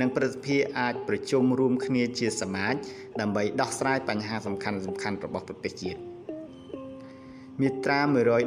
[0.00, 2.74] និងព្រឹទ្ធសភាអាចប្រជុំរួមគ្នាជាសមាជ
[3.20, 5.98] ដើម្បីដោះស្រាយបញ្ហាសំខាន់សំខាន់របស់ប្រទេសជាតិ
[7.60, 8.00] មាត្រា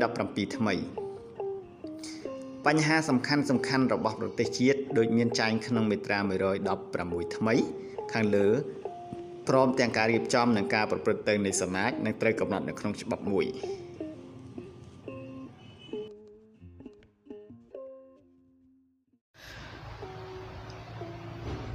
[0.05, 0.75] 117ថ្មី
[2.67, 6.19] បញ្ហាសំខាន់សំខាន់របស់ប្រទេសជាតិដូចមានចែងក្នុងមាត្រា
[6.77, 7.55] 116ថ្មី
[8.13, 8.47] ខាងលើ
[9.49, 13.45] ព្រមទាំងការរៀបចំនិងការប្រព្រឹត្តទៅនៃសមាជនឹងត្រូវកំណត់នៅក្នុងច្បាប់មួយ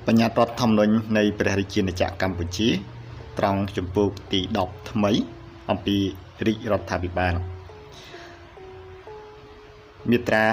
[0.08, 2.68] បញ្ញត្តិរដ្ឋធម្មនុញ្ញនៃព្រះរាជាណាចក្រកម្ពុជា
[3.38, 5.12] ត្រង់ចំពោះទី10ថ្មី
[5.70, 5.96] អំពី
[6.46, 7.34] រាជរដ្ឋាភិបាល
[10.10, 10.44] មាត្រា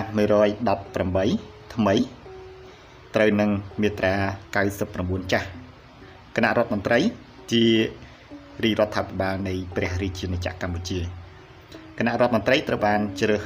[0.61, 1.95] 118ថ្មី
[3.15, 3.49] ត្រូវនឹង
[3.81, 4.13] មាត្រា
[4.75, 5.47] 99ចាស់
[6.35, 6.99] គណៈរដ្ឋមន្ត្រី
[7.51, 7.63] ជា
[8.63, 10.99] រាជរដ្ឋាភិបាលនៃព្រះរាជាណាចក្រកម្ពុជា
[11.97, 13.41] គណៈរដ្ឋមន្ត្រីត្រូវបានជ្រើស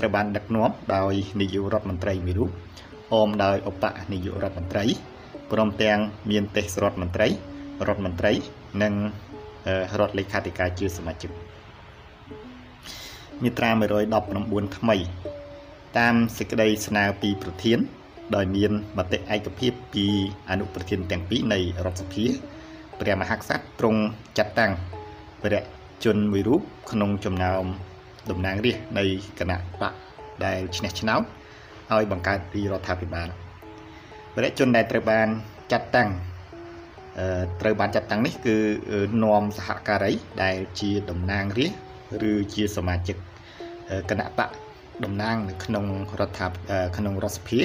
[0.00, 2.50] ត្រូវបានដឹកនាំដោយនាយករដ្ឋមន្ត្រីមួយរូប
[3.12, 4.84] អមដោយឧបនាយករដ្ឋមន្ត្រី
[5.52, 5.98] ព្រមទាំង
[6.30, 7.28] មានទេសរដ្ឋមន្ត្រី
[7.88, 8.32] រដ្ឋមន្ត្រី
[8.82, 8.94] និង
[10.00, 11.30] រដ្ឋលេខាធិការជាសមាជិក
[13.42, 13.70] មាត្រា
[14.24, 14.96] 119ថ្មី
[15.98, 17.78] តាមសេចក្តីស្នើពីប្រធាន
[18.34, 20.06] ដោយមានមតិឯកភាពពី
[20.50, 22.24] អនុប្រធានទាំងពីរនៃរដ្ឋសភា
[23.00, 24.00] ព្រះមហាក្សត្រទ្រង់
[24.38, 24.72] ចាត់តាំង
[25.42, 25.62] ព្រះ
[26.04, 27.64] ជនមួយរូបក្នុងចំណោម
[28.30, 29.04] តំណាងរាស្ត្រនៃ
[29.38, 29.94] គណៈបក
[30.44, 31.22] ដែលឈ្នះឆ្នោត
[31.94, 33.28] ឲ្យបង្កើតពីរដ្ឋាភិបាល
[34.34, 35.28] ព្រះជនដែលត្រូវបាន
[35.72, 36.10] ចាត់តាំង
[37.60, 38.56] ត្រូវបានចាត់តាំងនេះគឺ
[39.24, 40.12] នាំសហការី
[40.42, 43.16] ដែលជាតំណាងរាស្ត្រឬជាសមាជិក
[44.10, 44.50] គណៈបក
[45.04, 45.84] តំណាងនៅក្នុង
[46.20, 46.46] រដ្ឋា
[46.96, 47.60] ក្នុងរដ្ឋសភា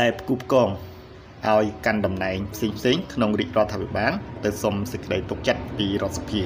[0.00, 0.68] ដែលផ្គូផ្គង
[1.48, 4.12] ឲ្យកាន់តំណែងផ្សេងផ្សេងក្នុងរាជរដ្ឋាភិបាល
[4.44, 6.42] ទៅសុំសេចក្តីទុកចិត្តពីរដ្ឋសភា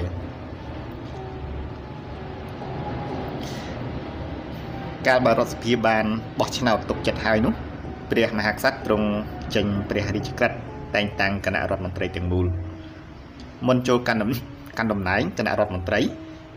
[5.07, 6.05] កាលបើរដ្ឋសភាបាន
[6.39, 7.53] បោះឆ្នោតទុកចិត្តហើយនោះ
[8.11, 9.07] ព្រះមហាក្សត្រទ្រង់
[9.55, 10.57] ចេញព្រះរាជក្រឹត្យ
[10.95, 12.45] តែងតាំងគណៈរដ្ឋមន្ត្រីទាំងមូល
[13.67, 14.19] មុនចូលកាន់
[14.77, 15.99] កាន់តំណែងគណៈរដ្ឋមន្ត្រី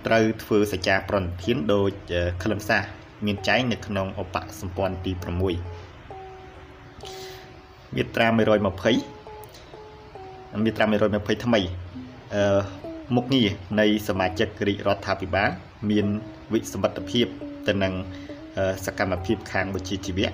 [0.07, 1.89] ត្រូវធ្វើសច្ចាប្រណិធានដោយ
[2.43, 2.83] ខ្លឹមសារ
[3.27, 5.41] មានចែងនៅក្នុងឧបសម្ព័ន្ធទី6
[7.95, 8.37] មាត្រា120
[10.65, 11.61] មាត្រា120ថ្មី
[12.35, 12.61] អឺ
[13.15, 13.49] មុខងារ
[13.81, 15.51] នៃសមាជិករាជរដ្ឋាភិបាល
[15.91, 16.07] មាន
[16.53, 17.27] វិសមត្ថភាព
[17.69, 17.95] ទៅនឹង
[18.85, 20.31] សកម្មភាពខាងវិជ្ជាជីវៈ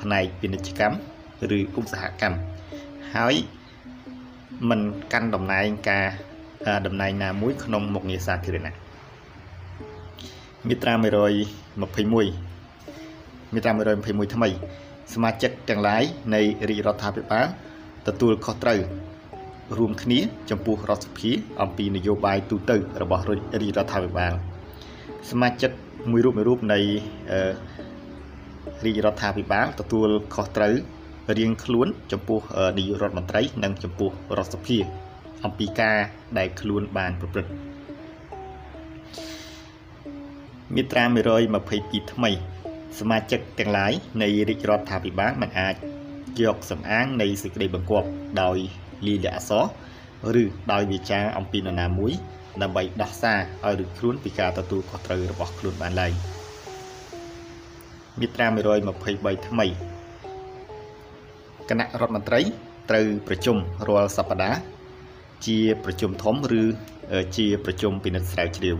[0.00, 0.96] ផ្នែកពាណិជ្ជកម្ម
[1.56, 2.38] ឬឧស្សាហកម្ម
[3.14, 3.34] ហើយ
[4.68, 4.80] មិន
[5.12, 6.06] កាន់តំណែងការ
[6.86, 8.74] តំណែងណាមួយក្នុងមុខងារសាធារណៈ
[10.68, 11.82] មាត្រា121
[13.52, 14.48] មាត្រា121ថ្មី
[15.14, 16.02] សមាជិកទាំងឡាយ
[16.34, 17.46] នៃរាជរដ្ឋាភិបាល
[18.06, 18.80] ទទួលខុសត្រូវ
[19.78, 20.18] រួមគ្នា
[20.50, 21.30] ចំពោះរដ្ឋសភា
[21.62, 24.32] អំពីនយោបាយទូទៅរបស់រាជរដ្ឋាភិបាល
[25.30, 25.70] សមាជិក
[26.10, 26.78] មួយរូបមួយរូបនៃ
[28.84, 30.74] រាជរដ្ឋាភិបាលទទួលខុសត្រូវ
[31.38, 32.40] រៀងខ្លួនចំពោះ
[32.78, 34.78] នាយករដ្ឋមន្ត្រី និងចំពោះរដ្ឋសភា
[35.44, 35.98] អំពីការ
[36.38, 37.52] ដែលខ្លួនបានប្រព្រឹត្ត
[40.74, 41.04] មាត្រា
[41.56, 42.30] 122ថ្មី
[42.98, 43.92] សមាជិកទាំងឡាយ
[44.22, 45.74] នៃរាជរដ្ឋាភិបាលមិនអាច
[46.42, 48.08] យកសំអាងនៃសេចក្តីបង្គាប់
[48.42, 48.58] ដោយ
[49.06, 49.52] លីលាអក្ស
[50.34, 52.12] រឬដោយវាចាអំពីនរណាមួយ
[52.62, 56.12] ដើម្បីដោះសារឲ្យឬខ្លួនពីការទទួលខុសត្រូវរបស់ខ្លួនបានឡើយ
[58.20, 58.46] មាត្រា
[58.96, 59.66] 123ថ្មី
[61.68, 62.40] គណៈរដ្ឋមន្ត្រី
[62.90, 63.56] ត្រូវប្រជុំ
[63.88, 64.60] រាល់សប្តាហ៍
[65.46, 66.62] ជាប្រជុំធំឬ
[67.36, 68.76] ជាប្រជុំពិនិត្យស្រាវជ្រាវ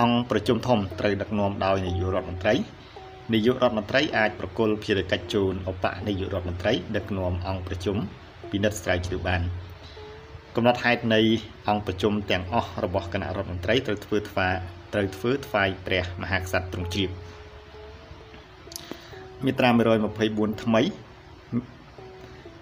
[0.00, 2.54] អង្គប្រជុំធំត្រូវដឹកនាំដោយនាយករដ្ឋមន្ត្រី
[3.32, 7.96] នាយករដ្ឋមន្ត្រីអាចប្រគល់ភារកិច្ចជូនឧបនាយករដ្ឋមន្ត្រីដឹកនាំអង្គប្រជុំ
[8.50, 9.42] ពិនិត្យស្រាវជ្រាវបាន
[10.56, 11.20] កំណត់ហេតុនៃ
[11.68, 14.48] អង្គប្រជុំទាំងអស់របស់គណៈរដ្ឋមន្ត្រីត្រូវធ្វើថ្វា
[14.92, 17.10] ត្រូវធ្វើថ្វាយព្រះមហាក្សត្រទ្រង់ជ្រាប
[19.44, 19.68] មាត្រា
[20.16, 20.82] 124ថ្មី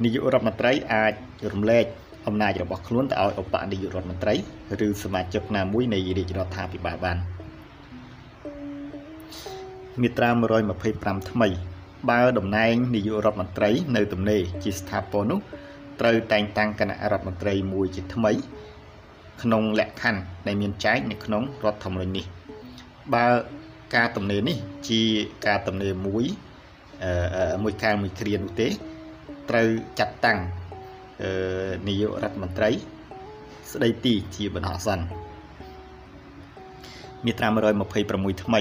[0.02, 1.12] នាយករដ្ឋមន្ត្រីអាច
[1.52, 1.84] រំលែក
[2.26, 4.34] អំណាចរបស់ខ្លួនទៅឲ្យឧបនាយករដ្ឋមន្ត្រី
[4.86, 7.18] ឬសមាជិកណាមួយនៃរាជរដ្ឋាភិបាលបាន
[10.00, 10.28] មាត្រា
[10.80, 11.48] 125ថ្មី
[12.10, 15.40] បើតំណែងនាយករដ្ឋមន្ត្រីនៅទំនេរជាស្ថាពរនោះ
[16.00, 18.32] ត្រូវតែងតាំងគណៈរដ្ឋមន្ត្រីមួយជាថ្មី
[19.42, 22.24] ក្នុងលក្ខខណ្ឌដែលមានចែងនៅក្នុងរដ្ឋធម្មនុញ្ញនេះ
[23.14, 23.26] បើ
[23.94, 24.56] ការទំនេរនេះ
[24.88, 25.02] ជា
[25.46, 26.24] ការទំនេរមួយ
[27.62, 28.68] មួយកាលមួយគ្រានោះទេ
[29.50, 30.38] ត្រូវចាត់តាំង
[31.88, 32.70] នាយករដ្ឋមន្ត្រី
[33.72, 35.04] ស្ដីទីជាបណ្ដោះអាសន្ន
[37.24, 37.48] មាត្រា
[37.96, 38.60] 126ថ្មី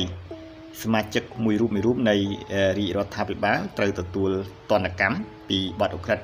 [0.83, 2.15] សមាជិកមួយរូបមួយរូបនៃ
[2.77, 4.29] រាជរដ្ឋាភិបាលត្រូវទទួល
[4.71, 5.17] ទណ្ឌកម្ម
[5.49, 6.19] ពីបទអក្រិត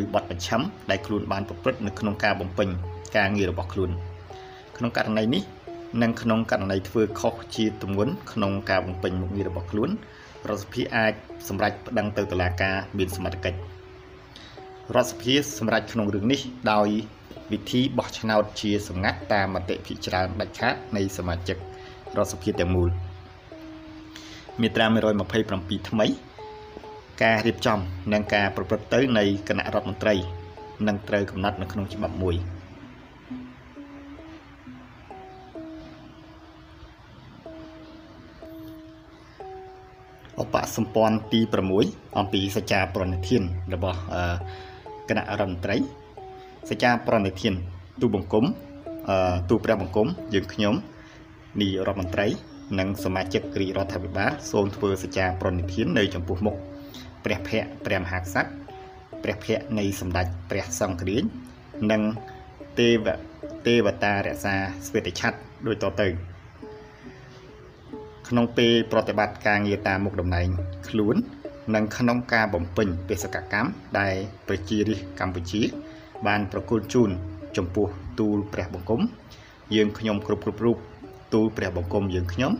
[0.00, 2.68] ឬបទប្រឆាំដែលខ្លួនបានប្រព្រឹត្តនៅក្នុងការបំពេញ
[3.16, 3.90] ការងាររបស់ខ្លួន
[4.76, 5.42] ក្នុងករណីនេះ
[6.02, 9.90] និងក្នុងករណីធ្វើខុសជាទម្ងន់ក្នុងការបំពេញមុខងាររបស់ខ្លួន
[10.48, 11.12] រដ្ឋសភាអាច
[11.48, 13.58] សម្រេចប្តឹងទៅតុលាការមានសមត្ថកិច្ច
[14.94, 16.40] រដ្ឋសភាសម្រេចក្នុងរឿងនេះ
[16.72, 16.88] ដោយ
[17.52, 21.56] វិធីបោះឆ្នោតជាសម្ងាត់តាមមតិភិជាច្រើនដាច់ខាតនៃសមាជិក
[22.16, 22.88] រដ្ឋសភាទាំងមូល
[24.60, 24.86] មាត្រា
[25.38, 26.06] 127ថ្មី
[27.22, 27.78] ការរៀបចំ
[28.12, 30.14] និងការប្រព្រឹត្តទៅនៃគណៈរដ្ឋមន្ត្រី
[30.88, 32.36] នឹងត្រូវកំណត់នៅក្នុងច្បាប់មួយ
[40.42, 41.40] ឧបសម្ព័ន្ធទី
[41.78, 43.42] 6អំពីសច្ចាប្រណិធាន
[43.74, 43.98] របស់
[45.08, 45.76] គណៈរដ្ឋមន្ត្រី
[46.70, 47.54] សច្ចាប្រណិធាន
[48.00, 48.44] ទូបង្គំ
[49.50, 50.74] ទូព្រះបង្គំយើងខ្ញុំ
[51.60, 52.26] នាយរដ្ឋមន្ត្រី
[52.78, 56.58] និងសមាជិករាជរដ្ឋាភិបាលសូមធ្វើសច្ចាប្រណិធាននៅចំពោះមុខ
[57.24, 58.50] ព្រះភ័ក្ត្រព្រះមហាក្សត្រ
[59.22, 61.24] ព្រះភ័ក្ត្រនៃសម្ដេចព្រះសង្ឃរាជ
[61.90, 62.02] និង
[62.78, 63.06] ទេវ
[63.66, 64.54] ទេវតារក្សា
[64.86, 66.08] ស្វេតឆ័ត្រដូចតទៅ
[68.28, 70.48] ក្នុងពេលប្រតិបត្តិការងារតាមមុខតំណែង
[70.88, 71.16] ខ្លួន
[71.74, 73.68] និងក្នុងការបំពេញបេសកកម្ម
[74.00, 74.14] ដែល
[74.48, 75.62] ប្រជារាស្ត្រកម្ពុជា
[76.26, 77.10] បានប្រគល់ជូន
[77.56, 77.86] ចំពោះ
[78.20, 79.00] ទូលព្រះបង្គំ
[79.74, 80.76] យើងខ្ញុំគ្រប់គ្រប់រូប
[81.34, 82.52] ទូលព្រះបង្គំយើងខ្ញុំ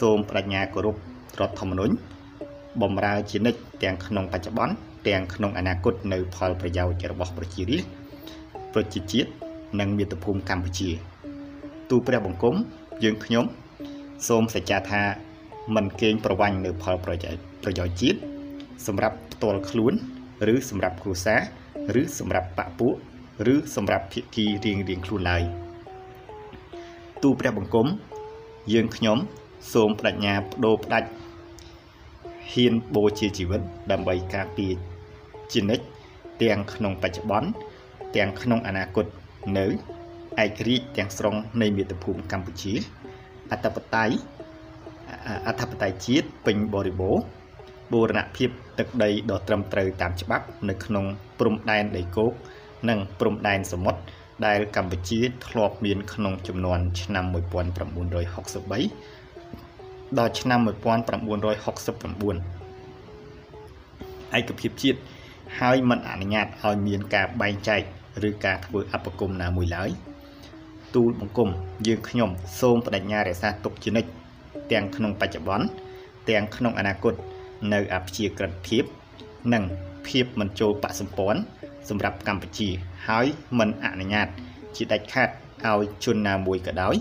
[0.00, 0.96] សូមបដញ្ញាគោរព
[1.40, 1.94] រដ្ឋធម្មនុញ្ញ
[2.82, 4.74] បំរើជានិច្ចទាំងក្នុងបច្ចុប្បន្ន
[5.08, 7.90] ទាំងក្នុងអនាគតនៅផលប្រយោជន៍របស់ប្រជារាស្ត្រ
[8.74, 9.30] ប្រជាជាតិ
[9.80, 10.90] និងមាតុភូមិកម្ពុជា
[11.90, 12.54] ទូព្រះបង្គំ
[13.04, 13.44] យើងខ្ញុំ
[14.28, 15.02] សូមសច្ចាថា
[15.74, 18.18] មិនកេងប្រវ័ញ្ចនៅផលប្រយោជន៍ប្រយោជន៍ជាតិ
[18.86, 19.92] សម្រាប់ផ្ទាល់ខ្លួន
[20.52, 21.36] ឬសម្រាប់គ្រួសា
[21.94, 22.94] រឬសម្រាប់បពពួក
[23.52, 25.42] ឬសម្រាប់ភាគីរៀងរៀងខ្លួនឡើយ
[27.22, 27.86] ទូព្រះបង្គំ
[28.72, 29.18] យើងខ្ញុំ
[29.72, 31.08] សូមបដិញ្ញាបដូរផ្ដាច់
[32.52, 33.60] ហ៊ានបូជាជីវិត
[33.92, 34.72] ដើម្បីការពារ
[35.52, 35.84] ជានិច្ច
[36.42, 37.48] ទាំងក្នុងបច្ចុប្បន្ន
[38.16, 39.06] ទាំងក្នុងអនាគត
[39.58, 39.66] នៅ
[40.44, 42.72] ឯករាជ្យទាំងស្រុងនៃមាតុភូមិកម្ពុជា
[43.52, 44.14] អធិបតេយ្យ
[45.48, 47.24] អធិបតេយ្យជាតិពេញបរិបូរណ៍
[47.92, 51.04] បូរណភាពទឹកដីដ៏ត្រឹមត្រូវតាមច្បាប់នៅក្នុង
[51.38, 52.32] ព្រំដែនដីគោក
[52.88, 54.00] និងព្រំដែនសមុទ្រ
[54.46, 59.13] ដែលកម្ពុជាធ្លាប់មានក្នុងចំនួនឆ្នាំ1963
[60.18, 60.68] ដល់ឆ្នាំ1969
[64.36, 64.98] ឯកភាពជាតិ
[65.58, 67.80] ហើយមិនអនុញ្ញាតឲ្យមានការបែងចែក
[68.28, 69.90] ឬការធ្វើអបគមណាមួយឡើយ
[70.94, 71.48] ទូលបង្គំ
[71.86, 72.30] យើងខ្ញុំ
[72.60, 74.08] សូមបដិញ្ញារក្សាទុកជានិច្ច
[74.72, 75.66] ទាំងក្នុងបច្ចុប្បន្ន
[76.30, 77.14] ទាំងក្នុងអនាគត
[77.72, 78.84] នៅអព្យាក្រឹតភាព
[79.52, 79.64] និង
[80.08, 81.40] ភាពមិនចូលបកសម្ព័ន្ធ
[81.88, 82.68] សម្រាប់កម្ពុជា
[83.08, 83.26] ហើយ
[83.58, 84.28] មិនអនុញ្ញាត
[84.76, 85.28] ជាដាច់ខាត
[85.66, 86.94] ឲ្យជនណាមួយក៏ដោយ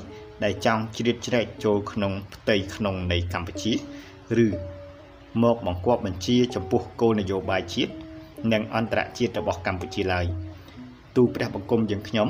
[0.44, 3.74] ដែលចង់ជ្រៀតជ្រែកចូលក្នុងផ្ទៃក្នុងនៃកម្ពុជា
[4.46, 4.48] ឬ
[5.44, 7.94] មកបង្គាប់បញ្ជាចំពោះគោលនយោបាយជាតិ
[8.54, 10.26] និងអន្តរជាតិរបស់កម្ពុជាឡើយ
[11.16, 12.28] ទូព្រះបង្គំយើងខ្ញុំ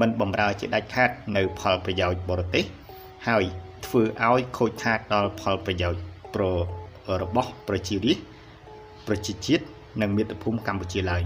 [0.00, 2.64] មិនបំរើជាដាច់ខាតនៅផលប្រយោជន៍បរទេស
[3.28, 3.44] ហើយ
[3.86, 6.00] ធ្វើឲ្យខូចខាតដល់ផលប្រយោជន៍
[6.34, 6.44] ប្រ
[7.22, 8.26] របស់ប្រជារាស្ត្រ
[9.06, 9.64] ប្រជាជាតិ
[10.00, 11.22] និងមាតុភូមិកម្ពុជាឡើយ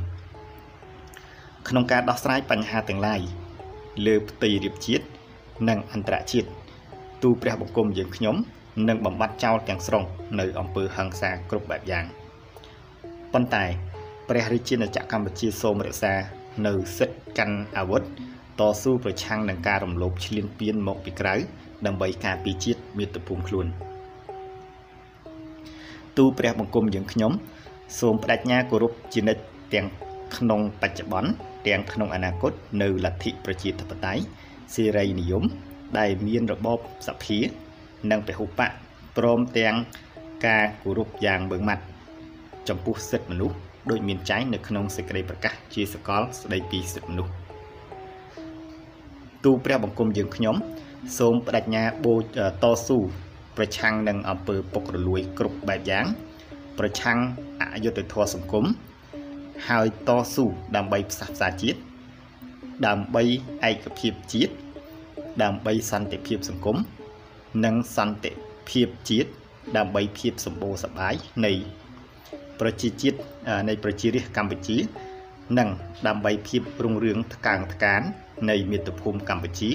[1.69, 3.21] ក្នុងការដោះស្រាយបញ្ហាទាំងឡាយ
[4.07, 5.05] លើផ្ទៃរាបជាតិ
[5.69, 6.49] និងអន្តរជាតិ
[7.23, 8.37] ទូព្រះបង្គំយើងខ្ញុំ
[8.89, 10.05] នឹងបំបត្តិចោលទាំងស្រុង
[10.41, 12.05] នៅអំពើហិង្សាគ្រប់បែបយ៉ាង
[13.33, 13.65] ប៉ុន្តែ
[14.29, 16.15] ព្រះរាជាណាចក្រកម្ពុជាសូមរក្សា
[16.67, 18.03] នៅសិទ្ធិកាន់អាវុធ
[18.59, 21.35] តស៊ូប្រឆាំងនឹងការរំលោភឈ្លានពានមកពីក្រៅ
[21.87, 23.67] ដើម្បីការពារជាតិមាតុភូមិខ្លួន
[26.17, 27.33] ទូព្រះបង្គំយើងខ្ញុំ
[27.99, 29.43] សូមបដិញ្ញាគោរពជានិច្ច
[29.75, 29.87] ទាំង
[30.37, 31.31] ក្នុងបច្ចុប្បន្ន
[31.67, 34.23] ទាំងក្នុងអនាគតនៅលទ្ធិប្រជាធិបតេយ្យ
[34.75, 35.45] សេរីនិយម
[35.99, 36.79] ដែលមានរបប
[37.09, 37.39] សភា
[38.11, 38.71] និងពហុបក
[39.17, 39.75] ព្រមទាំង
[40.47, 41.85] ការគោរពយ៉ាងបឹងម៉ាត់
[42.69, 43.57] ចំពោះសិទ្ធិមនុស្ស
[43.91, 47.33] ដោយមានចែងនៅក្នុងសេចក្តីប្រកាសជាសកលស្តីពីសិទ្ធិមនុស្ស
[49.45, 50.57] ទូព្រះបង្គំយើងខ្ញុំ
[51.19, 52.15] សូមបដិញ្ញាបូ
[52.63, 52.99] តស៊ូ
[53.57, 56.07] ប្រឆាំងនឹងអំពើពុករលួយគ្រប់បែបយ៉ាង
[56.79, 57.19] ប្រឆាំង
[57.61, 58.65] អយុត្តិធម៌សង្គម
[59.69, 60.45] ហើយតស៊ូ
[60.77, 61.79] ដើម្បីផ្សះផ្សាជាតិ
[62.87, 63.23] ដើម្បី
[63.71, 64.53] ឯកភាពជាតិ
[65.43, 66.77] ដើម្បីសន្តិភាពសង្គម
[67.65, 68.31] និងសន្តិ
[68.71, 69.31] ភាពជាតិ
[69.77, 71.15] ដើម្បីភាពសម្បូរសប្បាយ
[71.47, 71.53] នៃ
[72.61, 73.19] ប្រជាជាតិ
[73.69, 74.79] នៃប្រជារាស្ត្រកម្ពុជា
[75.59, 75.69] និង
[76.07, 78.03] ដើម្បីភាពរុងរឿងថ្កើងថ្កាន
[78.51, 79.71] នៃមាតុភូមិកម្ពុជា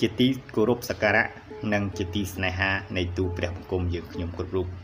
[0.00, 1.24] ជាទីគោរពសក្ការៈ
[1.72, 4.83] និងជាទីស្នេហានៃទូព្រះបង្គំយើងខ្ញុំគ្រប់រូប